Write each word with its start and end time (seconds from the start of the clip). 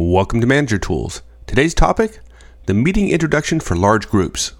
Welcome 0.00 0.40
to 0.42 0.46
Manager 0.46 0.78
Tools. 0.78 1.22
Today's 1.48 1.74
topic 1.74 2.20
the 2.66 2.72
meeting 2.72 3.08
introduction 3.08 3.58
for 3.58 3.74
large 3.74 4.08
groups. 4.08 4.52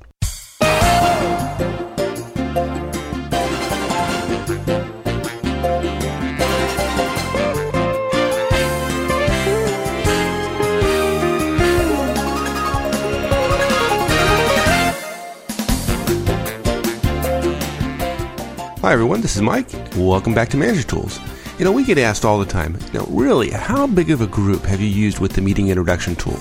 Hi, 18.80 18.92
everyone. 18.92 19.20
This 19.20 19.36
is 19.36 19.42
Mike. 19.42 19.70
Welcome 19.94 20.34
back 20.34 20.48
to 20.48 20.56
Manager 20.56 20.82
Tools. 20.82 21.20
You 21.58 21.64
know, 21.64 21.72
we 21.72 21.82
get 21.82 21.98
asked 21.98 22.24
all 22.24 22.38
the 22.38 22.46
time, 22.46 22.78
you 22.92 23.00
know, 23.00 23.06
really, 23.10 23.50
how 23.50 23.88
big 23.88 24.12
of 24.12 24.20
a 24.20 24.28
group 24.28 24.62
have 24.62 24.80
you 24.80 24.86
used 24.86 25.18
with 25.18 25.32
the 25.32 25.40
meeting 25.40 25.70
introduction 25.70 26.14
tool? 26.14 26.38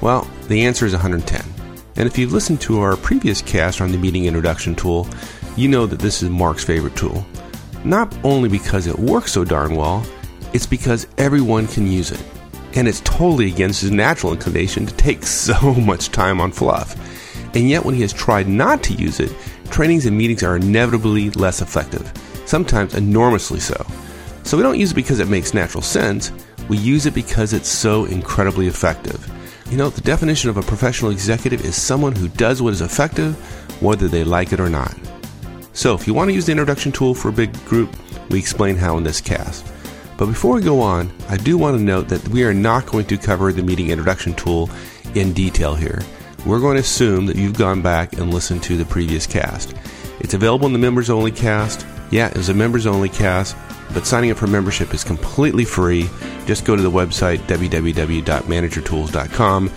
Well, 0.00 0.28
the 0.48 0.66
answer 0.66 0.84
is 0.84 0.94
110. 0.94 1.44
And 1.94 2.08
if 2.08 2.18
you've 2.18 2.32
listened 2.32 2.60
to 2.62 2.80
our 2.80 2.96
previous 2.96 3.40
cast 3.40 3.80
on 3.80 3.92
the 3.92 3.98
meeting 3.98 4.24
introduction 4.24 4.74
tool, 4.74 5.06
you 5.56 5.68
know 5.68 5.86
that 5.86 6.00
this 6.00 6.24
is 6.24 6.30
Mark's 6.30 6.64
favorite 6.64 6.96
tool. 6.96 7.24
Not 7.84 8.12
only 8.24 8.48
because 8.48 8.88
it 8.88 8.98
works 8.98 9.30
so 9.30 9.44
darn 9.44 9.76
well, 9.76 10.04
it's 10.52 10.66
because 10.66 11.06
everyone 11.18 11.68
can 11.68 11.86
use 11.86 12.10
it. 12.10 12.22
And 12.74 12.88
it's 12.88 13.00
totally 13.02 13.46
against 13.46 13.82
his 13.82 13.92
natural 13.92 14.32
inclination 14.32 14.86
to 14.86 14.94
take 14.94 15.22
so 15.24 15.72
much 15.74 16.08
time 16.08 16.40
on 16.40 16.50
fluff. 16.50 16.96
And 17.54 17.70
yet, 17.70 17.84
when 17.84 17.94
he 17.94 18.00
has 18.00 18.12
tried 18.12 18.48
not 18.48 18.82
to 18.82 18.94
use 18.94 19.20
it, 19.20 19.32
trainings 19.70 20.06
and 20.06 20.18
meetings 20.18 20.42
are 20.42 20.56
inevitably 20.56 21.30
less 21.30 21.62
effective, 21.62 22.12
sometimes 22.44 22.96
enormously 22.96 23.60
so. 23.60 23.86
So 24.48 24.56
we 24.56 24.62
don't 24.62 24.78
use 24.78 24.92
it 24.92 24.94
because 24.94 25.20
it 25.20 25.28
makes 25.28 25.52
natural 25.52 25.82
sense, 25.82 26.32
we 26.70 26.78
use 26.78 27.04
it 27.04 27.12
because 27.12 27.52
it's 27.52 27.68
so 27.68 28.06
incredibly 28.06 28.66
effective. 28.66 29.30
You 29.70 29.76
know, 29.76 29.90
the 29.90 30.00
definition 30.00 30.48
of 30.48 30.56
a 30.56 30.62
professional 30.62 31.10
executive 31.10 31.66
is 31.66 31.76
someone 31.76 32.16
who 32.16 32.28
does 32.28 32.62
what 32.62 32.72
is 32.72 32.80
effective, 32.80 33.36
whether 33.82 34.08
they 34.08 34.24
like 34.24 34.54
it 34.54 34.58
or 34.58 34.70
not. 34.70 34.96
So 35.74 35.94
if 35.94 36.06
you 36.06 36.14
want 36.14 36.30
to 36.30 36.34
use 36.34 36.46
the 36.46 36.52
introduction 36.52 36.92
tool 36.92 37.14
for 37.14 37.28
a 37.28 37.32
big 37.32 37.52
group, 37.66 37.94
we 38.30 38.38
explain 38.38 38.76
how 38.76 38.96
in 38.96 39.04
this 39.04 39.20
cast. 39.20 39.70
But 40.16 40.24
before 40.24 40.54
we 40.54 40.62
go 40.62 40.80
on, 40.80 41.12
I 41.28 41.36
do 41.36 41.58
want 41.58 41.76
to 41.76 41.82
note 41.82 42.08
that 42.08 42.26
we 42.28 42.42
are 42.44 42.54
not 42.54 42.86
going 42.86 43.04
to 43.04 43.18
cover 43.18 43.52
the 43.52 43.62
meeting 43.62 43.90
introduction 43.90 44.32
tool 44.32 44.70
in 45.14 45.34
detail 45.34 45.74
here 45.74 46.00
we're 46.46 46.60
going 46.60 46.76
to 46.76 46.80
assume 46.80 47.26
that 47.26 47.36
you've 47.36 47.58
gone 47.58 47.82
back 47.82 48.14
and 48.14 48.32
listened 48.32 48.62
to 48.62 48.76
the 48.76 48.84
previous 48.84 49.26
cast. 49.26 49.74
It's 50.20 50.34
available 50.34 50.66
in 50.66 50.72
the 50.72 50.78
members 50.78 51.10
only 51.10 51.30
cast. 51.30 51.86
Yeah, 52.10 52.28
it 52.28 52.36
was 52.36 52.48
a 52.48 52.54
members 52.54 52.86
only 52.86 53.08
cast, 53.08 53.54
but 53.94 54.06
signing 54.06 54.30
up 54.30 54.36
for 54.36 54.46
membership 54.46 54.92
is 54.94 55.02
completely 55.04 55.64
free. 55.64 56.08
Just 56.46 56.64
go 56.64 56.76
to 56.76 56.82
the 56.82 56.90
website 56.90 57.38
www.managertools.com 57.40 59.70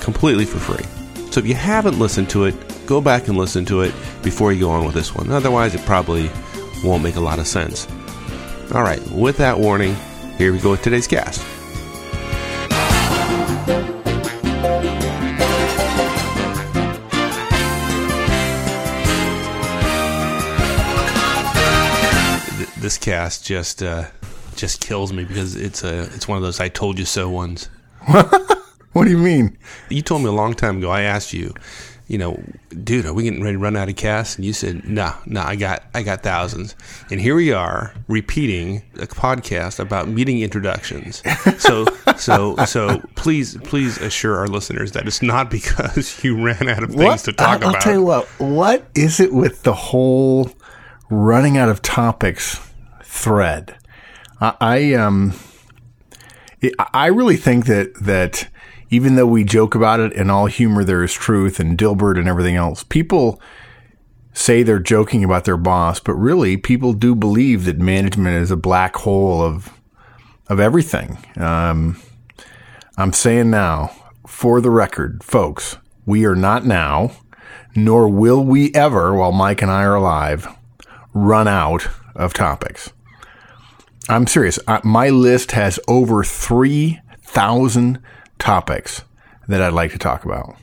completely 0.00 0.44
for 0.44 0.58
free. 0.58 0.84
So 1.30 1.40
if 1.40 1.46
you 1.46 1.54
haven't 1.54 1.98
listened 1.98 2.28
to 2.30 2.44
it, 2.44 2.54
go 2.86 3.00
back 3.00 3.28
and 3.28 3.36
listen 3.36 3.64
to 3.66 3.82
it 3.82 3.94
before 4.22 4.52
you 4.52 4.60
go 4.60 4.70
on 4.70 4.84
with 4.84 4.94
this 4.94 5.14
one. 5.14 5.30
Otherwise, 5.30 5.74
it 5.74 5.80
probably 5.82 6.30
won't 6.84 7.02
make 7.02 7.16
a 7.16 7.20
lot 7.20 7.38
of 7.38 7.46
sense. 7.46 7.88
All 8.72 8.82
right, 8.82 9.00
with 9.10 9.36
that 9.38 9.58
warning, 9.58 9.96
here 10.38 10.52
we 10.52 10.58
go 10.58 10.72
with 10.72 10.82
today's 10.82 11.06
cast. 11.06 11.53
Cast 23.04 23.44
just 23.44 23.82
uh, 23.82 24.06
just 24.56 24.80
kills 24.80 25.12
me 25.12 25.24
because 25.24 25.54
it's 25.54 25.84
a 25.84 26.04
it's 26.14 26.26
one 26.26 26.38
of 26.38 26.42
those 26.42 26.58
I 26.58 26.68
told 26.68 26.98
you 26.98 27.04
so 27.04 27.28
ones. 27.28 27.68
what 28.06 29.04
do 29.04 29.10
you 29.10 29.18
mean? 29.18 29.58
You 29.90 30.00
told 30.00 30.22
me 30.22 30.28
a 30.28 30.32
long 30.32 30.54
time 30.54 30.78
ago. 30.78 30.90
I 30.90 31.02
asked 31.02 31.34
you, 31.34 31.52
you 32.06 32.16
know, 32.16 32.42
dude, 32.82 33.04
are 33.04 33.12
we 33.12 33.24
getting 33.24 33.42
ready 33.42 33.56
to 33.56 33.58
run 33.58 33.76
out 33.76 33.90
of 33.90 33.96
cast? 33.96 34.38
And 34.38 34.44
you 34.46 34.54
said, 34.54 34.86
no, 34.88 35.12
no, 35.26 35.42
I 35.42 35.54
got 35.54 35.84
I 35.92 36.02
got 36.02 36.22
thousands. 36.22 36.74
And 37.10 37.20
here 37.20 37.34
we 37.34 37.52
are 37.52 37.94
repeating 38.08 38.82
a 38.94 39.06
podcast 39.06 39.80
about 39.80 40.08
meeting 40.08 40.40
introductions. 40.40 41.22
So 41.58 41.84
so 42.16 42.56
so 42.64 43.02
please 43.16 43.58
please 43.64 43.98
assure 43.98 44.38
our 44.38 44.48
listeners 44.48 44.92
that 44.92 45.06
it's 45.06 45.20
not 45.20 45.50
because 45.50 46.24
you 46.24 46.42
ran 46.42 46.70
out 46.70 46.82
of 46.82 46.90
things 46.90 47.02
what? 47.02 47.20
to 47.20 47.32
talk 47.34 47.48
I'll, 47.48 47.56
about. 47.56 47.74
I'll 47.74 47.80
tell 47.82 47.92
you 47.92 48.02
what. 48.02 48.26
What 48.38 48.86
is 48.94 49.20
it 49.20 49.34
with 49.34 49.62
the 49.62 49.74
whole 49.74 50.50
running 51.10 51.58
out 51.58 51.68
of 51.68 51.82
topics 51.82 52.58
thread. 53.14 53.76
I, 54.40 54.54
I 54.60 54.94
um, 54.94 55.34
I 56.92 57.06
really 57.06 57.36
think 57.36 57.66
that 57.66 57.94
that 58.00 58.48
even 58.90 59.14
though 59.14 59.26
we 59.26 59.44
joke 59.44 59.74
about 59.74 60.00
it, 60.00 60.12
in 60.12 60.30
all 60.30 60.46
humor 60.46 60.84
there 60.84 61.02
is 61.02 61.12
truth, 61.12 61.60
and 61.60 61.78
Dilbert 61.78 62.18
and 62.18 62.28
everything 62.28 62.56
else, 62.56 62.82
people 62.82 63.40
say 64.32 64.62
they're 64.62 64.80
joking 64.80 65.22
about 65.22 65.44
their 65.44 65.56
boss, 65.56 66.00
but 66.00 66.14
really 66.14 66.56
people 66.56 66.92
do 66.92 67.14
believe 67.14 67.64
that 67.64 67.78
management 67.78 68.36
is 68.36 68.50
a 68.50 68.56
black 68.56 68.96
hole 68.96 69.42
of 69.42 69.72
of 70.48 70.60
everything. 70.60 71.18
Um, 71.36 72.00
I'm 72.98 73.12
saying 73.12 73.50
now, 73.50 73.90
for 74.26 74.60
the 74.60 74.70
record, 74.70 75.22
folks, 75.22 75.78
we 76.04 76.26
are 76.26 76.36
not 76.36 76.66
now, 76.66 77.12
nor 77.76 78.08
will 78.08 78.44
we 78.44 78.74
ever, 78.74 79.14
while 79.14 79.32
Mike 79.32 79.62
and 79.62 79.70
I 79.70 79.84
are 79.84 79.94
alive, 79.94 80.48
run 81.14 81.48
out 81.48 81.88
of 82.14 82.34
topics. 82.34 82.92
I'm 84.08 84.26
serious. 84.26 84.58
my 84.82 85.08
list 85.08 85.52
has 85.52 85.80
over 85.88 86.24
3,000 86.24 87.98
topics 88.38 89.02
that 89.48 89.62
I'd 89.62 89.72
like 89.72 89.92
to 89.92 89.98
talk 89.98 90.24
about. 90.24 90.56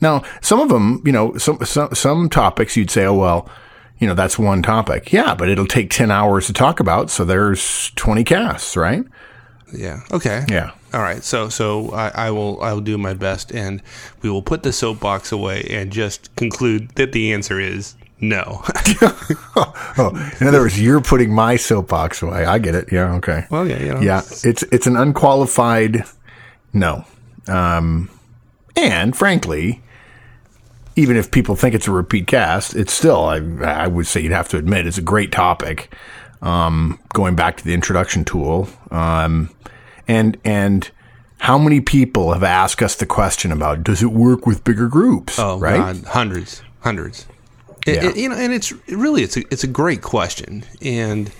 Now, 0.00 0.22
some 0.40 0.60
of 0.60 0.68
them, 0.68 1.02
you 1.04 1.12
know, 1.12 1.36
some, 1.36 1.64
some, 1.64 1.94
some 1.94 2.28
topics 2.28 2.76
you'd 2.76 2.90
say, 2.90 3.04
oh, 3.04 3.14
well, 3.14 3.50
you 3.98 4.06
know, 4.06 4.14
that's 4.14 4.38
one 4.38 4.62
topic. 4.62 5.12
Yeah, 5.12 5.34
but 5.34 5.48
it'll 5.48 5.66
take 5.66 5.90
10 5.90 6.10
hours 6.10 6.46
to 6.46 6.52
talk 6.52 6.80
about. 6.80 7.10
So 7.10 7.24
there's 7.24 7.92
20 7.96 8.24
casts, 8.24 8.76
right? 8.76 9.04
Yeah. 9.72 10.00
Okay. 10.12 10.44
Yeah. 10.48 10.72
All 10.92 11.00
right. 11.00 11.24
So, 11.24 11.48
so 11.48 11.90
I, 11.92 12.08
I 12.08 12.30
will, 12.30 12.62
I 12.62 12.72
will 12.72 12.82
do 12.82 12.98
my 12.98 13.14
best 13.14 13.52
and 13.52 13.82
we 14.22 14.30
will 14.30 14.42
put 14.42 14.62
the 14.62 14.72
soapbox 14.72 15.32
away 15.32 15.66
and 15.70 15.90
just 15.90 16.34
conclude 16.36 16.90
that 16.96 17.12
the 17.12 17.32
answer 17.32 17.58
is 17.58 17.96
no. 18.20 18.62
oh, 19.56 20.32
in 20.40 20.46
other 20.46 20.60
words, 20.60 20.80
you're 20.80 21.00
putting 21.00 21.32
my 21.32 21.56
soapbox 21.56 22.22
away. 22.22 22.44
I 22.44 22.58
get 22.58 22.74
it. 22.74 22.90
Yeah. 22.90 23.14
Okay. 23.16 23.46
Well, 23.50 23.68
yeah. 23.68 23.78
You 23.78 23.94
know, 23.94 24.00
yeah. 24.00 24.22
It's 24.42 24.62
it's 24.64 24.86
an 24.86 24.96
unqualified 24.96 26.04
no. 26.72 27.04
Um, 27.48 28.10
and 28.76 29.16
frankly, 29.16 29.82
even 30.94 31.16
if 31.16 31.30
people 31.30 31.56
think 31.56 31.74
it's 31.74 31.88
a 31.88 31.92
repeat 31.92 32.26
cast, 32.26 32.74
it's 32.74 32.92
still 32.92 33.24
I 33.24 33.36
I 33.64 33.86
would 33.86 34.06
say 34.06 34.20
you'd 34.20 34.32
have 34.32 34.48
to 34.48 34.56
admit 34.56 34.86
it's 34.86 34.98
a 34.98 35.02
great 35.02 35.32
topic. 35.32 35.94
Um, 36.42 36.98
going 37.14 37.34
back 37.34 37.56
to 37.56 37.64
the 37.64 37.72
introduction 37.72 38.24
tool, 38.24 38.68
um, 38.90 39.50
and 40.06 40.36
and 40.44 40.90
how 41.38 41.58
many 41.58 41.80
people 41.80 42.32
have 42.32 42.42
asked 42.42 42.82
us 42.82 42.94
the 42.94 43.06
question 43.06 43.52
about 43.52 43.82
does 43.82 44.02
it 44.02 44.12
work 44.12 44.46
with 44.46 44.62
bigger 44.64 44.88
groups? 44.88 45.38
Oh, 45.38 45.58
right, 45.58 45.76
God, 45.76 46.04
hundreds, 46.04 46.62
hundreds. 46.80 47.26
Yeah. 47.86 48.06
It, 48.06 48.16
you 48.16 48.28
know, 48.28 48.36
and 48.36 48.52
it's 48.52 48.72
really 48.88 49.22
it's 49.22 49.36
a 49.36 49.42
it's 49.52 49.64
a 49.64 49.68
great 49.68 50.02
question, 50.02 50.64
and 50.82 51.30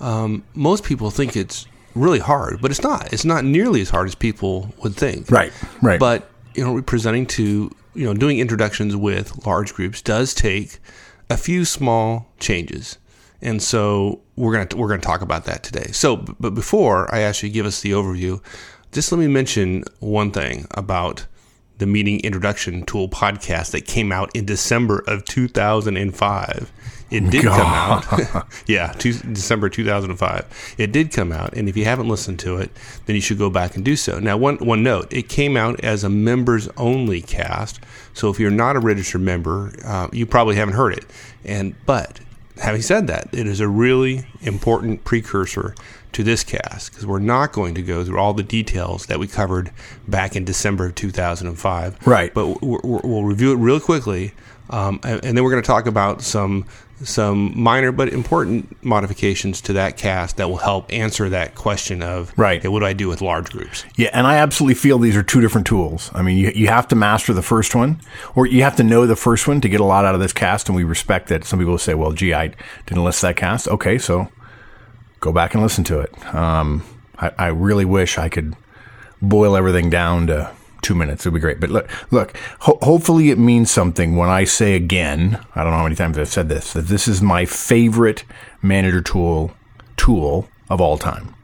um, 0.00 0.42
most 0.54 0.84
people 0.84 1.10
think 1.10 1.36
it's 1.36 1.66
really 1.94 2.18
hard, 2.18 2.60
but 2.60 2.70
it's 2.70 2.82
not. 2.82 3.12
It's 3.12 3.24
not 3.24 3.44
nearly 3.44 3.80
as 3.80 3.90
hard 3.90 4.08
as 4.08 4.14
people 4.14 4.74
would 4.82 4.94
think. 4.94 5.30
Right. 5.30 5.52
Right. 5.82 6.00
But 6.00 6.28
you 6.54 6.64
know, 6.64 6.82
presenting 6.82 7.26
to 7.26 7.70
you 7.94 8.04
know 8.04 8.14
doing 8.14 8.38
introductions 8.38 8.96
with 8.96 9.46
large 9.46 9.74
groups 9.74 10.02
does 10.02 10.34
take 10.34 10.78
a 11.30 11.36
few 11.36 11.64
small 11.64 12.30
changes, 12.38 12.98
and 13.40 13.62
so 13.62 14.20
we're 14.36 14.52
gonna 14.52 14.80
we're 14.80 14.88
gonna 14.88 15.00
talk 15.00 15.22
about 15.22 15.44
that 15.44 15.62
today. 15.62 15.90
So, 15.92 16.16
but 16.16 16.54
before 16.54 17.12
I 17.14 17.20
actually 17.20 17.50
give 17.50 17.66
us 17.66 17.80
the 17.80 17.92
overview, 17.92 18.42
just 18.92 19.12
let 19.12 19.18
me 19.18 19.28
mention 19.28 19.84
one 20.00 20.30
thing 20.30 20.66
about 20.72 21.26
the 21.78 21.86
meeting 21.86 22.20
introduction 22.20 22.84
tool 22.84 23.08
podcast 23.08 23.72
that 23.72 23.86
came 23.86 24.10
out 24.12 24.34
in 24.34 24.44
December 24.44 25.04
of 25.06 25.24
2005. 25.24 26.72
It 27.08 27.30
did 27.30 27.44
God. 27.44 28.02
come 28.02 28.36
out. 28.36 28.46
yeah, 28.66 28.92
two, 28.92 29.12
December 29.12 29.68
2005. 29.68 30.74
It 30.78 30.90
did 30.90 31.12
come 31.12 31.32
out, 31.32 31.52
and 31.54 31.68
if 31.68 31.76
you 31.76 31.84
haven't 31.84 32.08
listened 32.08 32.38
to 32.40 32.56
it, 32.56 32.70
then 33.06 33.14
you 33.14 33.22
should 33.22 33.38
go 33.38 33.50
back 33.50 33.76
and 33.76 33.84
do 33.84 33.94
so. 33.94 34.18
Now, 34.18 34.36
one 34.36 34.56
one 34.56 34.82
note: 34.82 35.12
it 35.12 35.28
came 35.28 35.56
out 35.56 35.78
as 35.80 36.02
a 36.02 36.08
members 36.08 36.68
only 36.76 37.22
cast. 37.22 37.80
So 38.12 38.30
if 38.30 38.40
you're 38.40 38.50
not 38.50 38.76
a 38.76 38.80
registered 38.80 39.20
member, 39.20 39.72
uh, 39.84 40.08
you 40.12 40.26
probably 40.26 40.56
haven't 40.56 40.74
heard 40.74 40.94
it. 40.94 41.04
And 41.44 41.76
but 41.86 42.18
having 42.58 42.82
said 42.82 43.06
that, 43.06 43.28
it 43.32 43.46
is 43.46 43.60
a 43.60 43.68
really 43.68 44.26
important 44.42 45.04
precursor 45.04 45.74
to 46.16 46.22
this 46.24 46.42
cast 46.44 46.90
because 46.90 47.04
we're 47.06 47.18
not 47.18 47.52
going 47.52 47.74
to 47.74 47.82
go 47.82 48.02
through 48.04 48.18
all 48.18 48.32
the 48.32 48.42
details 48.42 49.04
that 49.06 49.18
we 49.18 49.26
covered 49.26 49.70
back 50.08 50.34
in 50.34 50.44
December 50.44 50.86
of 50.86 50.94
2005. 50.94 52.06
Right. 52.06 52.32
But 52.32 52.62
we 52.62 52.78
will 52.82 53.24
review 53.24 53.52
it 53.52 53.56
real 53.56 53.80
quickly 53.80 54.32
Um, 54.70 54.98
and, 55.04 55.24
and 55.24 55.36
then 55.36 55.44
we're 55.44 55.50
going 55.52 55.62
to 55.62 55.66
talk 55.66 55.86
about 55.86 56.22
some 56.22 56.64
some 57.04 57.52
minor 57.60 57.92
but 57.92 58.08
important 58.08 58.82
modifications 58.82 59.60
to 59.60 59.74
that 59.74 59.98
cast 59.98 60.38
that 60.38 60.48
will 60.48 60.56
help 60.56 60.90
answer 60.90 61.28
that 61.28 61.54
question 61.54 62.02
of 62.02 62.32
Right. 62.38 62.58
okay, 62.60 62.68
what 62.68 62.80
do 62.80 62.86
I 62.86 62.94
do 62.94 63.06
with 63.08 63.20
large 63.20 63.50
groups? 63.50 63.84
Yeah, 63.96 64.08
and 64.14 64.26
I 64.26 64.36
absolutely 64.38 64.76
feel 64.76 64.98
these 64.98 65.14
are 65.14 65.22
two 65.22 65.42
different 65.42 65.66
tools. 65.66 66.10
I 66.14 66.22
mean, 66.22 66.38
you, 66.38 66.50
you 66.54 66.68
have 66.68 66.88
to 66.88 66.96
master 66.96 67.34
the 67.34 67.42
first 67.42 67.74
one, 67.74 68.00
or 68.34 68.46
you 68.46 68.62
have 68.62 68.76
to 68.76 68.82
know 68.82 69.06
the 69.06 69.14
first 69.16 69.46
one 69.46 69.60
to 69.60 69.68
get 69.68 69.80
a 69.80 69.84
lot 69.84 70.06
out 70.06 70.14
of 70.14 70.22
this 70.22 70.32
cast. 70.32 70.68
And 70.70 70.76
we 70.76 70.84
respect 70.84 71.28
that. 71.28 71.44
Some 71.44 71.58
people 71.58 71.76
say, 71.78 71.92
"Well, 71.94 72.12
gee, 72.12 72.32
I 72.32 72.54
didn't 72.86 73.04
list 73.04 73.20
that 73.20 73.36
cast." 73.36 73.68
Okay, 73.68 73.98
so 73.98 74.28
go 75.26 75.32
back 75.32 75.54
and 75.54 75.62
listen 75.62 75.84
to 75.84 76.00
it. 76.00 76.34
Um, 76.34 76.82
I, 77.18 77.32
I 77.38 77.46
really 77.48 77.84
wish 77.84 78.18
I 78.18 78.28
could 78.28 78.56
boil 79.20 79.56
everything 79.56 79.90
down 79.90 80.26
to 80.28 80.50
two 80.82 80.94
minutes. 80.94 81.24
It'd 81.24 81.34
be 81.34 81.40
great. 81.40 81.60
But 81.60 81.70
look, 81.70 81.90
look. 82.12 82.36
Ho- 82.60 82.78
hopefully, 82.82 83.30
it 83.30 83.38
means 83.38 83.70
something 83.70 84.16
when 84.16 84.28
I 84.28 84.44
say 84.44 84.74
again. 84.74 85.44
I 85.54 85.62
don't 85.62 85.72
know 85.72 85.78
how 85.78 85.82
many 85.82 85.96
times 85.96 86.16
I've 86.16 86.28
said 86.28 86.48
this. 86.48 86.72
That 86.72 86.86
this 86.86 87.08
is 87.08 87.20
my 87.20 87.44
favorite 87.44 88.24
manager 88.62 89.00
tool 89.00 89.52
tool 89.96 90.48
of 90.70 90.80
all 90.80 90.98
time. 90.98 91.34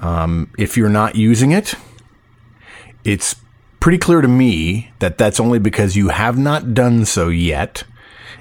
Um, 0.00 0.50
if 0.58 0.76
you're 0.76 0.88
not 0.88 1.16
using 1.16 1.52
it, 1.52 1.74
it's 3.04 3.36
pretty 3.80 3.98
clear 3.98 4.20
to 4.20 4.28
me 4.28 4.92
that 4.98 5.18
that's 5.18 5.40
only 5.40 5.58
because 5.58 5.96
you 5.96 6.08
have 6.08 6.38
not 6.38 6.74
done 6.74 7.04
so 7.04 7.28
yet 7.28 7.84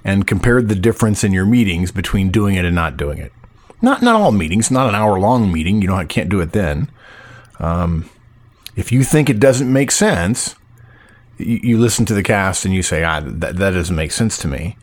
and 0.04 0.28
compared 0.28 0.68
the 0.68 0.76
difference 0.76 1.24
in 1.24 1.32
your 1.32 1.46
meetings 1.46 1.92
between 1.92 2.30
doing 2.30 2.56
it 2.56 2.66
and 2.66 2.76
not 2.76 2.98
doing 2.98 3.18
it. 3.18 3.32
Not 3.84 4.02
not 4.02 4.16
all 4.16 4.32
meetings, 4.32 4.72
not 4.72 4.88
an 4.90 4.96
hour 4.96 5.20
long 5.20 5.52
meeting. 5.52 5.82
You 5.82 5.90
know, 5.90 5.96
I 5.96 6.06
can't 6.06 6.30
do 6.30 6.40
it 6.40 6.54
then. 6.54 6.90
Um, 7.60 8.10
if 8.76 8.92
you 8.92 9.04
think 9.04 9.30
it 9.30 9.40
doesn't 9.40 9.72
make 9.72 9.92
sense, 9.92 10.56
you, 11.38 11.60
you 11.62 11.78
listen 11.78 12.06
to 12.06 12.14
the 12.16 12.24
cast 12.24 12.66
and 12.66 12.74
you 12.74 12.82
say, 12.82 13.04
ah, 13.04 13.20
that, 13.24 13.58
that 13.58 13.72
doesn't 13.72 13.96
make 13.96 14.12
sense 14.12 14.38
to 14.40 14.48
me. 14.48 14.78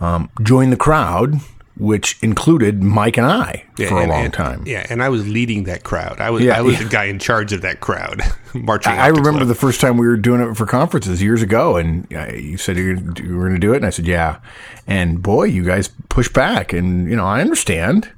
Um, 0.00 0.30
join 0.42 0.70
the 0.70 0.76
crowd, 0.76 1.34
which 1.76 2.18
included 2.22 2.82
Mike 2.82 3.16
and 3.18 3.26
I 3.26 3.64
for 3.76 4.00
a 4.02 4.06
long 4.06 4.26
and- 4.26 4.32
time. 4.32 4.62
Yeah, 4.66 4.86
and 4.88 5.02
I 5.02 5.08
was 5.10 5.26
leading 5.28 5.64
that 5.64 5.82
crowd. 5.84 6.20
I 6.20 6.30
was 6.30 6.42
Yeah, 6.42 6.56
I 6.56 6.62
was 6.62 6.74
yeah. 6.78 6.84
the 6.84 6.88
guy 6.88 7.04
in 7.04 7.18
charge 7.18 7.52
of 7.52 7.60
that 7.62 7.80
crowd, 7.80 8.22
marching. 8.54 8.92
I 8.92 9.08
the 9.10 9.14
remember 9.18 9.40
club. 9.40 9.48
the 9.48 9.54
first 9.54 9.80
time 9.80 9.96
we 9.98 10.06
were 10.06 10.16
doing 10.16 10.40
it 10.40 10.54
for 10.56 10.66
conferences 10.66 11.22
years 11.22 11.42
ago, 11.42 11.76
and 11.76 12.06
uh, 12.14 12.32
you 12.32 12.56
said 12.56 12.76
you 12.78 12.94
were 13.36 13.48
going 13.48 13.54
to 13.54 13.58
do 13.58 13.72
it, 13.72 13.76
and 13.78 13.86
I 13.86 13.90
said, 13.90 14.06
"Yeah." 14.06 14.38
And 14.86 15.20
boy, 15.22 15.44
you 15.44 15.64
guys 15.64 15.88
push 16.08 16.28
back, 16.28 16.72
and 16.72 17.08
you 17.10 17.16
know 17.16 17.26
I 17.26 17.40
understand. 17.40 18.08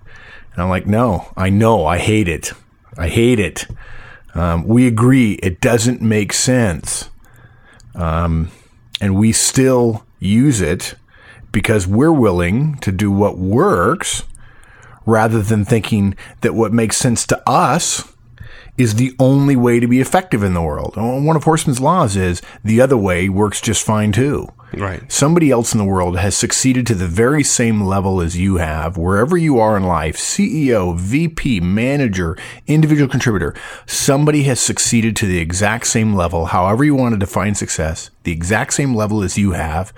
And 0.58 0.64
I'm 0.64 0.70
like, 0.70 0.88
"No, 0.88 1.28
I 1.36 1.50
know, 1.50 1.86
I 1.86 1.98
hate 1.98 2.26
it. 2.26 2.52
I 2.96 3.06
hate 3.06 3.38
it." 3.38 3.68
Um, 4.34 4.66
we 4.66 4.88
agree 4.88 5.34
it 5.34 5.60
doesn't 5.60 6.02
make 6.02 6.32
sense, 6.32 7.10
um, 7.94 8.50
and 9.00 9.14
we 9.14 9.30
still 9.30 10.04
use 10.18 10.60
it 10.60 10.96
because 11.52 11.86
we're 11.86 12.10
willing 12.10 12.74
to 12.78 12.90
do 12.90 13.08
what 13.08 13.38
works, 13.38 14.24
rather 15.06 15.42
than 15.42 15.64
thinking 15.64 16.16
that 16.40 16.56
what 16.56 16.72
makes 16.72 16.96
sense 16.96 17.24
to 17.28 17.40
us 17.48 18.12
is 18.76 18.96
the 18.96 19.14
only 19.20 19.54
way 19.54 19.78
to 19.78 19.86
be 19.86 20.00
effective 20.00 20.42
in 20.42 20.54
the 20.54 20.62
world. 20.62 20.96
One 20.96 21.36
of 21.36 21.44
Horstman's 21.44 21.80
laws 21.80 22.16
is 22.16 22.42
the 22.64 22.80
other 22.80 22.96
way 22.96 23.28
works 23.28 23.60
just 23.60 23.86
fine 23.86 24.10
too. 24.10 24.48
Right. 24.72 25.10
Somebody 25.10 25.50
else 25.50 25.72
in 25.72 25.78
the 25.78 25.84
world 25.84 26.18
has 26.18 26.36
succeeded 26.36 26.86
to 26.86 26.94
the 26.94 27.06
very 27.06 27.42
same 27.42 27.82
level 27.82 28.20
as 28.20 28.36
you 28.36 28.56
have, 28.56 28.96
wherever 28.96 29.36
you 29.36 29.58
are 29.58 29.76
in 29.76 29.84
life 29.84 30.16
CEO, 30.16 30.96
VP, 30.96 31.60
manager, 31.60 32.36
individual 32.66 33.08
contributor. 33.08 33.54
Somebody 33.86 34.42
has 34.44 34.60
succeeded 34.60 35.16
to 35.16 35.26
the 35.26 35.38
exact 35.38 35.86
same 35.86 36.14
level, 36.14 36.46
however 36.46 36.84
you 36.84 36.94
want 36.94 37.14
to 37.14 37.18
define 37.18 37.54
success, 37.54 38.10
the 38.24 38.32
exact 38.32 38.74
same 38.74 38.94
level 38.94 39.22
as 39.22 39.38
you 39.38 39.52
have, 39.52 39.90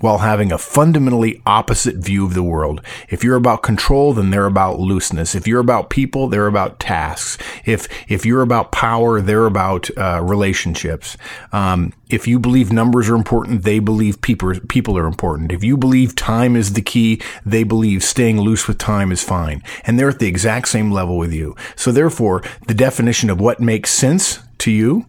while 0.00 0.18
having 0.18 0.52
a 0.52 0.58
fundamentally 0.58 1.42
opposite 1.46 1.96
view 1.96 2.24
of 2.24 2.34
the 2.34 2.42
world. 2.42 2.80
If 3.08 3.22
you're 3.22 3.36
about 3.36 3.62
control, 3.62 4.12
then 4.14 4.30
they're 4.30 4.46
about 4.46 4.78
looseness. 4.78 5.34
If 5.34 5.46
you're 5.46 5.60
about 5.60 5.90
people, 5.90 6.28
they're 6.28 6.46
about 6.46 6.78
tasks. 6.78 7.38
If 7.64 7.88
if 8.10 8.24
you're 8.24 8.42
about 8.42 8.72
power, 8.72 9.20
they're 9.20 9.46
about 9.46 9.90
uh, 9.96 10.20
relationships. 10.22 11.16
Um, 11.52 11.92
if 12.08 12.28
you 12.28 12.38
believe 12.38 12.72
numbers 12.72 13.08
are 13.08 13.14
important, 13.14 13.64
they 13.64 13.78
believe 13.78 14.20
people 14.20 14.52
people 14.68 14.96
are 14.98 15.06
important. 15.06 15.52
If 15.52 15.64
you 15.64 15.76
believe 15.76 16.14
time 16.14 16.56
is 16.56 16.74
the 16.74 16.82
key, 16.82 17.20
they 17.44 17.64
believe 17.64 18.02
staying 18.02 18.40
loose 18.40 18.68
with 18.68 18.78
time 18.78 19.10
is 19.10 19.22
fine. 19.22 19.62
And 19.84 19.98
they're 19.98 20.10
at 20.10 20.18
the 20.18 20.28
exact 20.28 20.68
same 20.68 20.90
level 20.90 21.16
with 21.16 21.32
you. 21.32 21.56
So 21.76 21.92
therefore, 21.92 22.42
the 22.66 22.74
definition 22.74 23.30
of 23.30 23.40
what 23.40 23.60
makes 23.60 23.90
sense 23.90 24.40
to 24.58 24.70
you 24.70 25.06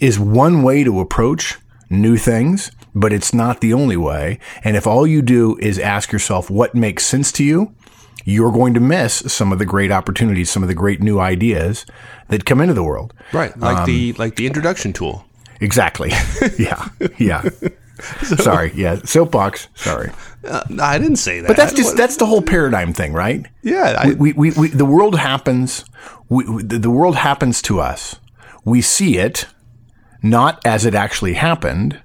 is 0.00 0.18
one 0.18 0.62
way 0.62 0.82
to 0.82 1.00
approach 1.00 1.58
new 1.90 2.16
things, 2.16 2.70
but 2.94 3.12
it's 3.12 3.34
not 3.34 3.60
the 3.60 3.74
only 3.74 3.96
way. 3.96 4.38
And 4.64 4.76
if 4.76 4.86
all 4.86 5.06
you 5.06 5.22
do 5.22 5.56
is 5.58 5.78
ask 5.78 6.12
yourself 6.12 6.50
what 6.50 6.74
makes 6.74 7.04
sense 7.04 7.30
to 7.32 7.44
you, 7.44 7.74
you're 8.24 8.52
going 8.52 8.74
to 8.74 8.80
miss 8.80 9.22
some 9.32 9.52
of 9.52 9.58
the 9.58 9.66
great 9.66 9.90
opportunities, 9.90 10.50
some 10.50 10.62
of 10.62 10.68
the 10.68 10.74
great 10.74 11.02
new 11.02 11.18
ideas 11.18 11.84
that 12.28 12.44
come 12.44 12.60
into 12.60 12.74
the 12.74 12.82
world. 12.82 13.12
Right, 13.32 13.56
like 13.58 13.78
Um, 13.78 13.86
the 13.86 14.12
like 14.14 14.36
the 14.36 14.46
introduction 14.46 14.92
tool. 14.92 15.24
Exactly. 15.60 16.10
yeah. 16.58 16.88
Yeah. 17.18 17.48
sorry. 18.22 18.72
Yeah. 18.74 18.96
Soapbox. 19.04 19.68
Sorry. 19.74 20.10
Uh, 20.44 20.62
I 20.80 20.98
didn't 20.98 21.16
say 21.16 21.40
that. 21.40 21.48
But 21.48 21.56
that's 21.56 21.74
just 21.74 21.96
that's 21.96 22.16
the 22.16 22.26
whole 22.26 22.42
paradigm 22.42 22.92
thing, 22.92 23.12
right? 23.12 23.46
yeah. 23.62 23.96
I, 23.98 24.12
we, 24.12 24.32
we, 24.32 24.50
we, 24.52 24.68
the 24.68 24.86
world 24.86 25.18
happens. 25.18 25.84
We, 26.28 26.44
the 26.62 26.90
world 26.90 27.16
happens 27.16 27.60
to 27.62 27.80
us. 27.80 28.16
We 28.64 28.80
see 28.80 29.18
it 29.18 29.46
not 30.22 30.60
as 30.64 30.84
it 30.84 30.94
actually 30.94 31.34
happened, 31.34 32.00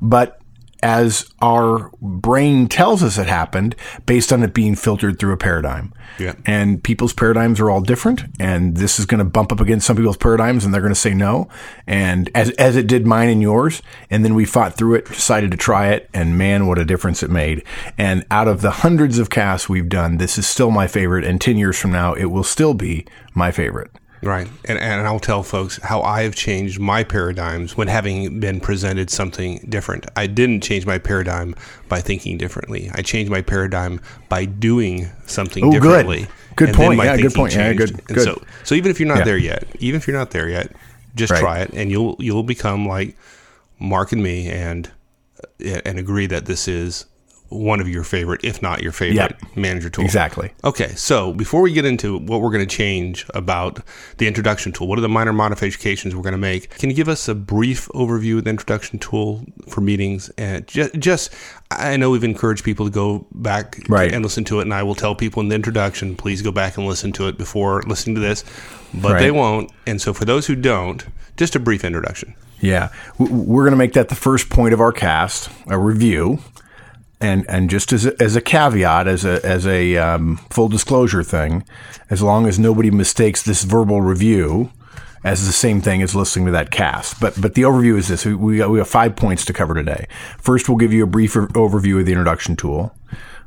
but 0.00 0.39
as 0.82 1.30
our 1.40 1.90
brain 2.00 2.68
tells 2.68 3.02
us 3.02 3.18
it 3.18 3.26
happened 3.26 3.76
based 4.06 4.32
on 4.32 4.42
it 4.42 4.54
being 4.54 4.76
filtered 4.76 5.18
through 5.18 5.32
a 5.32 5.36
paradigm. 5.36 5.92
Yeah. 6.18 6.34
And 6.46 6.82
people's 6.82 7.12
paradigms 7.12 7.60
are 7.60 7.70
all 7.70 7.80
different. 7.80 8.22
And 8.38 8.76
this 8.76 8.98
is 8.98 9.06
going 9.06 9.18
to 9.18 9.24
bump 9.24 9.52
up 9.52 9.60
against 9.60 9.86
some 9.86 9.96
people's 9.96 10.16
paradigms 10.16 10.64
and 10.64 10.72
they're 10.72 10.80
going 10.80 10.94
to 10.94 11.00
say 11.00 11.14
no. 11.14 11.48
And 11.86 12.30
as, 12.34 12.50
as 12.52 12.76
it 12.76 12.86
did 12.86 13.06
mine 13.06 13.28
and 13.28 13.42
yours. 13.42 13.82
And 14.10 14.24
then 14.24 14.34
we 14.34 14.44
fought 14.44 14.76
through 14.76 14.96
it, 14.96 15.06
decided 15.06 15.50
to 15.52 15.56
try 15.56 15.88
it. 15.88 16.08
And 16.12 16.36
man, 16.36 16.66
what 16.66 16.78
a 16.78 16.84
difference 16.84 17.22
it 17.22 17.30
made. 17.30 17.64
And 17.96 18.26
out 18.30 18.48
of 18.48 18.60
the 18.60 18.70
hundreds 18.70 19.18
of 19.18 19.30
casts 19.30 19.68
we've 19.68 19.88
done, 19.88 20.18
this 20.18 20.38
is 20.38 20.46
still 20.46 20.70
my 20.70 20.86
favorite. 20.86 21.24
And 21.24 21.40
10 21.40 21.56
years 21.56 21.78
from 21.78 21.92
now, 21.92 22.14
it 22.14 22.26
will 22.26 22.44
still 22.44 22.74
be 22.74 23.06
my 23.34 23.50
favorite. 23.50 23.90
Right. 24.22 24.48
And, 24.66 24.78
and 24.78 25.06
I'll 25.06 25.18
tell 25.20 25.42
folks 25.42 25.78
how 25.82 26.02
I 26.02 26.22
have 26.24 26.34
changed 26.34 26.78
my 26.78 27.04
paradigms 27.04 27.76
when 27.76 27.88
having 27.88 28.38
been 28.38 28.60
presented 28.60 29.08
something 29.08 29.64
different. 29.68 30.06
I 30.14 30.26
didn't 30.26 30.62
change 30.62 30.84
my 30.84 30.98
paradigm 30.98 31.54
by 31.88 32.00
thinking 32.00 32.36
differently. 32.36 32.90
I 32.94 33.00
changed 33.02 33.30
my 33.30 33.40
paradigm 33.40 33.98
by 34.28 34.44
doing 34.44 35.08
something 35.26 35.64
Oh, 35.64 35.70
good. 35.72 35.80
differently. 35.82 36.26
Good 36.56 36.68
then 36.68 36.74
point. 36.74 36.98
Yeah, 37.02 37.16
good 37.16 37.32
point. 37.34 37.54
Yeah, 37.54 37.72
good- 37.72 38.04
good. 38.04 38.22
so, 38.24 38.42
so 38.64 38.74
even 38.74 38.90
if 38.90 39.00
you're 39.00 39.08
not 39.08 39.18
Yeah. 39.18 39.24
there 39.24 39.38
yet, 39.38 39.64
even 39.78 39.96
if 39.98 40.06
you're 40.06 40.16
not 40.18 40.32
there 40.32 40.48
yet, 40.50 40.70
just 41.14 41.32
Right. 41.32 41.40
try 41.40 41.58
it 41.60 41.70
and 41.72 41.90
you'll 41.90 42.16
you'll 42.20 42.42
become 42.44 42.86
like 42.86 43.16
Mark 43.78 44.12
and 44.12 44.22
me 44.22 44.48
and 44.48 44.90
and 45.64 45.98
agree 45.98 46.26
that 46.26 46.44
this 46.44 46.68
is 46.68 47.06
one 47.50 47.80
of 47.80 47.88
your 47.88 48.04
favorite, 48.04 48.40
if 48.44 48.62
not 48.62 48.80
your 48.82 48.92
favorite, 48.92 49.36
Yep. 49.42 49.56
manager 49.56 49.90
tool. 49.90 50.04
Exactly. 50.04 50.50
Okay, 50.64 50.88
so 50.94 51.32
before 51.32 51.60
we 51.62 51.72
get 51.72 51.84
into 51.84 52.16
what 52.18 52.40
we're 52.40 52.50
going 52.50 52.66
to 52.66 52.76
change 52.76 53.26
about 53.34 53.80
the 54.18 54.26
introduction 54.26 54.72
tool, 54.72 54.86
what 54.86 54.98
are 54.98 55.02
the 55.02 55.08
minor 55.08 55.32
modifications 55.32 56.14
we're 56.14 56.22
going 56.22 56.32
to 56.32 56.38
make? 56.38 56.70
Can 56.78 56.90
you 56.90 56.96
give 56.96 57.08
us 57.08 57.28
a 57.28 57.34
brief 57.34 57.88
overview 57.88 58.38
of 58.38 58.44
the 58.44 58.50
introduction 58.50 58.98
tool 58.98 59.44
for 59.68 59.80
meetings? 59.80 60.30
And 60.38 60.66
just, 60.66 60.94
just 60.98 61.34
I 61.70 61.96
know 61.96 62.10
we've 62.10 62.24
encouraged 62.24 62.64
people 62.64 62.86
to 62.86 62.92
go 62.92 63.26
back 63.32 63.80
Right. 63.88 64.12
and 64.12 64.24
listen 64.24 64.44
to 64.44 64.60
it, 64.60 64.62
and 64.62 64.72
I 64.72 64.82
will 64.82 64.94
tell 64.94 65.14
people 65.14 65.42
in 65.42 65.48
the 65.48 65.54
introduction, 65.56 66.14
please 66.16 66.42
go 66.42 66.52
back 66.52 66.76
and 66.76 66.86
listen 66.86 67.12
to 67.12 67.28
it 67.28 67.36
before 67.36 67.82
listening 67.86 68.14
to 68.14 68.20
this, 68.20 68.44
but 68.94 69.18
they 69.18 69.30
won't. 69.30 69.70
And 69.86 70.00
so 70.00 70.12
for 70.14 70.24
those 70.24 70.46
who 70.46 70.54
don't, 70.54 71.04
just 71.36 71.56
a 71.56 71.58
brief 71.58 71.84
introduction. 71.84 72.34
Yeah, 72.60 72.90
we're 73.18 73.62
going 73.64 73.70
to 73.72 73.76
make 73.78 73.94
that 73.94 74.08
the 74.10 74.14
first 74.14 74.50
point 74.50 74.74
of 74.74 74.80
our 74.80 74.92
cast, 74.92 75.48
a 75.68 75.78
review, 75.78 76.40
and 77.20 77.44
and 77.48 77.68
just 77.70 77.92
as 77.92 78.06
a, 78.06 78.22
as 78.22 78.36
a 78.36 78.40
caveat, 78.40 79.06
as 79.06 79.24
a 79.24 79.44
as 79.44 79.66
a 79.66 79.96
um, 79.96 80.38
full 80.50 80.68
disclosure 80.68 81.22
thing, 81.22 81.64
as 82.08 82.22
long 82.22 82.46
as 82.46 82.58
nobody 82.58 82.90
mistakes 82.90 83.42
this 83.42 83.64
verbal 83.64 84.00
review 84.00 84.70
as 85.22 85.46
the 85.46 85.52
same 85.52 85.82
thing 85.82 86.00
as 86.02 86.14
listening 86.14 86.46
to 86.46 86.52
that 86.52 86.70
cast. 86.70 87.20
But 87.20 87.40
but 87.40 87.54
the 87.54 87.62
overview 87.62 87.96
is 87.98 88.08
this: 88.08 88.24
we 88.24 88.64
we 88.64 88.78
have 88.78 88.88
five 88.88 89.16
points 89.16 89.44
to 89.46 89.52
cover 89.52 89.74
today. 89.74 90.06
First, 90.38 90.68
we'll 90.68 90.78
give 90.78 90.92
you 90.92 91.04
a 91.04 91.08
brief 91.08 91.34
overview 91.34 92.00
of 92.00 92.06
the 92.06 92.12
introduction 92.12 92.56
tool, 92.56 92.94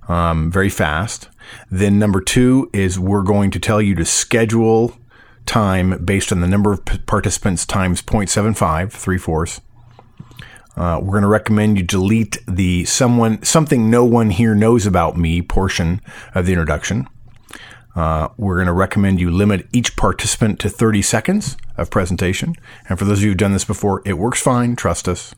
um, 0.07 0.51
very 0.51 0.69
fast. 0.69 1.29
Then 1.69 1.99
number 1.99 2.21
two 2.21 2.69
is 2.73 2.99
we're 2.99 3.23
going 3.23 3.51
to 3.51 3.59
tell 3.59 3.81
you 3.81 3.95
to 3.95 4.05
schedule 4.05 4.97
time 5.45 6.03
based 6.03 6.31
on 6.31 6.41
the 6.41 6.47
number 6.47 6.71
of 6.71 6.85
participants 7.05 7.65
times 7.65 8.01
0.75, 8.01 8.91
three 8.91 9.17
fourths. 9.17 9.59
Uh, 10.75 10.99
we're 11.01 11.11
going 11.11 11.21
to 11.21 11.27
recommend 11.27 11.77
you 11.77 11.83
delete 11.83 12.37
the 12.47 12.83
someone 12.85 13.41
something 13.43 13.89
no 13.89 14.03
one 14.03 14.31
here 14.31 14.55
knows 14.55 14.85
about 14.85 15.15
me 15.17 15.41
portion 15.41 16.01
of 16.33 16.45
the 16.45 16.51
introduction. 16.53 17.07
Uh, 17.95 18.29
we're 18.37 18.55
going 18.55 18.65
to 18.67 18.73
recommend 18.73 19.19
you 19.19 19.29
limit 19.29 19.67
each 19.71 19.95
participant 19.95 20.59
to 20.59 20.67
30 20.69 21.03
seconds 21.03 21.57
of 21.77 21.91
presentation. 21.91 22.55
And 22.89 22.97
for 22.97 23.05
those 23.05 23.19
of 23.19 23.23
you 23.23 23.29
who've 23.29 23.37
done 23.37 23.53
this 23.53 23.65
before, 23.65 24.01
it 24.03 24.13
works 24.13 24.41
fine. 24.41 24.75
Trust 24.75 25.07
us. 25.07 25.35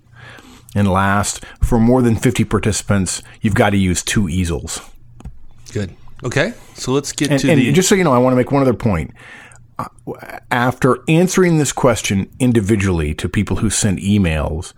And 0.73 0.89
last, 0.89 1.43
for 1.61 1.79
more 1.79 2.01
than 2.01 2.15
50 2.15 2.45
participants, 2.45 3.21
you've 3.41 3.55
got 3.55 3.71
to 3.71 3.77
use 3.77 4.03
two 4.03 4.29
easels. 4.29 4.79
Good. 5.73 5.93
Okay. 6.23 6.53
So 6.75 6.93
let's 6.93 7.11
get 7.11 7.29
And, 7.29 7.39
to 7.41 7.51
and 7.51 7.59
the. 7.59 7.71
just 7.73 7.89
so 7.89 7.95
you 7.95 8.05
know, 8.05 8.13
I 8.13 8.17
want 8.19 8.31
to 8.31 8.37
make 8.37 8.51
one 8.51 8.61
other 8.61 8.73
point. 8.73 9.13
Uh, 9.77 9.87
After 10.49 10.99
answering 11.09 11.57
this 11.57 11.73
question 11.73 12.31
individually 12.39 13.13
to 13.15 13.27
people 13.27 13.57
who 13.57 13.69
sent 13.69 13.99
emails 13.99 14.73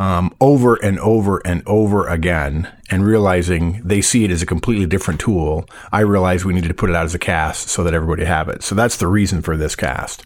um, 0.00 0.34
over 0.40 0.76
and 0.76 0.98
over 1.00 1.38
and 1.46 1.62
over 1.66 2.06
again, 2.08 2.72
and 2.90 3.04
realizing 3.04 3.82
they 3.84 4.00
see 4.00 4.24
it 4.24 4.30
as 4.30 4.40
a 4.40 4.46
completely 4.46 4.86
different 4.86 5.20
tool, 5.20 5.68
I 5.92 6.00
realized 6.00 6.44
we 6.46 6.54
needed 6.54 6.68
to 6.68 6.74
put 6.74 6.88
it 6.88 6.96
out 6.96 7.04
as 7.04 7.14
a 7.14 7.18
cast 7.18 7.68
so 7.68 7.84
that 7.84 7.92
everybody 7.92 8.24
have 8.24 8.48
it. 8.48 8.62
So 8.62 8.74
that's 8.74 8.96
the 8.96 9.06
reason 9.06 9.42
for 9.42 9.56
this 9.58 9.76
cast. 9.76 10.24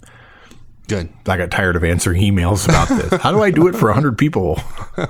Good. 0.87 1.09
I 1.26 1.37
got 1.38 1.50
tired 1.50 1.75
of 1.76 1.83
answering 1.83 2.23
emails 2.23 2.69
about 2.69 2.88
this. 2.88 3.21
How 3.21 3.33
do 3.33 3.43
I 3.43 3.50
do 3.50 3.66
it 3.66 3.75
for 3.75 3.87
100 3.87 4.16
people? 4.16 4.61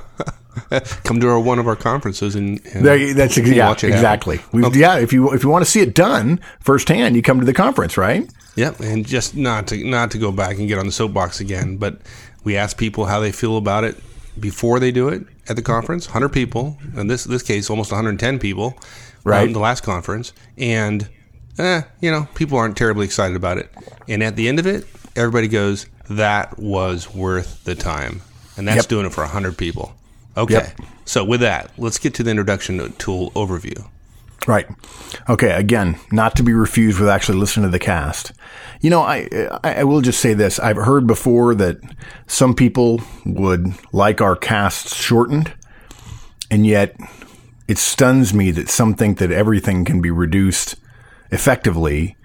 Come 1.05 1.21
to 1.21 1.29
our, 1.29 1.41
one 1.41 1.59
of 1.59 1.67
our 1.67 1.77
conferences 1.77 2.35
and, 2.37 2.61
and 2.73 2.85
There- 2.85 3.13
That's 3.13 3.37
ex- 3.37 3.49
yeah, 3.51 3.69
watch 3.69 3.83
it 3.85 3.89
happen. 3.89 3.99
exactly. 3.99 4.41
We, 4.53 4.67
Yeah, 4.81 4.97
if 4.99 5.13
you 5.13 5.33
if 5.35 5.43
you 5.43 5.51
want 5.51 5.65
to 5.65 5.71
see 5.71 5.81
it 5.81 5.95
done 5.95 6.41
firsthand, 6.61 7.17
you 7.17 7.23
come 7.23 7.41
to 7.41 7.45
the 7.45 7.53
conference, 7.53 7.97
right? 7.99 8.33
Yep, 8.57 8.81
and 8.81 9.05
just 9.05 9.37
not 9.37 9.67
to 9.69 9.85
not 9.85 10.13
to 10.13 10.19
go 10.19 10.31
back 10.31 10.59
and 10.59 10.69
get 10.69 10.79
on 10.79 10.87
the 10.87 10.93
soapbox 10.93 11.41
again, 11.41 11.77
but 11.77 11.99
we 12.45 12.57
ask 12.57 12.79
people 12.79 13.05
how 13.07 13.19
they 13.19 13.33
feel 13.33 13.57
about 13.57 13.83
it 13.83 13.97
before 14.39 14.81
they 14.81 14.91
do 14.91 15.09
it 15.09 15.25
at 15.49 15.57
the 15.57 15.63
conference. 15.63 16.07
Hundred 16.07 16.31
people, 16.31 16.79
in 16.97 17.07
this 17.07 17.25
this 17.25 17.43
case, 17.43 17.71
almost 17.71 17.91
110 17.93 18.39
people, 18.39 18.77
Right. 19.25 19.47
um, 19.47 19.53
the 19.53 19.59
last 19.61 19.83
conference, 19.83 20.33
and 20.59 21.09
eh, 21.59 21.83
you 22.01 22.11
know, 22.11 22.29
people 22.35 22.59
aren't 22.59 22.77
terribly 22.77 23.05
excited 23.07 23.37
about 23.37 23.59
it. 23.59 23.71
And 24.09 24.23
at 24.23 24.37
the 24.37 24.49
end 24.49 24.59
of 24.59 24.67
it, 24.67 24.87
everybody 25.17 25.49
goes, 25.49 25.87
"That 26.11 26.59
was 26.59 27.15
worth 27.15 27.65
the 27.65 27.75
time," 27.75 28.23
and 28.57 28.67
that's 28.69 28.77
Yep. 28.79 28.89
doing 28.89 29.07
it 29.07 29.13
for 29.13 29.23
100 29.25 29.57
people. 29.57 29.95
Okay, 30.37 30.55
Yep. 30.55 30.81
so 31.05 31.25
with 31.25 31.41
that, 31.41 31.71
let's 31.79 31.99
get 31.99 32.13
to 32.15 32.23
the 32.23 32.31
introduction 32.31 32.93
tool 32.99 33.31
overview. 33.33 33.85
Right. 34.47 34.67
Okay. 35.29 35.53
Again, 35.53 35.99
not 36.13 36.37
to 36.37 36.43
be 36.43 36.53
refused 36.53 36.99
with 37.01 37.09
actually 37.09 37.39
listening 37.39 37.65
to 37.65 37.71
the 37.71 37.79
cast. 37.79 38.33
You 38.81 38.91
know, 38.91 39.01
I, 39.01 39.29
I 39.63 39.85
will 39.85 40.03
just 40.03 40.21
say 40.21 40.35
this. 40.35 40.59
I've 40.59 40.77
heard 40.77 41.07
before 41.07 41.55
that 41.55 41.79
some 42.27 42.55
people 42.55 43.01
would 43.25 43.75
like 43.93 44.21
our 44.21 44.37
casts 44.37 44.95
shortened, 44.95 45.55
and 46.51 46.67
yet 46.67 46.95
it 47.67 47.79
stuns 47.79 48.35
me 48.35 48.51
that 48.51 48.69
some 48.69 48.95
think 48.95 49.19
that 49.19 49.33
everything 49.33 49.85
can 49.85 50.03
be 50.03 50.11
reduced 50.11 50.77
effectively 51.31 52.17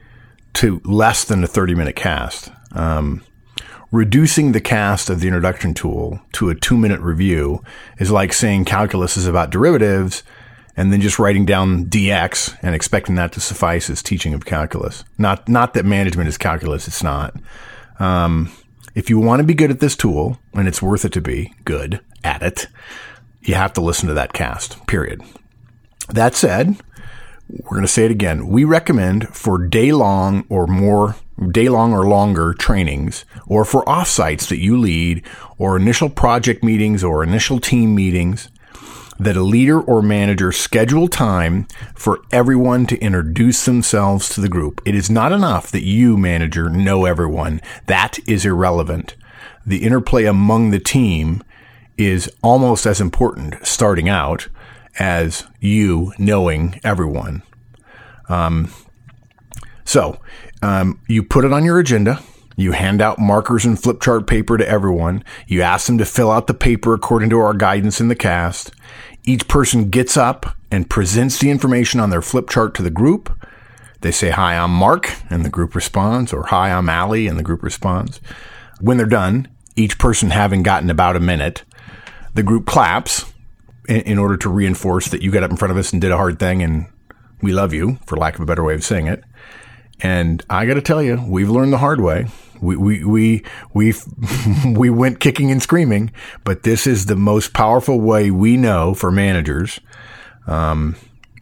to 0.54 0.82
less 0.84 1.24
than 1.24 1.44
a 1.44 1.48
30 1.48 1.76
minute 1.76 1.96
cast. 1.96 2.52
Um, 2.74 3.24
reducing 3.92 4.52
the 4.52 4.62
cast 4.62 5.10
of 5.10 5.20
the 5.20 5.28
introduction 5.28 5.74
tool 5.74 6.20
to 6.34 6.50
a 6.50 6.56
two 6.56 6.78
minute 6.78 7.00
review 7.00 7.64
is 7.98 8.12
like 8.12 8.34
saying 8.34 8.66
calculus 8.66 9.18
is 9.18 9.26
about 9.26 9.50
derivatives 9.50 10.24
and 10.80 10.94
then 10.94 11.02
just 11.02 11.20
writing 11.20 11.44
down 11.44 11.84
dx 11.88 12.58
and 12.62 12.74
expecting 12.74 13.16
that 13.16 13.34
to 13.34 13.42
suffice 13.42 13.90
as 13.90 14.02
teaching 14.02 14.34
of 14.34 14.46
calculus. 14.46 15.04
Not, 15.18 15.50
not 15.50 15.74
that 15.74 15.86
management 15.86 16.30
is 16.30 16.38
calculus. 16.38 16.88
It's 16.88 17.04
not. 17.04 17.36
Um, 18.00 18.50
if 18.96 19.10
you 19.10 19.20
want 19.20 19.42
to 19.42 19.44
be 19.44 19.54
good 19.54 19.72
at 19.72 19.82
this 19.82 19.98
tool, 19.98 20.40
and 20.54 20.70
it's 20.70 20.82
worth 20.82 21.04
it 21.04 21.12
to 21.12 21.22
be 21.22 21.54
good 21.66 22.00
at 22.24 22.42
it, 22.42 22.68
you 23.42 23.56
have 23.56 23.74
to 23.74 23.82
listen 23.82 24.08
to 24.08 24.14
that 24.14 24.32
cast, 24.32 24.88
period. 24.88 25.22
That 26.08 26.34
said, 26.34 26.78
we're 27.50 27.76
going 27.76 27.82
to 27.82 27.88
say 27.90 28.06
it 28.06 28.12
again. 28.12 28.48
We 28.48 28.64
recommend 28.64 29.36
for 29.36 29.58
day 29.58 29.92
long 29.92 30.46
or 30.48 30.66
more, 30.66 31.18
day 31.52 31.68
long 31.68 31.92
or 31.92 32.08
longer 32.08 32.54
trainings, 32.54 33.26
or 33.48 33.66
for 33.66 33.84
offsites 33.84 34.48
that 34.48 34.60
you 34.60 34.78
lead, 34.78 35.26
or 35.58 35.76
initial 35.76 36.10
project 36.10 36.64
meetings 36.64 37.04
or 37.04 37.22
initial 37.22 37.60
team 37.60 37.94
meetings, 37.94 38.50
that 39.20 39.36
a 39.36 39.44
leader 39.44 39.80
or 39.82 40.02
manager 40.02 40.52
schedule 40.52 41.08
time 41.08 41.68
for 41.94 42.22
everyone 42.32 42.86
to 42.88 42.98
introduce 43.00 43.66
themselves 43.66 44.30
to 44.30 44.42
the 44.42 44.50
group. 44.50 44.82
It 44.86 44.96
is 44.96 45.10
not 45.10 45.32
enough 45.32 45.72
that 45.72 45.84
you, 45.84 46.18
manager, 46.18 46.70
know 46.70 47.06
everyone. 47.06 47.62
That 47.88 48.18
is 48.28 48.46
irrelevant. 48.46 49.16
The 49.66 49.84
interplay 49.84 50.24
among 50.26 50.72
the 50.72 50.80
team 50.80 51.44
is 51.98 52.32
almost 52.42 52.86
as 52.86 53.02
important 53.02 53.56
starting 53.68 54.08
out 54.08 54.48
as 54.98 55.46
you 55.60 56.14
knowing 56.18 56.80
everyone. 56.84 57.44
Um, 58.30 58.72
so 59.84 60.20
um, 60.62 61.02
you 61.08 61.24
put 61.24 61.46
it 61.46 61.52
on 61.52 61.66
your 61.66 61.80
agenda. 61.80 62.22
You 62.56 62.74
hand 62.74 63.02
out 63.02 63.20
markers 63.20 63.66
and 63.66 63.82
flip 63.82 64.02
chart 64.02 64.28
paper 64.28 64.58
to 64.58 64.68
everyone. 64.68 65.24
You 65.48 65.62
ask 65.62 65.88
them 65.88 65.98
to 65.98 66.06
fill 66.06 66.30
out 66.30 66.48
the 66.48 66.54
paper 66.54 66.94
according 66.94 67.30
to 67.30 67.40
our 67.40 67.54
guidance 67.54 68.02
in 68.02 68.10
the 68.10 68.16
cast. 68.16 68.72
Each 69.30 69.48
person 69.48 69.92
gets 69.92 70.18
up 70.18 70.58
and 70.72 70.90
presents 70.90 71.38
the 71.38 71.52
information 71.52 72.00
on 72.00 72.10
their 72.10 72.20
flip 72.20 72.50
chart 72.50 72.74
to 72.74 72.82
the 72.82 72.90
group. 72.90 73.32
They 74.02 74.10
say, 74.10 74.32
Hi, 74.32 74.58
I'm 74.58 74.74
Mark, 74.74 75.14
and 75.30 75.46
the 75.46 75.52
group 75.52 75.76
responds, 75.76 76.34
or 76.34 76.48
Hi, 76.48 76.72
I'm 76.72 76.90
Allie, 76.90 77.28
and 77.28 77.38
the 77.38 77.44
group 77.44 77.62
responds. 77.62 78.20
When 78.82 78.98
they're 78.98 79.06
done, 79.06 79.48
each 79.76 80.00
person 80.00 80.32
having 80.32 80.64
gotten 80.64 80.90
about 80.90 81.16
a 81.16 81.20
minute, 81.20 81.64
the 82.34 82.42
group 82.42 82.66
claps 82.66 83.32
in, 83.88 84.02
in 84.02 84.18
order 84.18 84.36
to 84.36 84.50
reinforce 84.50 85.10
that 85.10 85.22
you 85.22 85.30
got 85.30 85.44
up 85.44 85.52
in 85.52 85.58
front 85.58 85.74
of 85.74 85.78
us 85.78 85.94
and 85.94 86.02
did 86.02 86.10
a 86.12 86.18
hard 86.18 86.40
thing 86.40 86.64
and 86.64 86.88
we 87.40 87.52
love 87.52 87.72
you, 87.72 88.00
for 88.08 88.18
lack 88.18 88.34
of 88.34 88.42
a 88.42 88.48
better 88.48 88.64
way 88.64 88.74
of 88.74 88.84
saying 88.84 89.06
it. 89.06 89.24
And 90.02 90.44
I 90.50 90.66
got 90.66 90.76
to 90.76 90.82
tell 90.82 91.02
you, 91.02 91.24
we've 91.28 91.50
learned 91.50 91.74
the 91.74 91.78
hard 91.78 92.02
way. 92.02 92.28
We 92.62 92.76
we 92.76 93.04
we 93.04 93.44
we 93.74 93.94
we 94.66 94.90
went 94.90 95.20
kicking 95.20 95.52
and 95.52 95.62
screaming, 95.62 96.12
but 96.44 96.64
this 96.64 96.86
is 96.88 97.06
the 97.06 97.16
most 97.16 97.54
powerful 97.54 98.00
way 98.00 98.32
we 98.32 98.58
know 98.58 98.94
for 98.94 99.12
managers. 99.12 99.80
Um, 100.48 100.96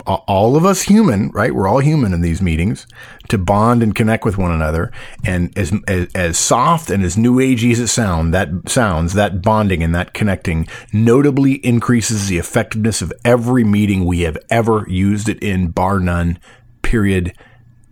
all 0.07 0.55
of 0.55 0.65
us 0.65 0.83
human, 0.83 1.29
right? 1.31 1.53
We're 1.53 1.67
all 1.67 1.79
human 1.79 2.13
in 2.13 2.21
these 2.21 2.41
meetings 2.41 2.87
to 3.27 3.37
bond 3.37 3.83
and 3.83 3.93
connect 3.93 4.23
with 4.23 4.37
one 4.37 4.51
another. 4.51 4.91
And 5.25 5.55
as, 5.57 5.73
as, 5.85 6.07
as 6.15 6.37
soft 6.37 6.89
and 6.89 7.03
as 7.03 7.17
new 7.17 7.35
agey 7.35 7.73
as 7.73 7.79
it 7.79 7.87
sound, 7.87 8.33
that 8.33 8.69
sounds, 8.69 9.13
that 9.13 9.41
bonding 9.41 9.83
and 9.83 9.93
that 9.95 10.13
connecting 10.13 10.67
notably 10.93 11.55
increases 11.65 12.29
the 12.29 12.37
effectiveness 12.37 13.01
of 13.01 13.11
every 13.25 13.65
meeting 13.65 14.05
we 14.05 14.21
have 14.21 14.37
ever 14.49 14.85
used 14.87 15.27
it 15.27 15.39
in, 15.39 15.71
bar 15.71 15.99
none, 15.99 16.39
period. 16.81 17.33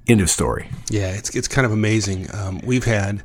End 0.07 0.21
of 0.21 0.29
story. 0.29 0.69
Yeah, 0.89 1.09
it's 1.13 1.35
it's 1.35 1.47
kind 1.47 1.65
of 1.65 1.71
amazing. 1.71 2.27
Um, 2.33 2.61
we've 2.63 2.85
had 2.85 3.23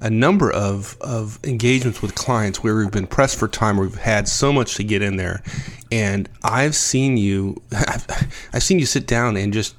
a 0.00 0.08
number 0.10 0.50
of 0.50 0.96
of 1.00 1.38
engagements 1.44 2.00
with 2.00 2.14
clients 2.14 2.62
where 2.62 2.74
we've 2.76 2.90
been 2.90 3.06
pressed 3.06 3.38
for 3.38 3.48
time. 3.48 3.76
We've 3.76 3.94
had 3.96 4.26
so 4.28 4.52
much 4.52 4.74
to 4.76 4.84
get 4.84 5.02
in 5.02 5.16
there, 5.16 5.42
and 5.90 6.28
I've 6.42 6.74
seen 6.74 7.16
you. 7.18 7.60
I've, 7.72 8.06
I've 8.54 8.62
seen 8.62 8.78
you 8.78 8.86
sit 8.86 9.06
down 9.06 9.36
and 9.36 9.52
just. 9.52 9.74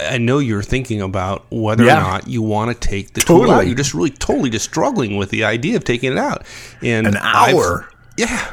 I 0.00 0.18
know 0.18 0.38
you're 0.38 0.62
thinking 0.64 1.00
about 1.00 1.46
whether 1.50 1.84
Yeah. 1.84 1.98
or 1.98 2.00
not 2.00 2.26
you 2.26 2.42
want 2.42 2.72
to 2.72 2.88
take 2.88 3.14
the 3.14 3.20
tool 3.20 3.50
out. 3.50 3.66
You're 3.66 3.76
just 3.76 3.94
really 3.94 4.10
totally 4.10 4.50
just 4.50 4.64
struggling 4.64 5.16
with 5.16 5.30
the 5.30 5.44
idea 5.44 5.76
of 5.76 5.84
taking 5.84 6.10
it 6.10 6.18
out. 6.18 6.44
And 6.82 7.06
An 7.06 7.16
I've- 7.16 7.56
hour. 7.56 7.88
yeah, 8.18 8.50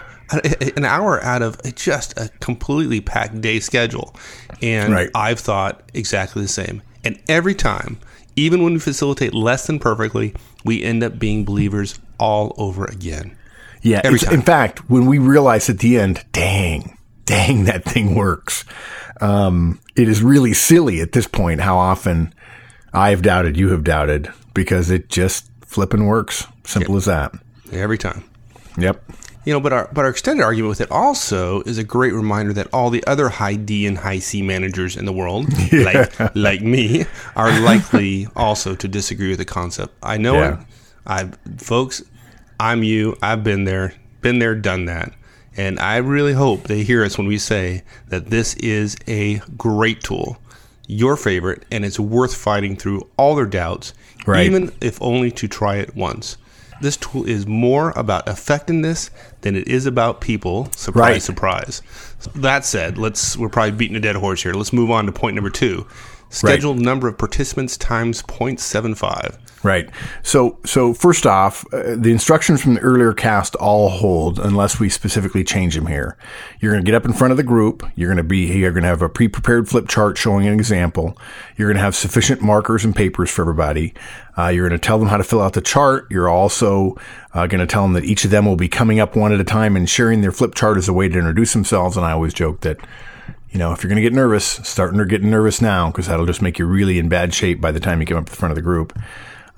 an 0.77 0.86
hour 0.86 1.22
out 1.24 1.41
of 1.41 1.60
just 1.75 2.17
a 2.20 2.29
completely 2.39 3.01
packed 3.01 3.41
day 3.41 3.60
schedule, 3.60 4.15
and 4.62 4.93
Right. 4.93 5.10
I've 5.15 5.39
thought 5.39 5.81
exactly 5.96 6.43
the 6.43 6.48
same. 6.48 6.84
And 7.03 7.22
every 7.27 7.55
time, 7.55 8.00
even 8.36 8.63
when 8.63 8.74
we 8.74 8.79
facilitate 8.79 9.34
less 9.34 9.67
than 9.67 9.79
perfectly, 9.79 10.34
we 10.63 10.84
end 10.84 11.03
up 11.03 11.20
being 11.20 11.46
believers 11.46 12.00
all 12.20 12.53
over 12.58 12.86
again. 12.86 13.36
Yeah. 13.81 14.01
In 14.05 14.41
fact, 14.41 14.89
when 14.89 15.08
we 15.08 15.17
realize 15.17 15.70
at 15.70 15.79
the 15.79 15.98
end, 15.98 16.24
dang, 16.31 16.98
dang, 17.25 17.63
that 17.65 17.84
thing 17.84 18.15
works. 18.15 18.63
Um, 19.20 19.79
it 19.96 20.08
is 20.08 20.22
really 20.24 20.53
silly 20.53 21.01
at 21.01 21.12
this 21.12 21.27
point 21.27 21.62
how 21.62 21.77
often 21.77 22.34
I 22.93 23.12
have 23.12 23.22
doubted, 23.22 23.58
you 23.58 23.70
have 23.70 23.84
doubted, 23.84 24.29
because 24.53 24.89
it 24.89 25.10
just 25.10 25.50
flipping 25.62 26.05
works. 26.05 26.48
Simple 26.65 26.98
as 26.98 27.05
that. 27.05 27.34
Every 27.72 27.98
time. 27.98 28.24
Yep. 28.77 29.03
You 29.43 29.53
know, 29.53 29.60
but 29.60 29.74
our 29.74 29.89
but 29.91 30.05
our 30.05 30.12
extended 30.12 30.43
argument 30.43 30.69
with 30.69 30.81
it 30.81 30.91
also 30.91 31.62
is 31.62 31.77
a 31.79 31.83
great 31.83 32.13
reminder 32.13 32.53
that 32.53 32.67
all 32.71 32.89
the 32.91 33.03
other 33.07 33.29
high 33.29 33.55
D 33.55 33.88
and 33.88 33.98
high 33.98 34.19
C 34.19 34.41
managers 34.43 34.95
in 34.95 35.05
the 35.05 35.13
world, 35.13 35.48
like 35.74 36.36
like 36.36 36.62
me, 36.62 37.05
are 37.36 37.60
likely 37.60 38.27
also 38.36 38.75
to 38.75 38.88
disagree 38.88 39.29
with 39.29 39.39
the 39.39 39.45
concept. 39.45 39.93
I 40.03 40.17
know 40.17 40.36
Yeah. 40.36 40.60
it. 40.62 40.67
I've 41.07 41.38
folks, 41.57 42.03
I'm 42.60 42.83
you. 42.83 43.17
I've 43.24 43.43
been 43.43 43.63
there, 43.63 43.95
been 44.21 44.38
there, 44.38 44.53
done 44.53 44.86
that. 44.86 45.12
And 45.57 45.79
I 45.79 45.98
really 45.98 46.33
hope 46.33 46.63
they 46.67 46.83
hear 46.83 47.03
us 47.03 47.17
when 47.17 47.25
we 47.27 47.38
say 47.39 47.83
that 48.10 48.29
this 48.29 48.53
is 48.55 48.95
a 49.07 49.39
great 49.57 50.01
tool, 50.01 50.38
your 50.88 51.17
favorite, 51.17 51.63
and 51.71 51.83
it's 51.83 52.00
worth 52.00 52.36
fighting 52.36 52.75
through 52.77 53.10
all 53.17 53.36
their 53.36 53.48
doubts, 53.48 53.93
Right. 54.27 54.45
even 54.45 54.71
if 54.79 55.01
only 55.01 55.31
to 55.31 55.48
try 55.48 55.77
it 55.77 55.95
once. 55.95 56.38
This 56.81 56.97
tool 56.97 57.25
is 57.25 57.45
more 57.47 57.91
about 57.95 58.27
effectiveness 58.27 59.11
than 59.41 59.55
it 59.55 59.67
is 59.67 59.85
about 59.85 60.19
people. 60.21 60.69
Surprise, 60.75 61.11
Right. 61.13 61.21
surprise. 61.21 61.81
That 62.35 62.65
said, 62.65 62.97
let's 62.97 63.38
we're 63.38 63.50
probably 63.50 63.71
beating 63.71 63.95
a 63.95 64.00
dead 64.00 64.15
horse 64.15 64.43
here. 64.43 64.53
Let's 64.53 64.73
move 64.73 64.91
on 64.91 65.05
to 65.05 65.11
point 65.11 65.35
number 65.35 65.50
two. 65.51 65.85
Scheduled 66.29 66.79
number 66.79 67.07
of 67.07 67.17
participants 67.17 67.75
times 67.77 68.21
0.75. 68.23 69.38
Right. 69.63 69.91
So, 70.24 70.58
so 70.65 70.91
first 70.91 71.27
off, 71.27 71.72
uh, 71.72 71.96
the 71.96 72.12
instructions 72.12 72.63
from 72.63 72.74
the 72.74 72.80
earlier 72.80 73.13
cast 73.13 73.53
all 73.56 73.89
hold 73.89 74.39
unless 74.39 74.80
we 74.80 74.89
specifically 74.89 75.44
change 75.44 75.75
them 75.75 75.86
here. 75.86 76.18
You're 76.60 76.72
going 76.72 76.84
to 76.84 76.91
get 76.91 76.96
up 76.96 77.06
in 77.06 77.13
front 77.13 77.30
of 77.30 77.38
the 77.38 77.44
group. 77.44 77.84
You're 77.96 78.10
going 78.10 78.18
to 78.18 78.24
be, 78.24 78.48
you're 78.58 78.72
going 78.72 78.82
to 78.82 78.89
have 78.89 79.03
a 79.03 79.10
pre-prepared 79.10 79.70
flip 79.70 79.88
chart 79.88 80.18
showing 80.18 80.48
an 80.48 80.53
example. 80.53 81.15
You're 81.58 81.68
going 81.68 81.77
to 81.77 81.84
have 81.84 81.96
sufficient 81.96 82.41
markers 82.41 82.84
and 82.84 82.96
papers 82.96 83.30
for 83.30 83.44
everybody. 83.44 83.94
Uh, 84.36 84.48
you're 84.48 84.68
going 84.68 84.80
to 84.80 84.84
tell 84.84 84.98
them 84.98 85.10
how 85.10 85.18
to 85.18 85.24
fill 85.24 85.41
out 85.41 85.53
the 85.53 85.62
chart. 85.62 86.08
You're 86.10 86.30
also 86.30 86.96
uh, 87.36 87.46
going 87.46 87.62
to 87.62 87.68
tell 87.68 87.84
them 87.84 87.94
that 87.94 88.06
each 88.06 88.25
of 88.25 88.32
them 88.32 88.48
will 88.48 88.56
be 88.56 88.68
coming 88.68 89.00
up 89.00 89.15
one 89.15 89.32
at 89.32 89.39
a 89.39 89.44
time 89.44 89.75
and 89.75 89.88
sharing 89.88 90.22
their 90.22 90.32
flip 90.32 90.56
chart 90.56 90.77
as 90.77 90.89
a 90.89 90.94
way 90.94 91.08
to 91.08 91.20
introduce 91.20 91.53
themselves. 91.53 91.98
And 91.98 92.06
I 92.06 92.13
always 92.13 92.34
joke 92.34 92.62
that 92.62 92.80
you 93.51 93.60
know, 93.60 93.74
if 93.74 93.84
you're 93.84 93.89
going 93.89 94.01
to 94.01 94.01
get 94.01 94.13
nervous, 94.13 94.46
starting 94.46 95.00
or 95.00 95.06
getting 95.06 95.30
nervous 95.30 95.62
now, 95.62 95.91
because 95.91 96.08
that'll 96.08 96.25
just 96.25 96.41
make 96.41 96.58
you 96.58 96.65
really 96.65 96.98
in 96.98 97.10
bad 97.10 97.34
shape 97.34 97.60
by 97.60 97.72
the 97.72 97.82
time 97.82 98.00
you 98.00 98.08
come 98.08 98.18
up 98.18 98.25
to 98.25 98.32
the 98.32 98.38
front 98.38 98.51
of 98.51 98.56
the 98.56 98.62
group. 98.62 98.98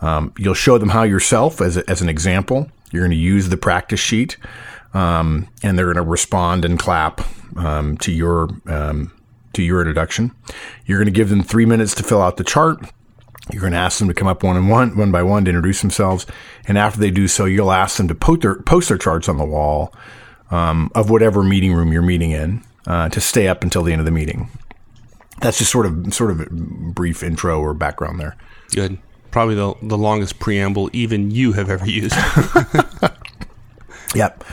Um, 0.04 0.34
you'll 0.38 0.54
show 0.54 0.78
them 0.78 0.90
how 0.90 1.04
yourself 1.04 1.62
as, 1.62 1.78
as 1.78 2.02
an 2.02 2.10
example. 2.10 2.70
You're 2.92 3.04
going 3.04 3.12
to 3.12 3.18
use 3.18 3.50
the 3.50 3.58
practice 3.58 4.02
sheet, 4.02 4.38
um, 4.94 5.48
and 5.64 5.78
they're 5.78 5.86
going 5.86 5.96
to 5.96 6.04
respond 6.04 6.66
and 6.66 6.78
clap 6.78 7.22
um, 7.58 7.98
to 8.00 8.12
your 8.12 8.50
um, 8.68 9.14
to 9.54 9.64
your 9.64 9.80
introduction. 9.80 10.32
You're 10.86 11.00
going 11.00 11.12
to 11.14 11.18
give 11.18 11.30
them 11.30 11.42
three 11.42 11.66
minutes 11.66 11.96
to 11.96 12.04
fill 12.04 12.22
out 12.22 12.38
the 12.38 12.44
chart. 12.44 12.86
You're 13.52 13.62
going 13.62 13.74
to 13.74 13.80
ask 13.80 14.00
them 14.00 14.10
to 14.10 14.14
come 14.14 14.28
up 14.28 14.44
one 14.44 14.58
and 14.58 14.70
one, 14.70 14.98
one 14.98 15.12
by 15.12 15.24
one 15.24 15.46
to 15.46 15.50
introduce 15.50 15.82
themselves, 15.82 16.26
and 16.68 16.78
after 16.78 17.00
they 17.00 17.12
do 17.12 17.28
so, 17.28 17.46
you'll 17.46 17.72
ask 17.72 17.98
them 17.98 18.10
to 18.10 18.16
post 18.16 18.42
their 18.42 18.56
post 18.56 18.90
their 18.90 18.98
charts 18.98 19.30
on 19.30 19.38
the 19.38 19.46
wall 19.46 19.96
um, 20.52 20.92
of 20.96 21.10
whatever 21.10 21.44
meeting 21.44 21.74
room 21.74 21.94
you're 21.94 22.02
meeting 22.02 22.32
in 22.32 22.62
uh, 22.88 23.08
to 23.10 23.22
stay 23.22 23.48
up 23.48 23.64
until 23.64 23.84
the 23.84 23.94
end 23.94 24.02
of 24.02 24.06
the 24.06 24.12
meeting. 24.12 24.50
That's 25.40 25.58
just 25.58 25.72
sort 25.72 25.86
of 25.86 26.14
sort 26.14 26.32
of 26.32 26.42
a 26.42 26.48
brief 26.50 27.24
intro 27.24 27.60
or 27.60 27.74
background 27.74 28.20
there. 28.20 28.36
Good. 28.72 28.98
Probably 29.34 29.56
the, 29.56 29.74
the 29.82 29.98
longest 29.98 30.40
preamble 30.40 30.90
even 30.94 31.30
you 31.30 31.52
have 31.54 31.70
ever 31.70 31.86
used. 31.86 32.16
Yep. 34.16 34.44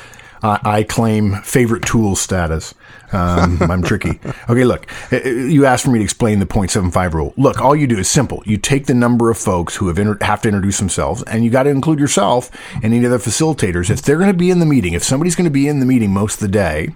Uh, 0.42 0.58
I 0.62 0.84
claim 0.84 1.34
favorite 1.42 1.84
tool 1.84 2.16
status. 2.16 2.74
Um, 3.12 3.60
I'm 3.70 3.82
tricky. 3.82 4.18
Okay, 4.48 4.64
look, 4.64 4.90
uh, 5.12 5.20
uh, 5.22 5.28
you 5.28 5.66
asked 5.66 5.84
for 5.84 5.90
me 5.90 5.98
to 5.98 6.04
explain 6.04 6.38
the 6.38 6.46
0.75 6.46 7.12
rule. 7.12 7.34
Look, 7.36 7.60
all 7.60 7.76
you 7.76 7.86
do 7.86 7.98
is 7.98 8.08
simple. 8.08 8.42
You 8.46 8.56
take 8.56 8.86
the 8.86 8.94
number 8.94 9.30
of 9.30 9.36
folks 9.36 9.76
who 9.76 9.88
have, 9.88 9.98
inter- 9.98 10.16
have 10.22 10.40
to 10.42 10.48
introduce 10.48 10.78
themselves, 10.78 11.22
and 11.24 11.44
you 11.44 11.50
got 11.50 11.64
to 11.64 11.70
include 11.70 11.98
yourself 11.98 12.50
and 12.76 12.94
any 12.94 13.04
other 13.04 13.18
facilitators. 13.18 13.90
If 13.90 14.00
they're 14.00 14.16
going 14.16 14.32
to 14.32 14.38
be 14.38 14.50
in 14.50 14.60
the 14.60 14.66
meeting, 14.66 14.94
if 14.94 15.04
somebody's 15.04 15.36
going 15.36 15.44
to 15.44 15.50
be 15.50 15.68
in 15.68 15.80
the 15.80 15.86
meeting 15.86 16.10
most 16.10 16.34
of 16.36 16.40
the 16.40 16.48
day, 16.48 16.94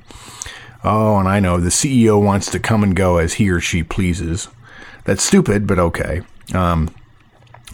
oh, 0.83 1.19
and 1.19 1.29
I 1.29 1.39
know 1.39 1.59
the 1.59 1.69
CEO 1.69 2.23
wants 2.23 2.51
to 2.53 2.59
come 2.59 2.83
and 2.83 2.97
go 2.97 3.19
as 3.19 3.35
he 3.35 3.51
or 3.51 3.61
she 3.61 3.83
pleases. 3.83 4.49
That's 5.05 5.23
stupid, 5.23 5.67
but 5.67 5.79
okay. 5.79 6.23
Um, 6.55 6.89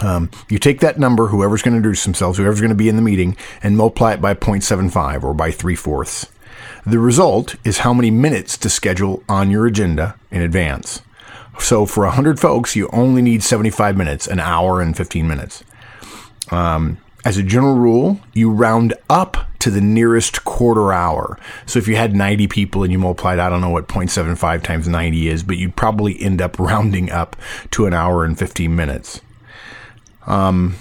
um, 0.00 0.30
you 0.48 0.58
take 0.58 0.80
that 0.80 0.98
number, 0.98 1.28
whoever's 1.28 1.62
going 1.62 1.72
to 1.72 1.78
introduce 1.78 2.04
themselves, 2.04 2.38
whoever's 2.38 2.60
going 2.60 2.70
to 2.70 2.74
be 2.74 2.88
in 2.88 2.96
the 2.96 3.02
meeting, 3.02 3.36
and 3.62 3.76
multiply 3.76 4.14
it 4.14 4.20
by 4.20 4.34
0.75 4.34 5.22
or 5.22 5.34
by 5.34 5.50
three 5.50 5.76
fourths. 5.76 6.26
The 6.86 6.98
result 6.98 7.56
is 7.64 7.78
how 7.78 7.92
many 7.92 8.10
minutes 8.10 8.56
to 8.58 8.70
schedule 8.70 9.22
on 9.28 9.50
your 9.50 9.66
agenda 9.66 10.16
in 10.30 10.42
advance. 10.42 11.02
So 11.58 11.84
for 11.84 12.04
100 12.04 12.40
folks, 12.40 12.74
you 12.74 12.88
only 12.92 13.20
need 13.20 13.42
75 13.42 13.96
minutes, 13.96 14.26
an 14.26 14.40
hour 14.40 14.80
and 14.80 14.96
15 14.96 15.28
minutes. 15.28 15.62
Um, 16.50 16.98
as 17.24 17.36
a 17.36 17.42
general 17.42 17.76
rule, 17.76 18.20
you 18.32 18.50
round 18.50 18.94
up 19.10 19.46
to 19.58 19.70
the 19.70 19.80
nearest 19.82 20.44
quarter 20.44 20.90
hour. 20.90 21.38
So 21.66 21.78
if 21.78 21.86
you 21.86 21.96
had 21.96 22.16
90 22.16 22.46
people 22.48 22.82
and 22.82 22.90
you 22.90 22.98
multiplied, 22.98 23.38
I 23.38 23.50
don't 23.50 23.60
know 23.60 23.68
what 23.68 23.88
0.75 23.88 24.62
times 24.62 24.88
90 24.88 25.28
is, 25.28 25.42
but 25.42 25.58
you'd 25.58 25.76
probably 25.76 26.20
end 26.20 26.40
up 26.40 26.58
rounding 26.58 27.10
up 27.10 27.36
to 27.72 27.86
an 27.86 27.92
hour 27.92 28.24
and 28.24 28.38
15 28.38 28.74
minutes. 28.74 29.20
Um, 30.26 30.76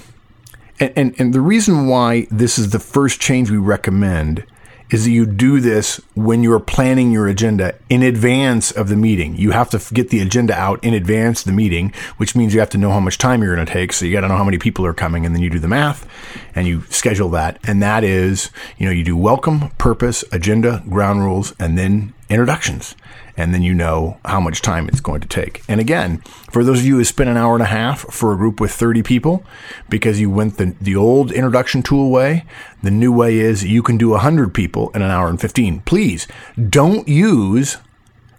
and, 0.79 0.93
and, 0.95 1.15
and 1.19 1.33
the 1.33 1.41
reason 1.41 1.87
why 1.87 2.27
this 2.31 2.57
is 2.57 2.69
the 2.69 2.79
first 2.79 3.19
change 3.19 3.49
we 3.51 3.57
recommend 3.57 4.45
is 4.89 5.05
that 5.05 5.11
you 5.11 5.25
do 5.25 5.59
this 5.59 6.01
when 6.15 6.41
you're 6.41 6.59
planning 6.59 7.11
your 7.11 7.27
agenda 7.27 7.75
in 7.89 8.01
advance 8.01 8.71
of 8.71 8.89
the 8.89 8.95
meeting. 8.95 9.35
You 9.35 9.51
have 9.51 9.69
to 9.69 9.93
get 9.93 10.09
the 10.09 10.19
agenda 10.19 10.53
out 10.55 10.83
in 10.83 10.93
advance 10.93 11.41
of 11.41 11.45
the 11.45 11.51
meeting, 11.51 11.93
which 12.17 12.35
means 12.35 12.53
you 12.53 12.59
have 12.59 12.71
to 12.71 12.77
know 12.77 12.89
how 12.91 12.99
much 12.99 13.17
time 13.17 13.43
you're 13.43 13.53
going 13.53 13.67
to 13.67 13.71
take. 13.71 13.93
So 13.93 14.05
you 14.05 14.13
got 14.13 14.21
to 14.21 14.27
know 14.27 14.37
how 14.37 14.43
many 14.43 14.57
people 14.57 14.85
are 14.85 14.93
coming 14.93 15.25
and 15.25 15.35
then 15.35 15.43
you 15.43 15.49
do 15.49 15.59
the 15.59 15.67
math 15.67 16.07
and 16.55 16.67
you 16.67 16.81
schedule 16.89 17.29
that. 17.29 17.59
And 17.63 17.83
that 17.83 18.03
is, 18.03 18.49
you 18.77 18.85
know, 18.87 18.91
you 18.91 19.03
do 19.03 19.15
welcome, 19.15 19.69
purpose, 19.77 20.23
agenda, 20.31 20.83
ground 20.89 21.21
rules, 21.21 21.53
and 21.59 21.77
then 21.77 22.13
introductions 22.29 22.95
and 23.39 23.53
then 23.53 23.63
you 23.63 23.73
know 23.73 24.17
how 24.25 24.39
much 24.41 24.61
time 24.61 24.89
it's 24.89 24.99
going 24.99 25.21
to 25.21 25.27
take. 25.27 25.63
And 25.69 25.79
again, 25.79 26.17
for 26.51 26.61
those 26.61 26.79
of 26.79 26.85
you 26.85 26.97
who 26.97 27.05
spent 27.05 27.29
an 27.29 27.37
hour 27.37 27.53
and 27.53 27.63
a 27.63 27.67
half 27.67 28.01
for 28.01 28.33
a 28.33 28.37
group 28.37 28.59
with 28.59 28.71
30 28.71 29.01
people 29.01 29.45
because 29.89 30.19
you 30.19 30.29
went 30.29 30.57
the, 30.57 30.75
the 30.81 30.97
old 30.97 31.31
introduction 31.31 31.81
tool 31.81 32.11
way, 32.11 32.45
the 32.83 32.91
new 32.91 33.13
way 33.13 33.39
is 33.39 33.63
you 33.63 33.81
can 33.81 33.97
do 33.97 34.09
100 34.09 34.53
people 34.53 34.89
in 34.89 35.01
an 35.01 35.09
hour 35.09 35.29
and 35.29 35.39
15. 35.39 35.79
Please 35.81 36.27
don't 36.69 37.07
use 37.07 37.77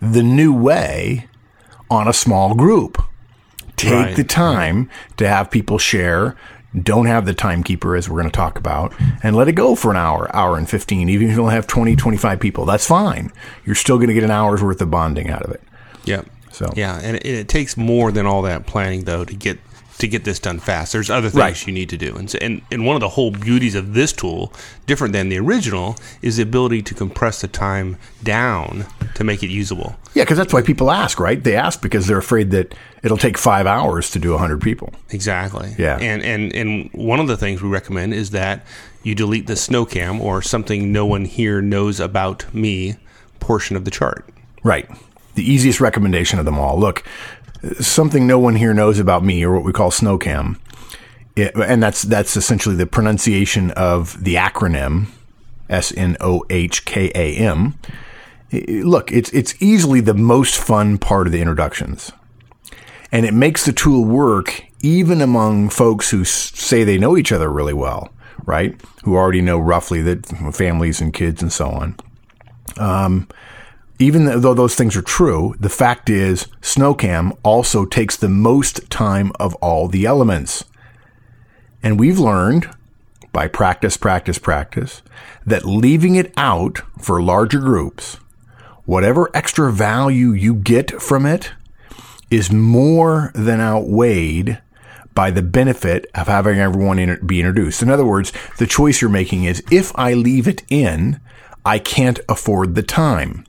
the 0.00 0.22
new 0.22 0.52
way 0.52 1.26
on 1.90 2.06
a 2.06 2.12
small 2.12 2.54
group. 2.54 3.02
Take 3.76 3.92
right. 3.92 4.16
the 4.16 4.24
time 4.24 4.90
to 5.16 5.26
have 5.26 5.50
people 5.50 5.78
share 5.78 6.36
don't 6.78 7.06
have 7.06 7.26
the 7.26 7.34
timekeeper 7.34 7.96
as 7.96 8.08
we're 8.08 8.20
going 8.20 8.30
to 8.30 8.36
talk 8.36 8.58
about 8.58 8.92
and 9.22 9.34
let 9.34 9.48
it 9.48 9.52
go 9.52 9.74
for 9.74 9.90
an 9.90 9.96
hour 9.96 10.34
hour 10.34 10.56
and 10.56 10.68
15 10.68 11.08
even 11.08 11.28
if 11.28 11.34
you 11.34 11.42
only 11.42 11.54
have 11.54 11.66
20 11.66 11.96
25 11.96 12.38
people 12.38 12.64
that's 12.64 12.86
fine. 12.86 13.32
You're 13.64 13.74
still 13.74 13.96
going 13.96 14.08
to 14.08 14.14
get 14.14 14.22
an 14.22 14.30
hour's 14.30 14.62
worth 14.62 14.80
of 14.80 14.90
bonding 14.90 15.30
out 15.30 15.42
of 15.42 15.50
it. 15.50 15.62
Yeah. 16.04 16.22
So. 16.52 16.70
Yeah 16.76 16.98
and 17.02 17.16
it, 17.16 17.26
it, 17.26 17.48
takes 17.48 17.76
more 17.76 18.12
than 18.12 18.26
all 18.26 18.42
that 18.42 18.66
planning 18.66 19.04
though 19.04 19.24
to 19.24 19.34
get 19.34 19.58
to 20.00 20.08
get 20.08 20.24
this 20.24 20.38
done 20.38 20.58
fast 20.58 20.92
there's 20.92 21.10
other 21.10 21.28
things 21.28 21.40
right. 21.40 21.66
you 21.66 21.72
need 21.72 21.88
to 21.88 21.96
do 21.96 22.16
and, 22.16 22.30
so, 22.30 22.38
and 22.40 22.62
and 22.70 22.84
one 22.84 22.96
of 22.96 23.00
the 23.00 23.10
whole 23.10 23.30
beauties 23.30 23.74
of 23.74 23.94
this 23.94 24.12
tool 24.12 24.52
different 24.86 25.12
than 25.12 25.28
the 25.28 25.38
original 25.38 25.96
is 26.22 26.36
the 26.36 26.42
ability 26.42 26.82
to 26.82 26.94
compress 26.94 27.40
the 27.40 27.48
time 27.48 27.96
down 28.22 28.86
to 29.14 29.22
make 29.22 29.42
it 29.42 29.48
usable 29.48 29.96
yeah 30.14 30.22
because 30.22 30.38
that's 30.38 30.52
why 30.52 30.62
people 30.62 30.90
ask 30.90 31.20
right 31.20 31.44
they 31.44 31.54
ask 31.54 31.80
because 31.82 32.06
they're 32.06 32.18
afraid 32.18 32.50
that 32.50 32.74
it'll 33.02 33.16
take 33.16 33.38
five 33.38 33.66
hours 33.66 34.10
to 34.10 34.18
do 34.18 34.32
100 34.32 34.60
people. 34.60 34.92
Exactly. 35.10 35.74
Yeah. 35.78 35.98
And, 35.98 36.22
and, 36.22 36.54
and 36.54 36.90
one 36.92 37.20
of 37.20 37.28
the 37.28 37.36
things 37.36 37.62
we 37.62 37.68
recommend 37.68 38.14
is 38.14 38.30
that 38.30 38.64
you 39.02 39.14
delete 39.14 39.46
the 39.46 39.54
SNOHKAM 39.54 40.20
or 40.20 40.42
something 40.42 40.92
no 40.92 41.06
one 41.06 41.24
here 41.24 41.62
knows 41.62 42.00
about 42.00 42.52
me 42.54 42.96
portion 43.38 43.76
of 43.76 43.84
the 43.84 43.90
chart. 43.90 44.28
Right. 44.62 44.88
The 45.34 45.50
easiest 45.50 45.80
recommendation 45.80 46.38
of 46.38 46.44
them 46.44 46.58
all. 46.58 46.78
Look, 46.78 47.04
something 47.80 48.26
no 48.26 48.38
one 48.38 48.56
here 48.56 48.74
knows 48.74 48.98
about 48.98 49.24
me, 49.24 49.44
or 49.44 49.52
what 49.52 49.64
we 49.64 49.72
call 49.72 49.90
SNOHKAM, 49.90 50.58
it, 51.36 51.54
and 51.54 51.82
that's 51.82 52.02
that's 52.02 52.36
essentially 52.36 52.74
the 52.74 52.86
pronunciation 52.86 53.70
of 53.72 54.22
the 54.22 54.34
acronym 54.34 55.06
S 55.68 55.92
N 55.96 56.16
O 56.20 56.44
H 56.50 56.84
K 56.84 57.10
A 57.14 57.36
M. 57.36 57.78
Look, 58.52 59.12
it's 59.12 59.30
it's 59.30 59.54
easily 59.62 60.00
the 60.00 60.14
most 60.14 60.56
fun 60.56 60.98
part 60.98 61.26
of 61.26 61.32
the 61.32 61.40
introductions 61.40 62.12
and 63.12 63.26
it 63.26 63.34
makes 63.34 63.64
the 63.64 63.72
tool 63.72 64.04
work 64.04 64.64
even 64.82 65.20
among 65.20 65.68
folks 65.68 66.10
who 66.10 66.24
say 66.24 66.84
they 66.84 66.98
know 66.98 67.16
each 67.16 67.32
other 67.32 67.50
really 67.50 67.74
well, 67.74 68.10
right? 68.44 68.80
Who 69.04 69.16
already 69.16 69.42
know 69.42 69.58
roughly 69.58 70.00
that 70.02 70.26
families 70.54 71.00
and 71.00 71.12
kids 71.12 71.42
and 71.42 71.52
so 71.52 71.68
on. 71.68 71.96
Um, 72.78 73.28
even 74.00 74.24
though 74.40 74.54
those 74.54 74.74
things 74.74 74.96
are 74.96 75.02
true, 75.02 75.54
the 75.60 75.68
fact 75.68 76.08
is 76.08 76.48
SNOHKAM 76.62 77.36
also 77.42 77.84
takes 77.84 78.16
the 78.16 78.30
most 78.30 78.90
time 78.90 79.30
of 79.38 79.54
all 79.56 79.88
the 79.88 80.06
elements. 80.06 80.64
And 81.82 82.00
we've 82.00 82.18
learned 82.18 82.68
by 83.30 83.46
practice, 83.46 83.98
practice, 83.98 84.38
practice 84.38 85.02
that 85.44 85.66
leaving 85.66 86.14
it 86.14 86.32
out 86.36 86.78
for 86.98 87.22
larger 87.22 87.60
groups, 87.60 88.14
whatever 88.86 89.30
extra 89.34 89.70
value 89.70 90.30
you 90.30 90.54
get 90.54 91.00
from 91.02 91.26
it 91.26 91.52
is 92.30 92.50
more 92.50 93.30
than 93.34 93.60
outweighed 93.60 94.62
by 95.14 95.30
the 95.30 95.42
benefit 95.42 96.06
of 96.14 96.26
having 96.26 96.58
everyone 96.58 97.18
be 97.26 97.40
introduced. 97.40 97.82
In 97.82 97.90
other 97.90 98.06
words, 98.06 98.32
the 98.56 98.66
choice 98.66 99.02
you're 99.02 99.10
making 99.10 99.44
is 99.44 99.62
if 99.70 99.92
I 99.96 100.14
leave 100.14 100.48
it 100.48 100.62
in, 100.70 101.20
I 101.66 101.78
can't 101.78 102.20
afford 102.28 102.74
the 102.74 102.82
time. 102.82 103.44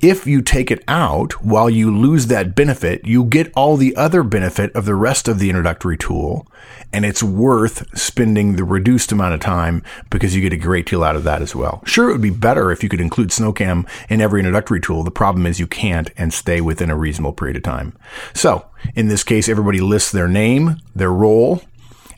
If 0.00 0.26
you 0.26 0.40
take 0.40 0.70
it 0.70 0.82
out 0.88 1.44
while 1.44 1.68
you 1.68 1.94
lose 1.94 2.28
that 2.28 2.54
benefit, 2.54 3.04
you 3.04 3.22
get 3.22 3.52
all 3.54 3.76
the 3.76 3.94
other 3.96 4.22
benefit 4.22 4.74
of 4.74 4.86
the 4.86 4.94
rest 4.94 5.28
of 5.28 5.38
the 5.38 5.50
introductory 5.50 5.98
tool, 5.98 6.46
and 6.90 7.04
it's 7.04 7.22
worth 7.22 7.86
spending 7.98 8.56
the 8.56 8.64
reduced 8.64 9.12
amount 9.12 9.34
of 9.34 9.40
time 9.40 9.82
because 10.08 10.34
you 10.34 10.40
get 10.40 10.54
a 10.54 10.56
great 10.56 10.86
deal 10.86 11.04
out 11.04 11.16
of 11.16 11.24
that 11.24 11.42
as 11.42 11.54
well. 11.54 11.82
Sure, 11.84 12.08
it 12.08 12.12
would 12.12 12.22
be 12.22 12.30
better 12.30 12.72
if 12.72 12.82
you 12.82 12.88
could 12.88 13.00
include 13.00 13.28
SNOHKAM 13.28 13.86
in 14.08 14.22
every 14.22 14.40
introductory 14.40 14.80
tool. 14.80 15.04
The 15.04 15.10
problem 15.10 15.44
is 15.44 15.60
you 15.60 15.66
can't 15.66 16.10
and 16.16 16.32
stay 16.32 16.62
within 16.62 16.88
a 16.88 16.96
reasonable 16.96 17.34
period 17.34 17.58
of 17.58 17.62
time. 17.62 17.92
So, 18.32 18.64
in 18.94 19.08
this 19.08 19.22
case, 19.22 19.50
everybody 19.50 19.80
lists 19.80 20.12
their 20.12 20.28
name, 20.28 20.78
their 20.94 21.12
role, 21.12 21.60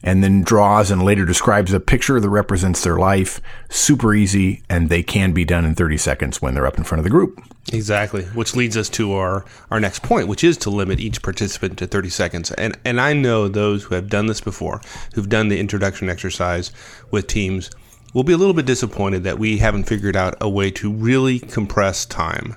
and 0.02 0.22
then 0.22 0.42
draws 0.42 0.90
and 0.90 1.02
later 1.02 1.24
describes 1.24 1.72
a 1.72 1.80
picture 1.80 2.18
that 2.20 2.28
represents 2.28 2.82
their 2.82 2.96
life. 2.96 3.40
Super 3.70 4.14
easy, 4.14 4.62
and 4.68 4.88
they 4.88 5.02
can 5.02 5.32
be 5.32 5.44
done 5.44 5.64
in 5.64 5.74
30 5.74 5.96
seconds 5.96 6.42
when 6.42 6.54
they're 6.54 6.66
up 6.66 6.78
in 6.78 6.84
front 6.84 6.98
of 7.00 7.04
the 7.04 7.10
group. 7.10 7.40
Exactly, 7.72 8.24
which 8.26 8.56
leads 8.56 8.76
us 8.76 8.88
to 8.90 9.12
our, 9.14 9.44
our 9.70 9.78
next 9.78 10.02
point, 10.02 10.26
which 10.26 10.42
is 10.42 10.56
to 10.58 10.70
limit 10.70 10.98
each 10.98 11.22
participant 11.22 11.78
to 11.78 11.86
30 11.86 12.08
seconds. 12.08 12.50
And 12.52 12.76
and 12.84 13.00
I 13.00 13.12
know 13.12 13.46
those 13.46 13.84
who 13.84 13.94
have 13.94 14.08
done 14.08 14.26
this 14.26 14.40
before, 14.40 14.80
who've 15.14 15.28
done 15.28 15.48
the 15.48 15.60
introduction 15.60 16.10
exercise 16.10 16.72
with 17.12 17.28
teams, 17.28 17.70
will 18.14 18.24
be 18.24 18.32
a 18.32 18.36
little 18.36 18.52
bit 18.54 18.66
disappointed 18.66 19.22
that 19.24 19.38
we 19.38 19.58
haven't 19.58 19.84
figured 19.84 20.16
out 20.16 20.34
a 20.40 20.48
way 20.48 20.70
to 20.72 20.92
really 20.92 21.38
compress 21.38 22.04
time. 22.04 22.56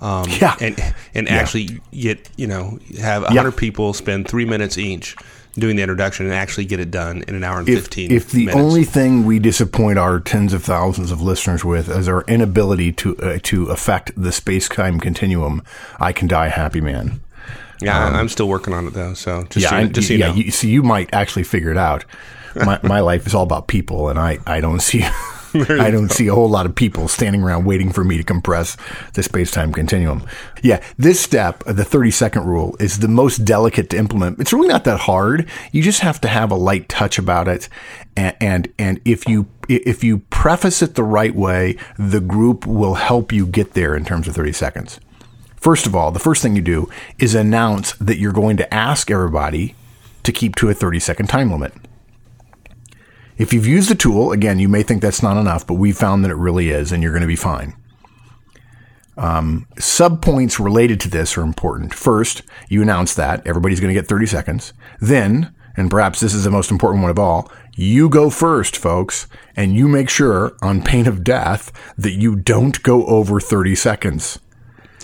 Um, 0.00 0.24
Yeah. 0.40 0.56
and 0.60 0.94
and 1.14 1.26
Yeah. 1.26 1.36
actually 1.36 1.80
get 1.92 2.28
you 2.36 2.46
know 2.46 2.78
have 2.98 3.22
100 3.24 3.52
people 3.52 3.92
spend 3.92 4.26
three 4.26 4.44
minutes 4.46 4.78
each 4.78 5.16
doing 5.58 5.76
the 5.76 5.82
introduction 5.82 6.26
and 6.26 6.34
actually 6.34 6.64
get 6.66 6.78
it 6.80 6.90
done 6.90 7.24
in 7.26 7.34
an 7.34 7.42
hour 7.42 7.58
and 7.58 7.68
If, 7.68 7.80
15 7.84 8.10
if 8.12 8.30
the 8.30 8.46
minutes. 8.46 8.56
only 8.62 8.84
thing 8.84 9.24
we 9.24 9.38
disappoint 9.38 9.98
our 9.98 10.20
tens 10.20 10.52
of 10.52 10.62
thousands 10.62 11.10
of 11.10 11.20
listeners 11.22 11.64
with 11.64 11.88
is 11.88 12.08
our 12.08 12.22
inability 12.28 12.92
to 12.92 13.16
uh, 13.18 13.38
to 13.44 13.66
affect 13.66 14.12
the 14.16 14.32
space 14.32 14.68
time 14.68 15.00
continuum, 15.00 15.62
I 15.98 16.12
can 16.12 16.28
die 16.28 16.48
happy 16.48 16.80
man. 16.80 17.20
yeah 17.80 17.98
I- 18.08 18.18
I'm 18.20 18.28
still 18.28 18.48
working 18.48 18.74
on 18.74 18.86
it 18.86 18.92
though 18.94 19.14
so 19.14 19.44
just 19.44 19.64
yeah, 19.64 19.70
so, 19.70 19.78
you- 19.78 19.88
just 19.88 20.08
so 20.08 20.12
you 20.14 20.20
yeah. 20.20 20.28
know 20.28 20.34
You, 20.34 20.50
see, 20.50 20.68
you 20.70 20.82
might 20.82 21.08
actually 21.12 21.44
figure 21.44 21.70
it 21.70 21.78
out. 21.78 22.04
My, 22.54 22.78
my 22.82 23.00
life 23.00 23.26
is 23.26 23.34
all 23.34 23.42
about 23.42 23.66
people, 23.68 24.08
and 24.08 24.18
I, 24.18 24.38
I 24.46 24.60
don't 24.62 24.80
see 24.80 25.04
I 25.62 25.90
don't 25.90 26.10
see 26.10 26.28
a 26.28 26.34
whole 26.34 26.48
lot 26.48 26.66
of 26.66 26.74
people 26.74 27.08
standing 27.08 27.42
around 27.42 27.64
waiting 27.64 27.92
for 27.92 28.04
me 28.04 28.16
to 28.16 28.24
compress 28.24 28.76
the 29.14 29.22
space 29.22 29.50
time 29.50 29.72
continuum. 29.72 30.26
Yeah, 30.62 30.82
this 30.98 31.20
step, 31.20 31.64
the 31.64 31.84
thirty 31.84 32.10
second 32.10 32.44
rule, 32.46 32.76
is 32.80 32.98
the 32.98 33.08
most 33.08 33.44
delicate 33.44 33.90
to 33.90 33.96
implement. 33.96 34.40
It's 34.40 34.52
really 34.52 34.68
not 34.68 34.84
that 34.84 35.00
hard. 35.00 35.48
You 35.72 35.82
just 35.82 36.00
have 36.00 36.20
to 36.22 36.28
have 36.28 36.50
a 36.50 36.56
light 36.56 36.88
touch 36.88 37.18
about 37.18 37.48
it, 37.48 37.68
and 38.16 38.36
and, 38.40 38.72
and 38.78 39.00
if 39.04 39.28
you 39.28 39.48
if 39.68 40.04
you 40.04 40.18
preface 40.30 40.82
it 40.82 40.94
the 40.94 41.04
right 41.04 41.34
way, 41.34 41.76
the 41.98 42.20
group 42.20 42.66
will 42.66 42.94
help 42.94 43.32
you 43.32 43.46
get 43.46 43.72
there 43.74 43.96
in 43.96 44.04
terms 44.04 44.28
of 44.28 44.34
thirty 44.34 44.52
seconds. 44.52 45.00
First 45.56 45.86
of 45.86 45.96
all, 45.96 46.12
the 46.12 46.20
first 46.20 46.42
thing 46.42 46.54
you 46.54 46.62
do 46.62 46.88
is 47.18 47.34
announce 47.34 47.94
that 47.94 48.18
you're 48.18 48.32
going 48.32 48.56
to 48.58 48.72
ask 48.72 49.10
everybody 49.10 49.74
to 50.22 50.32
keep 50.32 50.54
to 50.56 50.68
a 50.68 50.74
30 50.74 51.00
second 51.00 51.26
time 51.26 51.50
limit. 51.50 51.72
If 53.38 53.52
you've 53.52 53.66
used 53.66 53.90
the 53.90 53.94
tool, 53.94 54.32
again, 54.32 54.58
you 54.58 54.68
may 54.68 54.82
think 54.82 55.02
that's 55.02 55.22
not 55.22 55.36
enough, 55.36 55.66
but 55.66 55.74
we 55.74 55.92
found 55.92 56.24
that 56.24 56.30
it 56.30 56.36
really 56.36 56.70
is, 56.70 56.90
and 56.90 57.02
you're 57.02 57.12
going 57.12 57.20
to 57.22 57.26
be 57.26 57.36
fine. 57.36 57.74
Um, 59.18 59.66
subpoints 59.76 60.62
related 60.62 61.00
to 61.00 61.10
this 61.10 61.36
are 61.36 61.42
important. 61.42 61.94
First, 61.94 62.42
you 62.68 62.82
announce 62.82 63.14
that 63.14 63.46
everybody's 63.46 63.80
going 63.80 63.94
to 63.94 63.98
get 64.00 64.08
30 64.08 64.26
seconds. 64.26 64.72
Then, 65.00 65.54
and 65.76 65.90
perhaps 65.90 66.20
this 66.20 66.34
is 66.34 66.44
the 66.44 66.50
most 66.50 66.70
important 66.70 67.02
one 67.02 67.10
of 67.10 67.18
all, 67.18 67.50
you 67.74 68.08
go 68.08 68.30
first, 68.30 68.76
folks, 68.76 69.26
and 69.54 69.74
you 69.74 69.88
make 69.88 70.08
sure, 70.08 70.56
on 70.62 70.82
pain 70.82 71.06
of 71.06 71.22
death, 71.24 71.72
that 71.98 72.12
you 72.12 72.36
don't 72.36 72.82
go 72.82 73.06
over 73.06 73.38
30 73.40 73.74
seconds. 73.74 74.38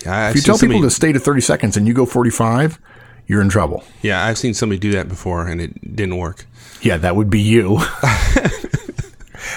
I, 0.07 0.29
If 0.29 0.35
you 0.35 0.41
tell 0.41 0.57
people 0.57 0.81
to 0.81 0.89
stay 0.89 1.11
to 1.11 1.19
30 1.19 1.41
seconds 1.41 1.77
and 1.77 1.87
you 1.87 1.93
go 1.93 2.05
45, 2.05 2.79
you're 3.27 3.41
in 3.41 3.49
trouble. 3.49 3.83
yeah 4.01 4.25
I've 4.25 4.37
seen 4.37 4.53
somebody 4.53 4.79
do 4.79 4.91
that 4.91 5.07
before 5.07 5.47
and 5.47 5.61
it 5.61 5.95
didn't 5.95 6.17
work 6.17 6.45
Yeah, 6.83 6.97
that 6.97 7.15
would 7.15 7.29
be 7.29 7.41
you. 7.41 7.77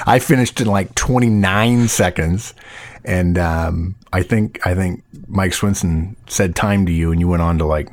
I 0.07 0.21
finished 0.21 0.61
in 0.61 0.69
like 0.69 0.95
29 0.95 1.89
seconds, 1.89 2.55
and 3.05 3.37
um, 3.37 3.97
I 4.12 4.23
think 4.23 4.65
I 4.65 4.75
think 4.75 5.03
Mike 5.27 5.53
Swinson 5.53 6.15
said 6.29 6.55
time 6.55 6.87
to 6.87 6.93
you, 6.93 7.11
and 7.11 7.21
you 7.21 7.29
went 7.29 7.43
on 7.43 7.59
to 7.59 7.67
like 7.67 7.89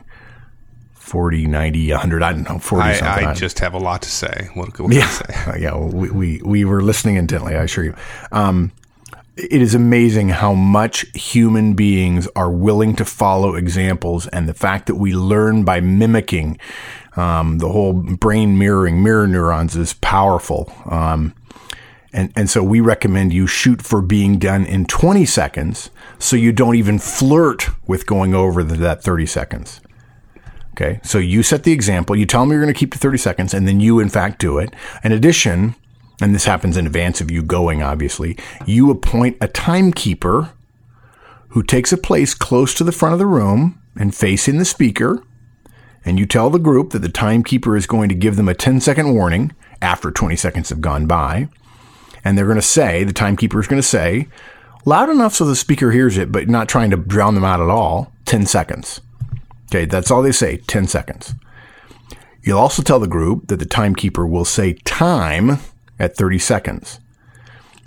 40, 0.93 1.47
90, 1.47 1.91
100. 1.91 2.23
I 2.23 2.33
don't 2.33 2.49
know, 2.49 2.59
40 2.59 2.93
something. 2.93 3.25
I, 3.25 3.31
I 3.31 3.33
just 3.33 3.59
have 3.59 3.73
a 3.73 3.79
lot 3.79 4.03
to 4.03 4.09
say 4.09 4.49
what, 4.53 4.79
what 4.79 4.93
I 4.93 4.95
yeah, 4.95 5.09
say 5.09 5.25
Uh, 5.51 5.55
yeah. 5.57 5.75
Well, 5.75 5.89
we, 5.89 6.09
we 6.11 6.41
we 6.43 6.65
were 6.65 6.81
listening 6.81 7.15
intently. 7.15 7.55
I 7.55 7.63
assure 7.63 7.83
you. 7.83 7.95
Um, 8.31 8.71
it 9.35 9.61
is 9.61 9.73
amazing 9.73 10.29
how 10.29 10.53
much 10.53 11.07
human 11.15 11.73
beings 11.73 12.27
are 12.35 12.51
willing 12.51 12.95
to 12.97 13.05
follow 13.05 13.55
examples, 13.55 14.27
and 14.27 14.47
the 14.47 14.53
fact 14.53 14.85
that 14.85 14.95
we 14.95 15.13
learn 15.15 15.63
by 15.63 15.79
mimicking. 15.79 16.59
Um, 17.15 17.59
the 17.59 17.69
whole 17.69 17.93
brain 17.93 18.57
mirroring, 18.57 19.03
mirror 19.03 19.27
neurons 19.27 19.75
is 19.75 19.93
powerful. 19.93 20.71
Um, 20.85 21.35
and, 22.11 22.31
and 22.35 22.49
so 22.49 22.63
we 22.63 22.79
recommend 22.79 23.33
you 23.33 23.47
shoot 23.47 23.81
for 23.81 24.01
being 24.01 24.37
done 24.37 24.65
in 24.65 24.85
20 24.85 25.25
seconds 25.25 25.89
so 26.19 26.35
you 26.35 26.51
don't 26.51 26.75
even 26.75 26.99
flirt 26.99 27.69
with 27.87 28.05
going 28.05 28.35
over 28.35 28.63
the, 28.63 28.75
that 28.75 29.03
30 29.03 29.25
seconds. 29.25 29.81
Okay. 30.73 30.99
So 31.03 31.17
you 31.17 31.43
set 31.43 31.63
the 31.63 31.71
example. 31.71 32.15
You 32.15 32.25
tell 32.25 32.41
them 32.41 32.51
you're 32.51 32.61
going 32.61 32.73
to 32.73 32.79
keep 32.79 32.91
to 32.93 32.97
30 32.97 33.17
seconds 33.17 33.53
and 33.53 33.67
then 33.67 33.79
you 33.79 33.99
in 33.99 34.09
fact 34.09 34.39
do 34.39 34.57
it. 34.57 34.73
In 35.03 35.11
addition, 35.11 35.75
and 36.21 36.33
this 36.33 36.45
happens 36.45 36.77
in 36.77 36.85
advance 36.85 37.21
of 37.21 37.31
you 37.31 37.43
going, 37.43 37.81
obviously, 37.81 38.37
you 38.65 38.91
appoint 38.91 39.37
a 39.41 39.47
timekeeper 39.47 40.53
who 41.49 41.63
takes 41.63 41.91
a 41.91 41.97
place 41.97 42.33
close 42.33 42.73
to 42.75 42.83
the 42.83 42.91
front 42.91 43.13
of 43.13 43.19
the 43.19 43.25
room 43.25 43.79
and 43.95 44.15
facing 44.15 44.57
the 44.57 44.65
speaker. 44.65 45.23
And 46.05 46.19
you 46.19 46.25
tell 46.25 46.49
the 46.49 46.59
group 46.59 46.91
that 46.91 46.99
the 46.99 47.09
timekeeper 47.09 47.77
is 47.77 47.87
going 47.87 48.09
to 48.09 48.15
give 48.15 48.35
them 48.35 48.49
a 48.49 48.53
10 48.53 48.81
second 48.81 49.13
warning 49.13 49.53
after 49.81 50.11
20 50.11 50.35
seconds 50.35 50.69
have 50.69 50.81
gone 50.81 51.07
by. 51.07 51.47
And 52.23 52.37
they're 52.37 52.45
going 52.45 52.55
to 52.55 52.61
say, 52.61 53.03
the 53.03 53.13
timekeeper 53.13 53.59
is 53.59 53.67
going 53.67 53.81
to 53.81 53.87
say, 53.87 54.27
loud 54.85 55.09
enough 55.09 55.33
so 55.33 55.45
the 55.45 55.55
speaker 55.55 55.91
hears 55.91 56.17
it, 56.17 56.31
but 56.31 56.49
not 56.49 56.69
trying 56.69 56.89
to 56.91 56.97
drown 56.97 57.35
them 57.35 57.43
out 57.43 57.61
at 57.61 57.69
all, 57.69 58.11
10 58.25 58.45
seconds. 58.45 59.01
Okay, 59.69 59.85
that's 59.85 60.11
all 60.11 60.21
they 60.21 60.31
say, 60.31 60.57
10 60.57 60.87
seconds. 60.87 61.33
You'll 62.43 62.59
also 62.59 62.81
tell 62.81 62.99
the 62.99 63.07
group 63.07 63.47
that 63.47 63.57
the 63.57 63.65
timekeeper 63.65 64.27
will 64.27 64.45
say 64.45 64.73
time 64.85 65.59
at 65.99 66.15
30 66.15 66.39
seconds. 66.39 66.99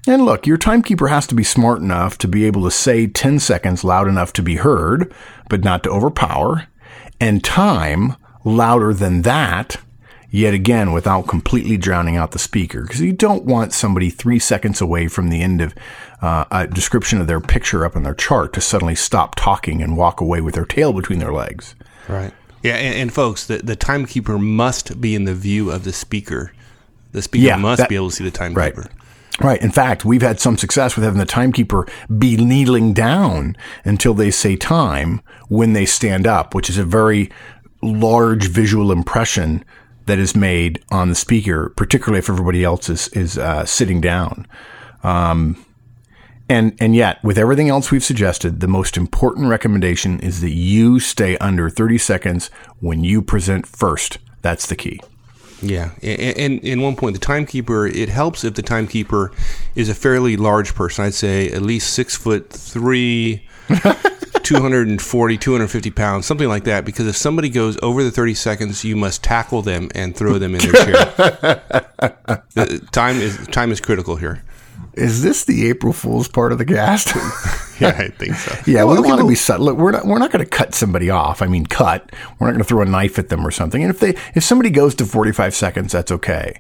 And 0.07 0.25
look, 0.25 0.47
your 0.47 0.57
timekeeper 0.57 1.09
has 1.09 1.27
to 1.27 1.35
be 1.35 1.43
smart 1.43 1.81
enough 1.81 2.17
to 2.19 2.29
be 2.29 2.45
able 2.45 2.63
to 2.65 2.71
say 2.71 3.07
10 3.07 3.41
seconds 3.41 3.85
loud 3.85 4.09
enough 4.09 4.33
to 4.35 4.43
be 4.43 4.57
heard, 4.57 5.13
but 5.49 5.65
not 5.65 5.83
to 5.83 5.91
overpower, 5.91 6.69
and 7.21 7.43
time 7.43 8.15
louder 8.45 8.93
than 8.95 9.23
that, 9.23 9.79
yet 10.31 10.55
again 10.55 10.93
without 10.93 11.27
completely 11.27 11.77
drowning 11.77 12.17
out 12.17 12.33
the 12.33 12.39
speaker. 12.39 12.83
Because 12.83 13.01
you 13.01 13.13
don't 13.13 13.45
want 13.45 13.73
somebody 13.73 14.11
three 14.11 14.39
seconds 14.39 14.81
away 14.81 15.09
from 15.09 15.29
the 15.31 15.43
end 15.43 15.61
of 15.61 15.75
uh, 16.23 16.45
a 16.51 16.67
description 16.67 17.21
of 17.21 17.27
their 17.27 17.41
picture 17.41 17.85
up 17.85 17.97
on 17.97 18.03
their 18.03 18.15
chart 18.15 18.53
to 18.55 18.61
suddenly 18.61 18.95
stop 18.95 19.35
talking 19.35 19.83
and 19.83 19.97
walk 19.97 20.21
away 20.21 20.41
with 20.41 20.55
their 20.55 20.65
tail 20.65 20.93
between 20.93 21.19
their 21.19 21.33
legs. 21.33 21.75
Right. 22.09 22.33
Yeah, 22.63 22.75
and, 22.77 22.95
and 22.97 23.13
folks, 23.13 23.47
the, 23.47 23.59
the 23.59 23.77
timekeeper 23.77 24.39
must 24.39 25.01
be 25.01 25.15
in 25.15 25.25
the 25.25 25.35
view 25.35 25.71
of 25.71 25.85
the 25.85 25.93
speaker. 25.93 26.53
The 27.13 27.23
speaker 27.23 27.47
Yeah, 27.47 27.57
must 27.57 27.81
that- 27.81 27.89
be 27.89 27.97
able 27.97 28.11
to 28.11 28.17
see 28.17 28.25
the 28.25 28.31
timekeeper. 28.31 28.81
Right. 28.83 28.91
In 29.43 29.71
fact, 29.71 30.05
we've 30.05 30.23
had 30.23 30.41
some 30.41 30.57
success 30.57 30.97
with 30.97 31.05
having 31.05 31.19
the 31.19 31.27
timekeeper 31.27 31.87
be 32.19 32.37
kneeling 32.37 32.93
down 32.95 33.57
until 33.85 34.15
they 34.15 34.31
say 34.31 34.57
time 34.57 35.21
when 35.49 35.75
they 35.75 35.85
stand 35.85 36.27
up, 36.27 36.55
which 36.55 36.71
is 36.71 36.79
a 36.79 36.85
very 36.85 37.31
large 37.83 38.49
visual 38.49 38.91
impression 38.91 39.65
that 40.07 40.19
is 40.19 40.35
made 40.35 40.83
on 40.91 41.09
the 41.09 41.15
speaker, 41.15 41.73
particularly 41.77 42.19
if 42.19 42.31
everybody 42.31 42.65
else 42.65 42.89
is 42.89 43.09
is 43.09 43.37
uh, 43.37 43.65
sitting 43.65 44.01
down. 44.01 44.47
Um, 45.03 45.63
and 46.49 46.77
and 46.81 46.95
yet, 46.95 47.23
with 47.25 47.39
everything 47.39 47.69
else 47.69 47.91
we've 47.91 48.05
suggested, 48.05 48.61
the 48.61 48.69
most 48.69 48.97
important 48.97 49.49
recommendation 49.49 50.21
is 50.21 50.41
that 50.41 50.53
you 50.53 51.01
stay 51.01 51.37
under 51.39 51.69
30 51.69 51.99
seconds 51.99 52.51
when 52.81 53.03
you 53.03 53.21
present 53.21 53.67
first. 53.67 54.19
That's 54.43 54.67
the 54.67 54.77
key. 54.77 55.01
Yeah, 55.63 55.91
and, 56.03 56.37
and 56.39 56.61
in 56.61 56.83
one 56.83 56.97
point, 56.97 57.15
the 57.15 57.21
timekeeper. 57.21 57.87
It 57.87 58.09
helps 58.09 58.45
if 58.45 58.55
the 58.55 58.63
timekeeper 58.63 59.33
is 59.75 59.89
a 59.89 59.95
fairly 59.95 60.37
large 60.37 60.75
person. 60.75 61.05
I'd 61.07 61.15
say 61.15 61.51
at 61.51 61.63
least 61.63 61.95
six 61.95 62.15
foot 62.15 62.51
three, 62.51 63.47
240, 64.43 65.39
250 65.39 65.91
pounds, 65.91 66.27
something 66.27 66.49
like 66.49 66.65
that. 66.65 66.85
Because 66.85 67.07
if 67.07 67.17
somebody 67.17 67.49
goes 67.49 67.79
over 67.83 68.05
the 68.05 68.11
thirty 68.11 68.35
seconds, 68.35 68.85
you 68.85 68.97
must 68.97 69.25
tackle 69.25 69.63
them 69.63 69.89
and 69.95 70.15
throw 70.15 70.39
them 70.39 70.55
in 70.55 70.61
their 70.61 70.73
chair. 70.73 71.63
The 72.55 72.87
time 72.93 73.17
is 73.17 73.39
time 73.49 73.71
is 73.73 73.81
critical 73.81 74.17
here. 74.17 74.43
Is 74.97 75.23
this 75.23 75.45
the 75.45 75.69
April 75.69 75.93
Fool's 75.93 76.29
part 76.29 76.53
of 76.53 76.59
the 76.59 76.65
cast? 76.65 77.15
Yeah, 77.79 77.89
I 77.89 78.09
think 78.09 78.35
so. 78.37 78.59
Yeah, 78.67 78.85
Well, 78.85 78.95
we 78.95 79.01
want 79.03 79.11
to 79.11 79.17
people- 79.17 79.29
be 79.29 79.35
subtle. 79.35 79.67
Look, 79.67 79.77
we're 79.77 79.91
not 79.91 80.07
we're 80.07 80.19
not 80.19 80.31
going 80.33 80.43
to 80.43 80.49
cut 80.51 80.75
somebody 80.75 81.11
off. 81.11 81.43
I 81.43 81.47
mean, 81.47 81.67
cut. 81.67 82.11
We're 82.39 82.47
not 82.47 82.53
going 82.55 82.63
to 82.63 82.65
throw 82.65 82.81
a 82.81 82.87
knife 82.87 83.19
at 83.19 83.29
them 83.29 83.47
or 83.47 83.51
something. 83.51 83.83
And 83.83 83.91
if 83.91 84.01
they 84.01 84.17
if 84.35 84.43
somebody 84.45 84.71
goes 84.71 84.95
to 84.95 85.05
45 85.05 85.55
seconds, 85.55 85.93
that's 85.93 86.11
okay. 86.11 86.59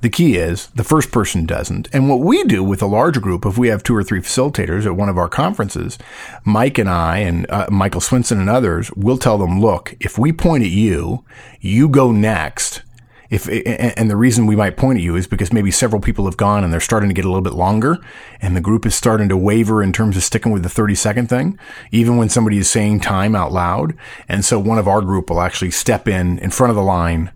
The 0.00 0.08
key 0.08 0.36
is 0.36 0.68
the 0.68 0.82
first 0.82 1.12
person 1.12 1.44
doesn't. 1.44 1.90
And 1.92 2.08
what 2.08 2.20
we 2.20 2.42
do 2.44 2.64
with 2.64 2.80
a 2.80 2.86
large 2.86 3.20
group, 3.20 3.44
if 3.44 3.58
we 3.58 3.68
have 3.68 3.82
two 3.82 3.94
or 3.94 4.02
three 4.02 4.20
facilitators 4.22 4.86
at 4.86 4.96
one 4.96 5.10
of 5.10 5.18
our 5.18 5.28
conferences, 5.28 5.98
Mike 6.42 6.78
and 6.78 6.88
I 6.88 7.18
and 7.18 7.44
uh, 7.50 7.66
Michael 7.70 8.00
Swinson 8.00 8.38
and 8.40 8.48
others 8.48 8.90
we'll 8.96 9.18
tell 9.18 9.36
them, 9.36 9.60
look, 9.60 9.94
if 10.00 10.16
we 10.16 10.32
point 10.32 10.64
at 10.64 10.70
you, 10.70 11.22
you 11.60 11.86
go 11.86 12.12
next. 12.12 12.80
If 13.30 13.48
and 13.48 14.10
the 14.10 14.16
reason 14.16 14.46
we 14.46 14.56
might 14.56 14.76
point 14.76 14.98
at 14.98 15.04
you 15.04 15.14
is 15.14 15.26
because 15.26 15.52
maybe 15.52 15.70
several 15.70 16.00
people 16.00 16.24
have 16.24 16.36
gone 16.36 16.64
and 16.64 16.72
they're 16.72 16.80
starting 16.80 17.08
to 17.08 17.14
get 17.14 17.24
a 17.24 17.28
little 17.28 17.42
bit 17.42 17.54
longer, 17.54 17.98
and 18.42 18.56
the 18.56 18.60
group 18.60 18.84
is 18.84 18.94
starting 18.94 19.28
to 19.28 19.36
waver 19.36 19.82
in 19.82 19.92
terms 19.92 20.16
of 20.16 20.24
sticking 20.24 20.50
with 20.52 20.64
the 20.64 20.68
thirty 20.68 20.96
second 20.96 21.28
thing, 21.28 21.58
even 21.92 22.16
when 22.16 22.28
somebody 22.28 22.58
is 22.58 22.68
saying 22.68 23.00
time 23.00 23.36
out 23.36 23.52
loud. 23.52 23.94
And 24.28 24.44
so 24.44 24.58
one 24.58 24.78
of 24.78 24.88
our 24.88 25.00
group 25.00 25.30
will 25.30 25.40
actually 25.40 25.70
step 25.70 26.08
in 26.08 26.38
in 26.40 26.50
front 26.50 26.70
of 26.70 26.76
the 26.76 26.82
line 26.82 27.30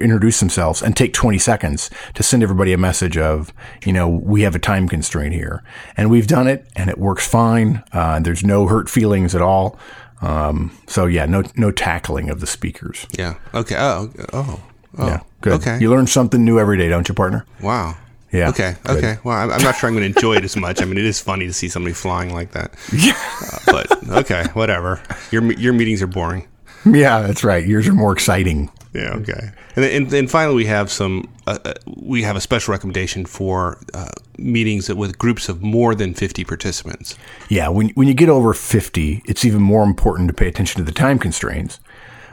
introduce 0.00 0.40
themselves 0.40 0.82
and 0.82 0.96
take 0.96 1.12
20 1.12 1.38
seconds 1.38 1.90
to 2.14 2.22
send 2.22 2.42
everybody 2.42 2.72
a 2.72 2.78
message 2.78 3.16
of, 3.16 3.52
you 3.84 3.92
know, 3.92 4.08
we 4.08 4.42
have 4.42 4.54
a 4.54 4.58
time 4.58 4.88
constraint 4.88 5.34
here. 5.34 5.62
And 5.96 6.10
we've 6.10 6.26
done 6.26 6.48
it 6.48 6.66
and 6.76 6.90
it 6.90 6.98
works 6.98 7.26
fine. 7.26 7.82
Uh, 7.92 8.20
there's 8.20 8.44
no 8.44 8.66
hurt 8.66 8.88
feelings 8.88 9.34
at 9.34 9.42
all. 9.42 9.78
Um, 10.20 10.76
so 10.88 11.06
yeah, 11.06 11.26
no, 11.26 11.44
no 11.56 11.70
tackling 11.70 12.28
of 12.30 12.40
the 12.40 12.46
speakers. 12.46 13.06
Yeah. 13.16 13.34
Okay. 13.54 13.76
Oh, 13.78 14.10
oh, 14.32 14.60
oh. 14.96 15.06
Yeah. 15.06 15.20
Good. 15.40 15.52
Okay. 15.54 15.78
You 15.78 15.90
learn 15.90 16.06
something 16.06 16.44
new 16.44 16.58
every 16.58 16.76
day, 16.78 16.88
don't 16.88 17.08
you, 17.08 17.14
partner? 17.14 17.46
Wow. 17.62 17.96
Yeah. 18.32 18.48
Okay. 18.50 18.74
Good. 18.84 18.96
Okay. 18.98 19.18
Well, 19.24 19.36
I'm, 19.36 19.50
I'm 19.50 19.62
not 19.62 19.76
sure 19.76 19.88
I'm 19.88 19.94
going 19.94 20.12
to 20.12 20.16
enjoy 20.16 20.36
it 20.36 20.44
as 20.44 20.56
much. 20.56 20.82
I 20.82 20.84
mean, 20.84 20.98
it 20.98 21.04
is 21.04 21.20
funny 21.20 21.46
to 21.46 21.52
see 21.52 21.68
somebody 21.68 21.94
flying 21.94 22.32
like 22.34 22.52
that. 22.52 22.74
Yeah. 22.92 23.14
Uh, 23.42 23.58
but 23.66 24.08
okay, 24.10 24.44
whatever. 24.54 25.00
Your 25.30 25.52
your 25.52 25.72
meetings 25.72 26.02
are 26.02 26.06
boring. 26.06 26.46
Yeah, 26.84 27.20
that's 27.22 27.44
right. 27.44 27.66
Yours 27.66 27.86
are 27.88 27.94
more 27.94 28.12
exciting. 28.12 28.70
Yeah. 28.94 29.14
Okay. 29.16 29.50
And 29.76 29.84
then, 29.84 30.02
and 30.02 30.10
then 30.10 30.26
finally, 30.26 30.56
we 30.56 30.66
have 30.66 30.90
some. 30.90 31.28
Uh, 31.46 31.58
uh, 31.64 31.74
we 31.96 32.22
have 32.22 32.36
a 32.36 32.40
special 32.40 32.72
recommendation 32.72 33.24
for 33.24 33.78
uh, 33.94 34.08
meetings 34.38 34.92
with 34.92 35.16
groups 35.18 35.48
of 35.48 35.62
more 35.62 35.94
than 35.94 36.14
50 36.14 36.44
participants. 36.44 37.16
Yeah. 37.48 37.68
When 37.68 37.90
when 37.90 38.08
you 38.08 38.14
get 38.14 38.28
over 38.28 38.52
50, 38.54 39.22
it's 39.26 39.44
even 39.44 39.62
more 39.62 39.84
important 39.84 40.28
to 40.28 40.34
pay 40.34 40.48
attention 40.48 40.78
to 40.78 40.84
the 40.84 40.92
time 40.92 41.18
constraints. 41.18 41.78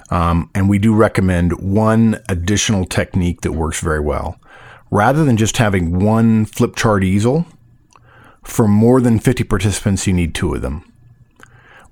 Um, 0.09 0.49
and 0.53 0.69
we 0.69 0.77
do 0.77 0.93
recommend 0.93 1.59
one 1.59 2.21
additional 2.29 2.85
technique 2.85 3.41
that 3.41 3.53
works 3.53 3.79
very 3.79 3.99
well. 3.99 4.39
Rather 4.91 5.25
than 5.25 5.37
just 5.37 5.57
having 5.57 5.99
one 5.99 6.45
flip 6.45 6.75
chart 6.75 7.03
easel, 7.03 7.45
for 8.43 8.67
more 8.67 9.01
than 9.01 9.19
50 9.19 9.43
participants, 9.45 10.05
you 10.05 10.13
need 10.13 10.35
two 10.35 10.53
of 10.53 10.61
them. 10.61 10.83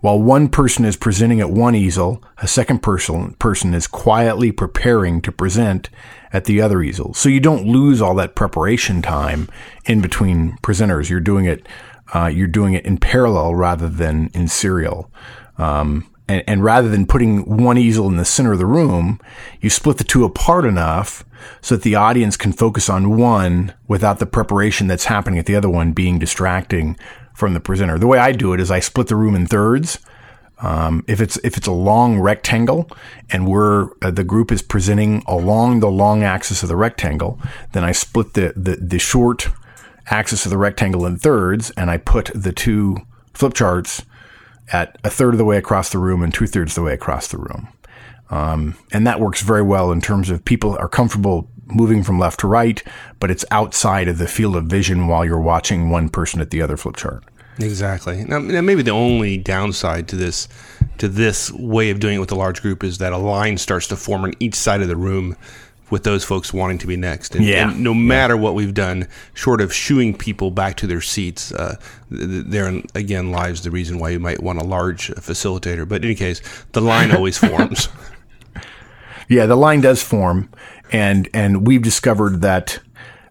While 0.04 0.21
one 0.21 0.49
person 0.49 0.84
is 0.84 0.97
presenting 0.97 1.39
at 1.39 1.49
one 1.49 1.76
easel, 1.76 2.21
a 2.39 2.47
second 2.47 2.84
person, 2.84 3.34
person 3.36 3.73
is 3.73 3.88
quietly 3.88 4.52
preparing 4.52 5.21
to 5.21 5.32
present 5.32 5.89
at 6.34 6.43
the 6.43 6.62
other 6.62 6.82
easel. 6.82 7.13
So 7.13 7.30
you 7.30 7.39
don't 7.39 7.65
lose 7.65 8.02
all 8.02 8.13
that 8.15 8.36
preparation 8.36 9.02
time 9.02 9.47
in 9.86 10.02
between 10.02 10.58
presenters. 10.58 11.10
You're 11.10 11.21
doing 11.21 11.45
it, 11.45 11.65
uh, 12.13 12.28
you're 12.28 12.47
doing 12.47 12.73
it 12.73 12.86
in 12.86 12.97
parallel 12.97 13.56
rather 13.56 13.88
than 13.88 14.30
in 14.34 14.49
serial. 14.49 15.10
Um, 15.58 16.12
and, 16.27 16.43
and 16.47 16.63
rather 16.63 16.89
than 16.89 17.05
putting 17.05 17.57
one 17.63 17.77
easel 17.77 18.07
in 18.07 18.17
the 18.17 18.25
center 18.25 18.53
of 18.53 18.59
the 18.59 18.65
room, 18.65 19.19
you 19.62 19.69
split 19.69 19.97
the 19.97 20.03
two 20.03 20.23
apart 20.23 20.65
enough 20.65 21.23
so 21.62 21.75
that 21.75 21.83
the 21.83 21.95
audience 21.95 22.38
can 22.38 22.53
focus 22.53 22.89
on 22.89 23.17
one 23.17 23.73
without 23.88 24.19
the 24.19 24.25
preparation 24.25 24.88
that's 24.88 25.05
happening 25.05 25.39
at 25.39 25.45
the 25.45 25.55
other 25.55 25.69
one 25.69 25.91
being 25.91 26.19
distracting 26.19 26.97
from 27.33 27.53
the 27.53 27.59
presenter. 27.59 27.97
The 27.97 28.07
way 28.07 28.19
I 28.19 28.31
do 28.31 28.53
it 28.53 28.59
is 28.59 28.71
I 28.71 28.79
split 28.79 29.07
the 29.07 29.15
room 29.15 29.36
in 29.36 29.47
thirds. 29.47 29.99
Um, 30.59 31.03
if 31.07 31.19
it's 31.19 31.38
if 31.43 31.57
it's 31.57 31.67
a 31.67 31.73
long 31.73 32.19
rectangle 32.19 32.89
and 33.29 33.47
we're 33.47 33.89
uh, 34.01 34.12
the 34.12 34.23
group 34.23 34.49
is 34.49 34.62
presenting 34.62 35.21
along 35.27 35.81
the 35.81 35.89
long 35.89 36.23
axis 36.23 36.63
of 36.63 36.69
the 36.69 36.77
rectangle, 36.77 37.38
then 37.73 37.83
I 37.83 37.91
split 37.91 38.33
the, 38.33 38.53
the 38.55 38.77
the 38.77 38.99
short 38.99 39.49
axis 40.07 40.45
of 40.45 40.51
the 40.51 40.57
rectangle 40.57 41.05
in 41.05 41.17
thirds 41.17 41.71
and 41.71 41.89
I 41.91 41.97
put 41.97 42.31
the 42.33 42.53
two 42.53 42.97
flip 43.33 43.53
charts 43.53 44.05
at 44.71 44.97
a 45.04 45.10
third 45.10 45.34
of 45.34 45.38
the 45.38 45.45
way 45.45 45.58
across 45.58 45.89
the 45.89 45.99
room 45.99 46.23
and 46.23 46.34
two 46.34 46.47
thirds 46.47 46.71
of 46.71 46.76
the 46.76 46.84
way 46.84 46.93
across 46.93 47.28
the 47.28 47.38
room. 47.38 47.67
Um, 48.30 48.78
and 48.91 49.06
that 49.06 49.19
works 49.19 49.41
very 49.41 49.62
well 49.62 49.91
in 49.91 50.02
terms 50.02 50.30
of 50.30 50.43
people 50.43 50.76
are 50.78 50.88
comfortable 50.88 51.49
moving 51.67 52.04
from 52.04 52.19
left 52.19 52.39
to 52.41 52.47
right, 52.47 52.82
but 53.19 53.30
it's 53.30 53.45
outside 53.52 54.08
of 54.08 54.17
the 54.17 54.28
field 54.28 54.56
of 54.56 54.65
vision 54.65 55.08
while 55.08 55.26
you're 55.26 55.39
watching 55.39 55.89
one 55.89 56.10
person 56.10 56.41
at 56.41 56.49
the 56.49 56.62
other 56.62 56.78
flip 56.78 56.95
chart. 56.95 57.23
Exactly. 57.60 58.23
Now, 58.23 58.39
maybe 58.39 58.82
the 58.82 58.91
only 58.91 59.38
downside 59.38 60.08
to 60.08 60.15
this 60.15 60.47
to 60.97 61.08
this 61.08 61.52
way 61.52 61.89
of 61.89 61.99
doing 61.99 62.15
it 62.15 62.19
with 62.19 62.32
a 62.32 62.36
large 62.36 62.62
group 62.62 62.84
is 62.84 62.97
that 62.97 63.13
a 63.13 63.17
line 63.17 63.58
starts 63.58 63.88
to 63.88 63.95
form 63.95 64.23
on 64.23 64.34
each 64.39 64.56
side 64.56 64.82
of 64.82 64.88
the 64.88 64.95
room 64.95 65.36
with 65.89 66.03
those 66.03 66.23
folks 66.23 66.53
wanting 66.53 66.77
to 66.79 66.87
be 66.87 66.95
next. 66.97 67.35
And, 67.35 67.45
Yeah. 67.45 67.69
and 67.69 67.81
no 67.83 67.93
matter 67.93 68.35
what 68.35 68.55
we've 68.55 68.73
done, 68.73 69.07
short 69.33 69.61
of 69.61 69.73
shooing 69.73 70.15
people 70.15 70.49
back 70.51 70.75
to 70.77 70.87
their 70.87 71.01
seats, 71.01 71.51
uh, 71.51 71.75
th- 72.09 72.49
th- 72.51 72.85
again 72.95 73.31
lies 73.31 73.61
the 73.61 73.71
reason 73.71 73.99
why 73.99 74.09
you 74.09 74.19
might 74.19 74.41
want 74.41 74.59
a 74.59 74.63
large 74.65 75.09
facilitator. 75.11 75.87
But 75.87 75.97
in 76.01 76.05
any 76.05 76.15
case, 76.15 76.41
the 76.71 76.81
line 76.81 77.11
always 77.15 77.37
forms. 77.37 77.89
Yeah, 79.29 79.45
the 79.45 79.55
line 79.55 79.81
does 79.81 80.01
form, 80.03 80.49
and 80.91 81.29
and 81.33 81.65
we've 81.65 81.81
discovered 81.81 82.41
that 82.41 82.79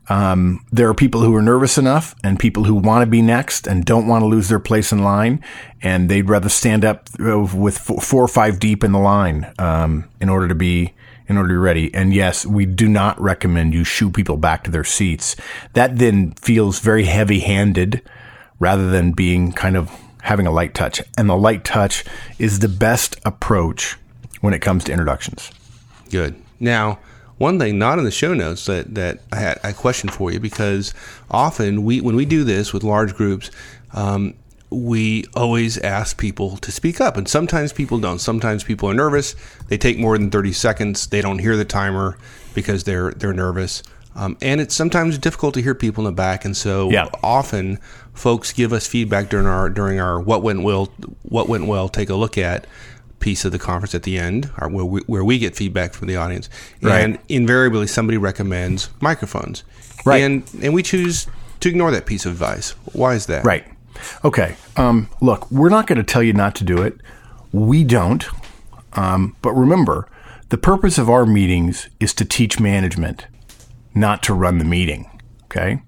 um, 0.08 0.64
there 0.72 0.88
are 0.88 0.94
people 0.94 1.20
who 1.20 1.34
are 1.36 1.42
nervous 1.42 1.78
enough 1.78 2.14
and 2.24 2.38
people 2.38 2.64
who 2.64 2.74
want 2.74 3.02
to 3.02 3.06
be 3.06 3.22
next 3.22 3.66
and 3.66 3.84
don't 3.84 4.06
want 4.06 4.22
to 4.22 4.26
lose 4.26 4.48
their 4.48 4.58
place 4.58 4.90
in 4.90 5.02
line, 5.04 5.42
and 5.82 6.08
they'd 6.08 6.28
rather 6.28 6.48
stand 6.48 6.84
up 6.84 7.08
uh, 7.20 7.38
with 7.40 7.78
four, 7.78 8.00
four 8.00 8.22
or 8.24 8.28
five 8.28 8.58
deep 8.58 8.82
in 8.82 8.92
the 8.92 8.98
line 8.98 9.52
um, 9.58 10.08
in 10.20 10.28
order 10.28 10.48
to 10.48 10.54
be 10.54 10.92
in 11.28 11.36
order 11.36 11.48
to 11.48 11.54
be 11.54 11.58
ready. 11.58 11.94
And 11.94 12.12
yes, 12.14 12.44
we 12.44 12.66
do 12.66 12.88
not 12.88 13.20
recommend 13.20 13.74
you 13.74 13.84
shoo 13.84 14.10
people 14.10 14.36
back 14.36 14.64
to 14.64 14.70
their 14.70 14.84
seats. 14.84 15.36
That 15.74 15.98
then 15.98 16.32
feels 16.32 16.80
very 16.80 17.04
heavy-handed 17.04 18.02
rather 18.58 18.90
than 18.90 19.12
being 19.12 19.52
kind 19.52 19.76
of 19.76 19.90
having 20.22 20.46
a 20.46 20.52
light 20.52 20.74
touch. 20.74 21.02
And 21.18 21.28
the 21.28 21.36
light 21.36 21.64
touch 21.64 22.04
is 22.38 22.60
the 22.60 22.68
best 22.68 23.16
approach 23.24 23.96
when 24.40 24.54
it 24.54 24.60
comes 24.60 24.84
to 24.84 24.92
introductions. 24.92 25.50
Good. 26.10 26.40
Now, 26.60 26.98
one 27.38 27.58
thing 27.58 27.78
not 27.78 27.98
in 27.98 28.04
the 28.04 28.10
show 28.10 28.34
notes 28.34 28.66
that, 28.66 28.94
that 28.94 29.20
I 29.32 29.36
had 29.36 29.58
a 29.64 29.72
question 29.72 30.08
for 30.08 30.30
you 30.30 30.38
because 30.38 30.94
often 31.30 31.82
we 31.82 32.00
when 32.00 32.14
we 32.14 32.24
do 32.24 32.44
this 32.44 32.72
with 32.72 32.84
large 32.84 33.14
groups, 33.14 33.50
um, 33.94 34.34
we 34.72 35.26
always 35.34 35.78
ask 35.78 36.18
people 36.18 36.56
to 36.58 36.72
speak 36.72 37.00
up, 37.00 37.16
and 37.16 37.28
sometimes 37.28 37.72
people 37.72 37.98
don't. 37.98 38.18
Sometimes 38.20 38.64
people 38.64 38.88
are 38.90 38.94
nervous. 38.94 39.34
They 39.68 39.78
take 39.78 39.98
more 39.98 40.16
than 40.18 40.30
thirty 40.30 40.52
seconds. 40.52 41.06
They 41.06 41.20
don't 41.20 41.38
hear 41.38 41.56
the 41.56 41.64
timer 41.64 42.16
because 42.54 42.84
they're 42.84 43.12
they're 43.12 43.32
nervous. 43.34 43.82
Um, 44.14 44.36
and 44.42 44.60
it's 44.60 44.74
sometimes 44.74 45.16
difficult 45.16 45.54
to 45.54 45.62
hear 45.62 45.74
people 45.74 46.06
in 46.06 46.12
the 46.12 46.16
back, 46.16 46.44
and 46.44 46.54
so 46.56 46.90
Yeah. 46.90 47.08
often 47.22 47.78
folks 48.12 48.52
give 48.52 48.72
us 48.72 48.86
feedback 48.86 49.30
during 49.30 49.46
our 49.46 49.70
during 49.70 50.00
our 50.00 50.20
what 50.20 50.42
went 50.42 50.62
well 50.62 50.92
what 51.22 51.48
went 51.48 51.66
well 51.66 51.88
take 51.88 52.10
a 52.10 52.14
look 52.14 52.36
at 52.36 52.66
piece 53.20 53.44
of 53.44 53.52
the 53.52 53.58
conference 53.58 53.94
at 53.94 54.02
the 54.02 54.18
end, 54.18 54.50
or 54.60 54.68
where 54.68 54.84
we, 54.84 55.00
where 55.06 55.24
we 55.24 55.38
get 55.38 55.54
feedback 55.56 55.94
from 55.94 56.08
the 56.08 56.16
audience, 56.16 56.50
Right. 56.82 57.00
and 57.04 57.18
invariably 57.28 57.86
somebody 57.86 58.18
recommends 58.18 58.90
microphones, 59.00 59.62
Right. 60.04 60.22
And 60.22 60.42
and 60.60 60.74
we 60.74 60.82
choose 60.82 61.26
to 61.60 61.68
ignore 61.68 61.90
that 61.92 62.04
piece 62.04 62.26
of 62.26 62.32
advice. 62.32 62.74
Why 62.92 63.14
is 63.14 63.26
that? 63.26 63.44
Right. 63.44 63.64
Okay. 64.24 64.56
Um, 64.76 65.08
look, 65.20 65.50
we're 65.50 65.68
not 65.68 65.86
going 65.86 65.98
to 65.98 66.04
tell 66.04 66.22
you 66.22 66.32
not 66.32 66.54
to 66.56 66.64
do 66.64 66.82
it. 66.82 67.00
We 67.52 67.84
don't. 67.84 68.24
Um, 68.94 69.36
but 69.42 69.52
remember, 69.52 70.08
the 70.48 70.58
purpose 70.58 70.98
of 70.98 71.08
our 71.08 71.24
meetings 71.24 71.88
is 72.00 72.14
to 72.14 72.24
teach 72.24 72.60
management, 72.60 73.26
not 73.94 74.22
to 74.24 74.34
run 74.34 74.58
the 74.58 74.64
meeting. 74.64 75.08
Okay. 75.44 75.82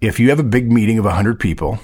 If 0.00 0.18
you 0.18 0.30
have 0.30 0.40
a 0.40 0.44
big 0.44 0.72
meeting 0.72 0.98
of 0.98 1.04
100 1.04 1.38
people 1.38 1.78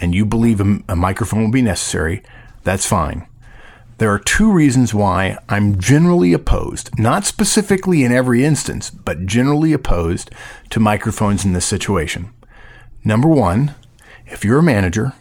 and 0.00 0.14
you 0.14 0.24
believe 0.24 0.60
a, 0.60 0.78
a 0.88 0.96
microphone 0.96 1.44
will 1.44 1.50
be 1.50 1.62
necessary, 1.62 2.22
that's 2.62 2.86
fine. 2.86 3.26
There 3.98 4.12
are 4.12 4.18
two 4.18 4.50
reasons 4.50 4.92
why 4.92 5.38
I'm 5.48 5.78
generally 5.78 6.32
opposed, 6.32 6.90
not 6.98 7.24
specifically 7.24 8.02
in 8.02 8.10
every 8.10 8.44
instance, 8.44 8.90
but 8.90 9.24
generally 9.24 9.72
opposed 9.72 10.30
to 10.70 10.80
microphones 10.80 11.44
in 11.44 11.52
this 11.52 11.64
situation. 11.64 12.32
Number 13.04 13.28
one, 13.28 13.74
if 14.26 14.44
you're 14.44 14.58
a 14.58 14.62
manager 14.62 15.12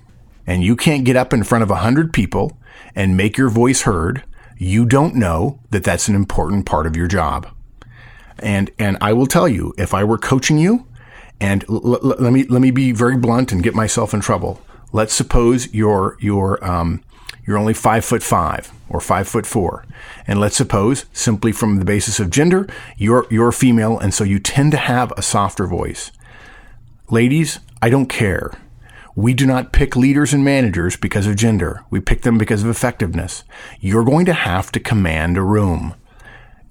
and 0.45 0.63
you 0.63 0.75
can't 0.75 1.05
get 1.05 1.15
up 1.15 1.33
in 1.33 1.43
front 1.43 1.63
of 1.63 1.69
100 1.69 2.13
people 2.13 2.57
and 2.95 3.17
make 3.17 3.37
your 3.37 3.49
voice 3.49 3.81
heard, 3.83 4.23
you 4.57 4.85
don't 4.85 5.15
know 5.15 5.59
that 5.71 5.83
that's 5.83 6.07
an 6.07 6.15
important 6.15 6.65
part 6.65 6.87
of 6.87 6.95
your 6.95 7.07
job. 7.07 7.47
And 8.39 8.71
and 8.79 8.97
I 8.99 9.13
will 9.13 9.27
tell 9.27 9.47
you, 9.47 9.73
if 9.77 9.93
I 9.93 10.03
were 10.03 10.17
coaching 10.17 10.57
you, 10.57 10.87
and 11.39 11.63
l- 11.69 11.81
l- 11.85 12.15
let 12.19 12.33
me 12.33 12.43
let 12.45 12.61
me 12.61 12.71
be 12.71 12.91
very 12.91 13.17
blunt 13.17 13.51
and 13.51 13.63
get 13.63 13.75
myself 13.75 14.13
in 14.13 14.21
trouble. 14.21 14.61
Let's 14.91 15.13
suppose 15.13 15.73
you're 15.73 16.17
you're 16.19 16.63
um, 16.65 17.03
you're 17.45 17.57
only 17.57 17.73
five 17.73 18.03
foot 18.05 18.23
five 18.23 18.71
or 18.89 18.99
five 18.99 19.27
foot 19.27 19.45
four, 19.45 19.85
and 20.25 20.39
let's 20.39 20.55
suppose 20.55 21.05
simply 21.13 21.51
from 21.51 21.77
the 21.77 21.85
basis 21.85 22.19
of 22.19 22.29
gender, 22.29 22.67
you're 22.97 23.27
you're 23.29 23.51
female, 23.51 23.99
and 23.99 24.13
so 24.13 24.23
you 24.23 24.39
tend 24.39 24.71
to 24.71 24.77
have 24.77 25.11
a 25.15 25.21
softer 25.21 25.67
voice. 25.67 26.11
Ladies, 27.09 27.59
I 27.81 27.89
don't 27.89 28.07
care. 28.07 28.51
We 29.15 29.33
do 29.33 29.45
not 29.45 29.71
pick 29.71 29.95
leaders 29.95 30.33
and 30.33 30.43
managers 30.43 30.95
because 30.95 31.27
of 31.27 31.35
gender. 31.35 31.83
We 31.89 31.99
pick 31.99 32.23
them 32.23 32.37
because 32.37 32.63
of 32.63 32.69
effectiveness. 32.69 33.43
You're 33.79 34.03
going 34.03 34.25
to 34.25 34.33
have 34.33 34.71
to 34.71 34.79
command 34.79 35.37
a 35.37 35.41
room. 35.41 35.95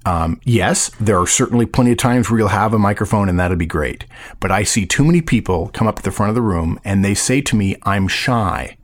Um, 0.04 0.40
yes, 0.42 0.90
there 1.00 1.20
are 1.20 1.26
certainly 1.26 1.66
plenty 1.66 1.92
of 1.92 1.98
times 1.98 2.28
where 2.28 2.38
you'll 2.40 2.48
have 2.48 2.74
a 2.74 2.78
microphone 2.78 3.28
and 3.28 3.38
that'll 3.38 3.56
be 3.56 3.66
great. 3.66 4.06
But 4.40 4.50
I 4.50 4.64
see 4.64 4.84
too 4.84 5.04
many 5.04 5.20
people 5.20 5.68
come 5.68 5.86
up 5.86 5.96
to 5.96 6.02
the 6.02 6.10
front 6.10 6.30
of 6.30 6.34
the 6.34 6.42
room 6.42 6.80
and 6.84 7.04
they 7.04 7.14
say 7.14 7.40
to 7.42 7.56
me, 7.56 7.76
I'm 7.84 8.08
shy. 8.08 8.76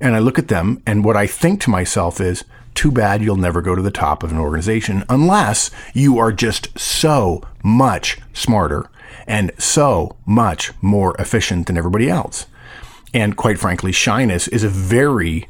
And 0.00 0.14
I 0.14 0.20
look 0.20 0.38
at 0.38 0.48
them 0.48 0.80
and 0.86 1.04
what 1.04 1.16
I 1.16 1.26
think 1.26 1.60
to 1.62 1.70
myself 1.70 2.20
is, 2.20 2.44
too 2.74 2.90
bad 2.90 3.22
you'll 3.22 3.36
never 3.36 3.62
go 3.62 3.74
to 3.74 3.82
the 3.82 3.90
top 3.90 4.22
of 4.22 4.32
an 4.32 4.38
organization 4.38 5.04
unless 5.08 5.70
you 5.92 6.18
are 6.18 6.32
just 6.32 6.76
so 6.78 7.40
much 7.62 8.18
smarter 8.32 8.90
and 9.26 9.52
so 9.58 10.16
much 10.26 10.72
more 10.82 11.14
efficient 11.18 11.66
than 11.66 11.78
everybody 11.78 12.10
else. 12.10 12.46
And 13.14 13.36
quite 13.36 13.58
frankly, 13.58 13.92
shyness 13.92 14.48
is 14.48 14.64
a 14.64 14.68
very 14.68 15.48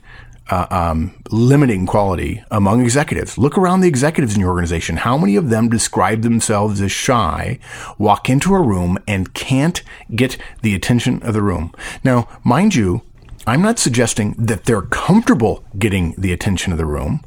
uh, 0.51 0.67
um, 0.71 1.15
limiting 1.31 1.87
quality 1.87 2.45
among 2.51 2.83
executives. 2.83 3.39
Look 3.39 3.57
around 3.57 3.81
the 3.81 3.89
executives 3.89 4.35
in 4.35 4.41
your 4.41 4.51
organization. 4.51 4.99
How 4.99 5.17
many 5.17 5.37
of 5.37 5.49
them 5.49 5.71
describe 5.71 6.21
themselves 6.21 6.83
as 6.83 6.93
shy, 6.93 7.59
walk 7.97 8.29
into 8.29 8.55
a 8.55 8.63
room, 8.63 8.99
and 9.09 9.33
can't 9.33 9.83
get 10.15 10.37
the 10.61 10.75
attention 10.75 11.23
of 11.23 11.33
the 11.33 11.43
room? 11.43 11.73
Now, 12.05 12.29
mind 12.45 12.75
you, 12.75 13.01
I'm 13.47 13.63
not 13.63 13.79
suggesting 13.79 14.35
that 14.39 14.65
they're 14.65 14.83
comfortable 14.83 15.65
getting 15.79 16.15
the 16.19 16.33
attention 16.33 16.73
of 16.73 16.79
the 16.79 16.87
room, 16.87 17.23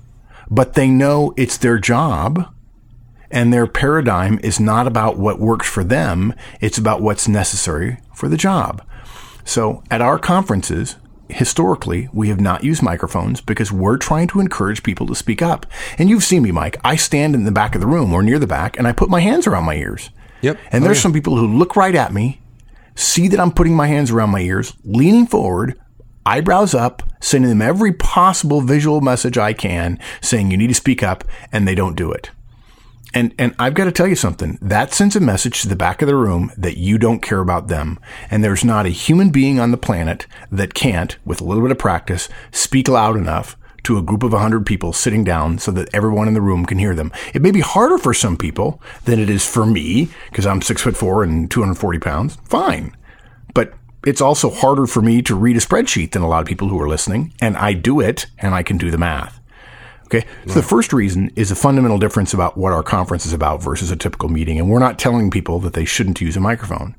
but 0.50 0.74
they 0.74 0.88
know 0.88 1.34
it's 1.36 1.58
their 1.58 1.80
job 1.80 2.54
and 3.30 3.52
their 3.52 3.68
paradigm 3.68 4.40
is 4.42 4.60
not 4.60 4.88
about 4.88 5.18
what 5.18 5.40
works 5.40 5.68
for 5.68 5.84
them, 5.84 6.34
it's 6.62 6.78
about 6.78 7.02
what's 7.02 7.28
necessary 7.28 7.98
for 8.14 8.30
the 8.30 8.38
job. 8.38 8.84
So 9.48 9.82
at 9.90 10.02
our 10.02 10.20
conferences, 10.20 10.98
historically, 11.30 12.10
we 12.12 12.28
have 12.28 12.42
not 12.42 12.66
used 12.66 12.84
microphones 12.84 13.40
because 13.40 13.72
we're 13.72 13.98
trying 13.98 14.28
to 14.28 14.42
encourage 14.42 14.84
people 14.84 15.08
to 15.08 15.16
speak 15.16 15.42
up. 15.42 15.66
And 15.98 16.10
you've 16.10 16.26
seen 16.26 16.44
me, 16.44 16.52
Mike. 16.52 16.78
I 16.84 16.98
stand 16.98 17.34
in 17.34 17.46
the 17.46 17.52
back 17.52 17.74
of 17.74 17.80
the 17.80 17.88
room 17.88 18.14
or 18.14 18.22
near 18.22 18.40
the 18.40 18.46
back 18.46 18.78
and 18.78 18.86
I 18.86 18.92
put 18.92 19.10
my 19.10 19.22
hands 19.22 19.48
around 19.48 19.64
my 19.64 19.76
ears. 19.76 20.10
Yep. 20.42 20.58
And 20.72 20.84
Oh, 20.84 20.86
there's 20.86 20.98
yeah. 20.98 21.02
some 21.04 21.14
people 21.14 21.38
who 21.38 21.48
look 21.48 21.78
right 21.78 21.96
at 21.96 22.14
me, 22.14 22.42
see 22.96 23.30
that 23.30 23.40
I'm 23.40 23.52
putting 23.54 23.74
my 23.74 23.88
hands 23.88 24.12
around 24.12 24.32
my 24.32 24.42
ears, 24.42 24.74
leaning 24.84 25.26
forward, 25.26 25.80
eyebrows 26.26 26.74
up, 26.74 27.02
sending 27.22 27.50
them 27.50 27.62
every 27.62 27.94
possible 27.94 28.60
visual 28.60 29.00
message 29.00 29.38
I 29.38 29.54
can, 29.54 29.98
saying 30.22 30.52
you 30.52 30.58
need 30.58 30.68
to 30.68 30.74
speak 30.74 31.02
up, 31.04 31.24
and 31.54 31.66
they 31.66 31.74
don't 31.74 31.96
do 31.96 32.12
it. 32.12 32.32
And 33.14 33.34
and 33.40 33.56
I've 33.58 33.74
got 33.74 33.86
to 33.86 33.92
tell 33.92 34.08
you 34.08 34.16
something. 34.16 34.58
That 34.62 34.94
sends 34.94 35.16
a 35.16 35.20
message 35.20 35.62
to 35.62 35.70
the 35.70 35.76
back 35.76 36.02
of 36.02 36.08
the 36.08 36.16
room 36.16 36.52
that 36.58 36.78
you 36.78 36.98
don't 36.98 37.22
care 37.22 37.40
about 37.40 37.68
them. 37.68 38.00
And 38.30 38.44
there's 38.44 38.66
not 38.66 38.86
a 38.86 38.90
human 38.90 39.30
being 39.30 39.60
on 39.60 39.72
the 39.72 39.78
planet 39.78 40.28
that 40.52 40.74
can't, 40.74 41.18
with 41.26 41.42
a 41.42 41.44
little 41.44 41.64
bit 41.64 41.72
of 41.72 41.78
practice, 41.78 42.30
speak 42.52 42.88
loud 42.88 43.16
enough 43.16 43.58
to 43.84 43.98
a 43.98 44.02
group 44.02 44.24
of 44.24 44.34
100 44.34 44.66
people 44.66 44.92
sitting 44.92 45.24
down 45.24 45.58
so 45.58 45.72
that 45.72 45.88
everyone 45.94 46.28
in 46.28 46.34
the 46.34 46.42
room 46.42 46.66
can 46.66 46.78
hear 46.78 46.94
them. 46.94 47.12
It 47.34 47.42
may 47.42 47.52
be 47.52 47.62
harder 47.62 47.98
for 47.98 48.14
some 48.14 48.36
people 48.36 48.82
than 49.06 49.18
it 49.18 49.30
is 49.30 49.48
for 49.48 49.66
me 49.66 50.10
because 50.30 50.46
I'm 50.46 50.62
six 50.62 50.82
foot 50.82 50.98
four 50.98 51.24
and 51.24 51.50
240 51.50 52.00
pounds. 52.00 52.38
Fine. 52.44 52.96
But 53.54 53.74
it's 54.06 54.22
also 54.22 54.50
harder 54.50 54.88
for 54.88 55.02
me 55.02 55.22
to 55.22 55.36
read 55.36 55.56
a 55.56 55.62
spreadsheet 55.62 56.12
than 56.12 56.22
a 56.22 56.28
lot 56.28 56.42
of 56.42 56.48
people 56.48 56.68
who 56.68 56.82
are 56.82 56.90
listening. 56.90 57.34
And 57.40 57.56
I 57.56 57.72
do 57.74 58.02
it 58.02 58.26
and 58.38 58.54
I 58.54 58.62
can 58.62 58.78
do 58.78 58.92
the 58.92 58.98
math. 58.98 59.40
Okay. 60.08 60.26
So 60.46 60.54
the 60.54 60.64
first 60.64 60.94
reason 60.94 61.32
is 61.36 61.52
a 61.52 61.56
fundamental 61.56 61.98
difference 61.98 62.34
about 62.34 62.56
what 62.56 62.72
our 62.72 62.82
conference 62.82 63.26
is 63.26 63.34
about 63.34 63.62
versus 63.62 63.92
a 63.92 63.98
typical 63.98 64.30
meeting. 64.30 64.58
And 64.58 64.70
we're 64.70 64.80
not 64.80 64.98
telling 64.98 65.30
people 65.30 65.60
that 65.60 65.74
they 65.74 65.84
shouldn't 65.84 66.22
use 66.22 66.38
a 66.38 66.40
microphone. 66.40 66.96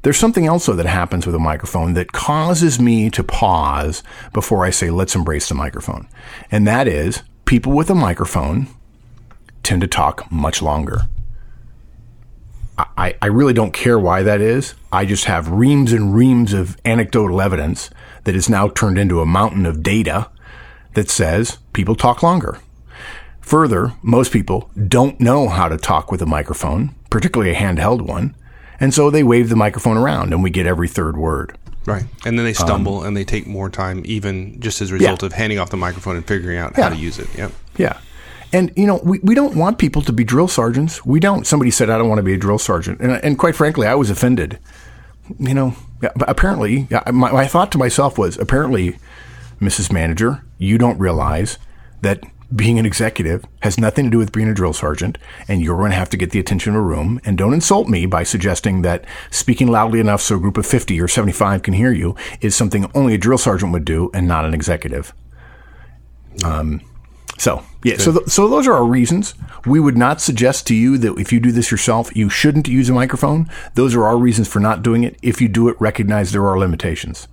There's 0.00 0.16
something 0.16 0.46
else 0.46 0.64
though 0.64 0.72
that 0.72 0.86
happens 0.86 1.26
with 1.26 1.34
a 1.34 1.38
microphone 1.38 1.92
that 1.94 2.12
causes 2.12 2.80
me 2.80 3.10
to 3.10 3.22
pause 3.22 4.02
before 4.32 4.64
I 4.64 4.70
say, 4.70 4.88
let's 4.88 5.14
embrace 5.14 5.50
the 5.50 5.54
microphone. 5.54 6.08
And 6.50 6.66
that 6.66 6.88
is 6.88 7.22
people 7.44 7.72
with 7.72 7.90
a 7.90 7.94
microphone 7.94 8.68
tend 9.62 9.82
to 9.82 9.86
talk 9.86 10.30
much 10.32 10.62
longer. 10.62 11.02
I, 12.78 13.16
I 13.20 13.26
really 13.26 13.52
don't 13.52 13.72
care 13.72 13.98
why 13.98 14.22
that 14.22 14.40
is. 14.40 14.74
I 14.92 15.04
just 15.04 15.24
have 15.26 15.50
reams 15.50 15.92
and 15.92 16.14
reams 16.14 16.54
of 16.54 16.78
anecdotal 16.86 17.42
evidence 17.42 17.90
that 18.24 18.34
is 18.34 18.48
now 18.48 18.68
turned 18.68 18.98
into 18.98 19.20
a 19.20 19.26
mountain 19.26 19.66
of 19.66 19.82
data 19.82 20.30
that 20.96 21.08
says 21.10 21.58
people 21.72 21.94
talk 21.94 22.22
longer. 22.22 22.58
Further, 23.42 23.92
most 24.02 24.32
people 24.32 24.70
don't 24.88 25.20
know 25.20 25.48
how 25.48 25.68
to 25.68 25.76
talk 25.76 26.10
with 26.10 26.20
a 26.20 26.26
microphone, 26.26 26.94
particularly 27.10 27.52
a 27.52 27.56
handheld 27.56 28.00
one, 28.00 28.34
and 28.80 28.92
so 28.92 29.08
they 29.10 29.22
wave 29.22 29.48
the 29.50 29.56
microphone 29.56 29.96
around 29.96 30.32
and 30.32 30.42
we 30.42 30.50
get 30.50 30.66
every 30.66 30.88
third 30.88 31.16
word. 31.16 31.56
Right. 31.84 32.04
And 32.24 32.36
then 32.36 32.44
they 32.44 32.50
um, 32.50 32.66
stumble 32.66 33.04
and 33.04 33.16
they 33.16 33.24
take 33.24 33.46
more 33.46 33.70
time, 33.70 34.02
even 34.04 34.58
just 34.60 34.82
as 34.82 34.90
a 34.90 34.94
result 34.94 35.22
Yeah. 35.22 35.26
of 35.26 35.32
handing 35.34 35.60
off 35.60 35.70
the 35.70 35.76
microphone 35.76 36.16
and 36.16 36.26
figuring 36.26 36.58
out 36.58 36.72
Yeah. 36.76 36.84
how 36.84 36.88
to 36.90 36.96
use 36.96 37.18
it. 37.20 37.28
Yep. 37.38 37.52
Yeah. 37.76 37.98
And, 38.52 38.72
you 38.76 38.86
know, 38.86 39.00
we, 39.04 39.20
we 39.22 39.34
don't 39.36 39.54
want 39.56 39.78
people 39.78 40.02
to 40.02 40.12
be 40.12 40.24
drill 40.24 40.48
sergeants. 40.48 41.04
We 41.06 41.20
don't. 41.20 41.46
Somebody 41.46 41.70
said, 41.70 41.88
I 41.90 41.98
don't 41.98 42.08
want 42.08 42.18
to 42.18 42.22
be 42.24 42.34
a 42.34 42.38
drill 42.38 42.58
sergeant. 42.58 43.00
And, 43.00 43.12
and 43.24 43.38
quite 43.38 43.54
frankly, 43.54 43.86
I 43.86 43.94
was 43.94 44.10
offended. 44.10 44.58
You 45.38 45.54
know, 45.54 45.76
apparently, 46.26 46.88
my, 47.12 47.30
my 47.32 47.46
thought 47.46 47.70
to 47.72 47.78
myself 47.78 48.18
was 48.18 48.36
apparently, 48.38 48.98
Mrs. 49.60 49.92
Manager, 49.92 50.42
you 50.58 50.78
don't 50.78 50.98
realize 50.98 51.58
that 52.02 52.20
being 52.54 52.78
an 52.78 52.86
executive 52.86 53.44
has 53.62 53.76
nothing 53.78 54.04
to 54.04 54.10
do 54.10 54.18
with 54.18 54.30
being 54.30 54.48
a 54.48 54.54
drill 54.54 54.72
sergeant, 54.72 55.18
and 55.48 55.60
you're 55.62 55.76
going 55.76 55.90
to 55.90 55.96
have 55.96 56.10
to 56.10 56.16
get 56.16 56.30
the 56.30 56.38
attention 56.38 56.74
of 56.74 56.80
a 56.80 56.82
room. 56.82 57.20
And 57.24 57.36
don't 57.36 57.52
insult 57.54 57.88
me 57.88 58.06
by 58.06 58.22
suggesting 58.22 58.82
that 58.82 59.04
speaking 59.30 59.66
loudly 59.66 59.98
enough 59.98 60.20
so 60.20 60.36
a 60.36 60.38
group 60.38 60.56
of 60.56 60.64
50 60.64 61.00
or 61.00 61.08
75 61.08 61.62
can 61.62 61.74
hear 61.74 61.90
you 61.92 62.14
is 62.40 62.54
something 62.54 62.88
only 62.94 63.14
a 63.14 63.18
drill 63.18 63.38
sergeant 63.38 63.72
would 63.72 63.84
do 63.84 64.10
and 64.14 64.28
not 64.28 64.44
an 64.44 64.54
executive. 64.54 65.12
Um, 66.44 66.80
So 67.38 67.62
yeah, 67.84 67.98
so 67.98 68.12
th- 68.12 68.28
so 68.28 68.48
those 68.48 68.66
are 68.66 68.72
our 68.72 68.84
reasons. 68.86 69.34
We 69.66 69.78
would 69.78 69.96
not 69.98 70.22
suggest 70.22 70.66
to 70.68 70.74
you 70.74 70.96
that 70.98 71.18
if 71.18 71.32
you 71.32 71.40
do 71.40 71.52
this 71.52 71.70
yourself, 71.70 72.14
you 72.16 72.30
shouldn't 72.30 72.66
use 72.66 72.88
a 72.88 72.94
microphone. 72.94 73.50
Those 73.74 73.94
are 73.94 74.04
our 74.04 74.16
reasons 74.16 74.48
for 74.48 74.58
not 74.60 74.82
doing 74.82 75.04
it. 75.04 75.18
If 75.20 75.42
you 75.42 75.48
do 75.48 75.68
it, 75.68 75.76
recognize 75.78 76.32
there 76.32 76.48
are 76.48 76.58
limitations. 76.58 77.28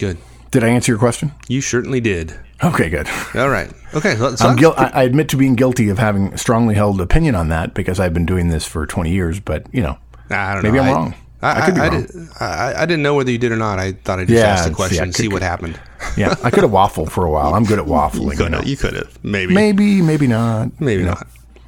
Good. 0.00 0.18
Did 0.52 0.62
I 0.62 0.68
answer 0.68 0.92
your 0.92 0.98
question? 0.98 1.32
You 1.48 1.60
certainly 1.60 2.00
did. 2.00 2.38
Okay, 2.62 2.88
good. 2.88 3.08
All 3.34 3.48
right. 3.48 3.70
Okay. 3.94 4.14
So, 4.16 4.28
I'm 4.46 4.56
guil- 4.56 4.78
I, 4.78 4.90
I 4.94 5.02
admit 5.02 5.28
to 5.30 5.36
being 5.36 5.56
guilty 5.56 5.88
of 5.88 5.98
having 5.98 6.32
a 6.34 6.38
strongly 6.38 6.74
held 6.76 7.00
opinion 7.00 7.34
on 7.34 7.48
that 7.48 7.74
because 7.74 7.98
I've 7.98 8.14
been 8.14 8.26
doing 8.26 8.48
this 8.48 8.64
for 8.64 8.86
20 8.86 9.10
years. 9.10 9.40
But 9.40 9.66
you 9.74 9.82
know, 9.82 9.98
I 10.30 10.54
don't 10.54 10.62
maybe 10.62 10.76
know. 10.76 10.82
I'm 10.84 10.88
I- 10.88 10.92
wrong. 10.92 11.14
I, 11.44 11.60
I 11.62 11.66
could 11.66 11.74
be 11.74 11.80
I, 11.80 11.88
wrong. 11.88 12.02
did, 12.06 12.16
I, 12.40 12.74
I 12.82 12.86
didn't 12.86 13.02
know 13.02 13.14
whether 13.16 13.32
you 13.32 13.38
did 13.38 13.50
or 13.50 13.56
not. 13.56 13.80
I 13.80 13.92
thought 13.92 14.20
I'd 14.20 14.28
just 14.28 14.38
Yeah, 14.38 14.50
ask 14.52 14.68
the 14.68 14.74
question 14.76 14.98
yeah, 14.98 15.02
and 15.02 15.12
see 15.14 15.26
what 15.26 15.42
happened. 15.42 15.80
yeah, 16.16 16.36
I 16.44 16.50
could 16.50 16.62
have 16.62 16.70
waffled 16.70 17.10
for 17.10 17.24
a 17.24 17.30
while. 17.32 17.54
I'm 17.54 17.64
good 17.64 17.80
at 17.80 17.84
waffling. 17.86 18.30
you 18.30 18.36
Could 18.36 18.52
have. 18.52 18.64
You 18.64 18.76
could 18.76 18.94
have. 18.94 19.18
Maybe. 19.24 19.52
Maybe, 19.52 20.00
maybe 20.02 20.28
not. 20.28 20.80
Maybe 20.80 21.00
you 21.00 21.06
know. 21.06 21.14
not. 21.14 21.26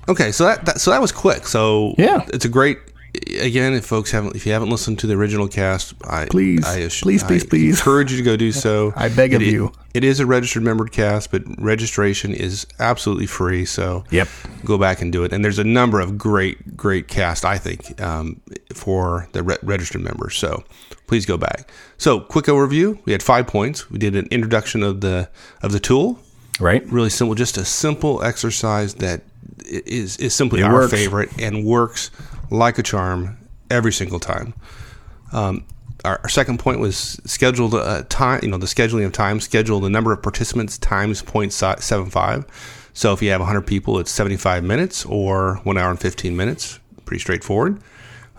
Okay, 0.09 0.31
so 0.31 0.45
that, 0.45 0.65
that 0.67 0.81
so 0.81 0.93
that 0.93 1.01
was 1.01 1.11
quick. 1.11 1.49
So 1.49 1.95
Yeah. 1.99 2.25
it's 2.33 2.45
a 2.45 2.49
great. 2.49 2.79
Again, 3.41 3.75
if 3.75 3.85
folks 3.87 4.11
haven't, 4.11 4.35
if 4.35 4.45
you 4.47 4.53
haven't 4.53 4.71
listened 4.71 4.99
to 5.01 5.07
the 5.07 5.15
original 5.15 5.47
cast, 5.49 5.95
I 6.05 6.27
Please. 6.27 6.65
I 6.65 6.89
Please, 6.89 7.23
please, 7.23 7.45
I 7.45 7.47
please. 7.49 7.79
encourage 7.79 8.11
you 8.11 8.19
to 8.19 8.25
go 8.25 8.37
do 8.37 8.51
so. 8.67 8.93
I 8.97 9.09
beg 9.09 9.35
of 9.35 9.43
It- 9.43 9.53
you. 9.53 9.73
It 9.95 10.03
is 10.03 10.19
a 10.19 10.27
registered 10.27 10.65
membered 10.65 10.91
cast, 10.91 11.31
but 11.31 11.43
registration 11.63 12.33
is 12.35 12.67
absolutely 12.81 13.27
free. 13.27 13.65
So 13.65 14.05
Yep. 14.11 14.29
go 14.65 14.77
back 14.79 15.01
and 15.01 15.13
do 15.13 15.23
it. 15.23 15.33
And 15.33 15.45
there's 15.45 15.61
a 15.61 15.65
number 15.65 16.01
of 16.01 16.19
great, 16.19 16.77
great 16.77 17.07
cast, 17.07 17.45
I 17.45 17.59
think, 17.59 18.01
um, 18.03 18.41
for 18.75 19.29
the 19.33 19.45
re- 19.45 19.59
registered 19.63 20.01
members. 20.03 20.37
So 20.37 20.65
please 21.07 21.25
go 21.27 21.37
back. 21.37 21.71
So 21.99 22.19
quick 22.19 22.47
overview: 22.47 22.99
we 23.05 23.13
had 23.13 23.23
five 23.23 23.47
points. 23.47 23.89
We 23.91 23.99
did 23.99 24.17
an 24.17 24.27
introduction 24.33 24.83
of 24.83 25.01
the 25.01 25.29
of 25.63 25.71
the 25.71 25.79
tool 25.81 26.19
Right. 26.59 26.85
really 26.91 27.11
simple, 27.11 27.35
just 27.37 27.57
a 27.57 27.65
simple 27.65 28.23
exercise 28.25 28.95
that 28.95 29.23
is 29.65 30.17
is 30.19 30.35
simply 30.35 30.61
It 30.61 30.65
our 30.65 30.73
works. 30.75 30.93
favorite 30.93 31.31
and 31.41 31.65
works 31.65 32.11
like 32.51 32.79
a 32.79 32.83
charm 32.83 33.37
every 33.71 33.93
single 33.93 34.21
time. 34.21 34.55
Um, 35.33 35.65
our, 36.05 36.21
our 36.23 36.29
second 36.29 36.59
point 36.59 36.81
was 36.81 37.21
scheduled 37.25 37.75
uh, 37.75 38.03
time. 38.09 38.41
You 38.43 38.49
know, 38.51 38.59
the 38.59 38.67
scheduling 38.67 39.07
of 39.07 39.13
time. 39.13 39.41
Schedule 39.41 39.81
the 39.81 39.91
number 39.91 40.13
of 40.13 40.23
participants 40.23 40.79
times 40.79 41.23
0.75. 41.23 42.47
So 42.93 43.13
if 43.13 43.23
you 43.23 43.31
have 43.31 43.41
100 43.41 43.63
people, 43.63 43.99
it's 43.99 44.11
75 44.11 44.63
minutes 44.63 45.05
or 45.07 45.57
one 45.65 45.77
hour 45.79 45.91
and 45.91 45.99
15 46.01 46.37
minutes. 46.37 46.79
Pretty 47.05 47.21
straightforward. 47.21 47.81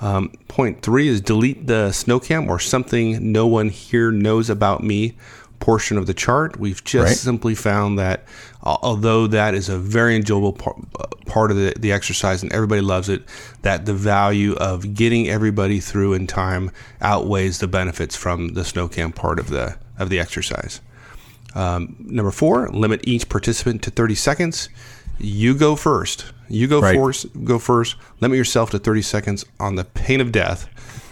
Um, 0.02 0.32
point 0.48 0.82
three 0.82 1.08
is 1.08 1.22
delete 1.22 1.68
the 1.68 1.90
SNOHKAM 1.90 2.50
or 2.50 2.60
something 2.60 3.32
no 3.32 3.48
one 3.48 3.70
here 3.70 4.12
knows 4.12 4.50
about 4.50 4.84
me 4.84 5.16
portion 5.60 5.98
of 5.98 6.06
the 6.08 6.14
chart. 6.14 6.60
We've 6.60 6.84
just 6.84 7.06
Right. 7.08 7.16
simply 7.18 7.56
found 7.56 7.98
that 8.00 8.26
al- 8.66 8.80
although 8.82 9.28
that 9.28 9.54
is 9.56 9.70
a 9.70 9.78
very 9.78 10.16
enjoyable 10.16 10.54
par- 10.54 10.76
uh, 11.00 11.06
part 11.26 11.52
of 11.52 11.58
the, 11.58 11.74
the 11.80 11.92
exercise 11.92 12.44
and 12.44 12.52
everybody 12.54 12.82
loves 12.82 13.10
it, 13.10 13.24
that 13.64 13.86
the 13.86 13.94
value 13.94 14.54
of 14.56 14.94
getting 14.94 15.28
everybody 15.30 15.80
through 15.80 16.14
in 16.14 16.28
time 16.28 16.72
outweighs 17.02 17.60
the 17.60 17.68
benefits 17.68 18.16
from 18.16 18.50
the 18.50 18.62
SNOHKAM 18.64 19.14
part 19.16 19.40
of 19.40 19.50
the 19.50 19.76
of 19.98 20.10
the 20.10 20.20
exercise. 20.20 20.82
Um, 21.56 21.96
number 22.00 22.32
four, 22.32 22.68
limit 22.70 23.02
each 23.08 23.30
participant 23.30 23.82
to 23.84 23.92
30 23.92 24.16
seconds. 24.16 24.68
You 25.18 25.54
go 25.56 25.78
first. 25.78 26.26
You 26.50 26.68
go 26.68 26.82
Right. 26.82 26.98
first. 26.98 27.28
Go 27.46 27.58
first. 27.60 27.96
Limit 28.20 28.38
yourself 28.38 28.72
to 28.72 28.80
30 28.80 29.02
seconds 29.02 29.46
on 29.60 29.76
the 29.76 29.86
pain 29.86 30.20
of 30.20 30.34
death, 30.34 30.68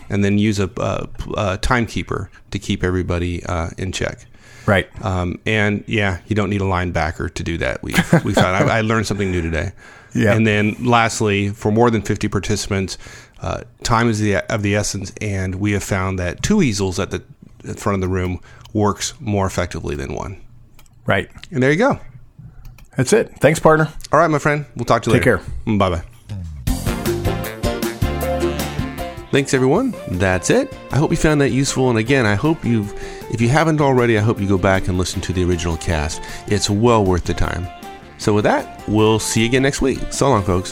and 0.09 0.23
then 0.23 0.37
use 0.37 0.59
a, 0.59 0.69
uh 0.77 1.05
uh 1.37 1.57
timekeeper 1.61 2.29
to 2.51 2.59
keep 2.59 2.83
everybody 2.83 3.41
uh, 3.45 3.69
in 3.77 3.93
check. 3.93 4.25
Right. 4.65 4.87
Um, 5.03 5.39
and 5.45 5.83
yeah, 5.87 6.19
you 6.27 6.35
don't 6.35 6.49
need 6.49 6.61
a 6.61 6.65
linebacker 6.65 7.33
to 7.33 7.43
do 7.43 7.57
that. 7.57 7.83
We 7.83 7.93
we 8.23 8.33
found 8.33 8.69
I, 8.69 8.77
I 8.77 8.81
learned 8.81 9.07
something 9.07 9.31
new 9.31 9.41
today. 9.41 9.71
Yeah. 10.15 10.35
And 10.35 10.45
then 10.45 10.75
lastly, 10.79 11.49
for 11.49 11.71
more 11.71 11.89
than 11.89 12.03
50 12.03 12.27
participants, 12.27 12.99
uh, 13.41 13.61
time 13.81 14.09
is 14.09 14.19
the 14.19 14.35
of 14.53 14.61
the 14.61 14.75
essence, 14.75 15.11
and 15.19 15.55
we 15.55 15.71
have 15.71 15.83
found 15.83 16.19
that 16.19 16.43
two 16.43 16.61
easels 16.61 16.99
at 16.99 17.09
the 17.09 17.23
at 17.67 17.79
front 17.79 17.95
of 17.95 18.01
the 18.01 18.07
room 18.07 18.39
works 18.73 19.15
more 19.19 19.47
effectively 19.47 19.95
than 19.95 20.13
one. 20.13 20.39
Right. 21.07 21.31
And 21.49 21.63
there 21.63 21.71
you 21.71 21.77
go. 21.77 21.99
That's 22.95 23.11
it. 23.11 23.31
Thanks, 23.39 23.59
partner. 23.59 23.91
All 24.11 24.19
right, 24.19 24.29
my 24.29 24.37
friend. 24.37 24.67
We'll 24.75 24.85
talk 24.85 25.01
to 25.03 25.09
you 25.09 25.17
Take 25.17 25.25
later. 25.25 25.37
Take 25.39 25.65
care. 25.65 25.77
Bye 25.77 25.89
bye. 25.89 26.03
Thanks, 29.31 29.55
everyone. 29.55 29.95
That's 30.09 30.51
it. 30.51 30.71
I 30.91 30.97
hope 30.97 31.09
you 31.09 31.17
found 31.17 31.41
that 31.41 31.49
useful. 31.49 31.89
And 31.89 31.97
again, 31.97 32.27
I 32.27 32.35
hope 32.35 32.63
you've 32.63 32.93
If 33.33 33.41
you 33.41 33.49
haven't 33.49 33.81
already, 33.81 34.15
I 34.19 34.21
hope 34.21 34.39
you 34.39 34.47
go 34.47 34.59
back 34.59 34.87
and 34.87 34.97
listen 34.97 35.19
to 35.21 35.33
the 35.33 35.43
original 35.43 35.75
cast. 35.75 36.21
It's 36.45 36.69
well 36.69 37.03
worth 37.03 37.25
the 37.25 37.33
time. 37.33 37.67
So, 38.19 38.31
with 38.31 38.43
that, 38.43 38.87
we'll 38.87 39.17
see 39.17 39.41
you 39.41 39.47
again 39.47 39.63
next 39.63 39.81
week. 39.81 39.99
So 40.11 40.29
long, 40.29 40.43
folks. 40.43 40.71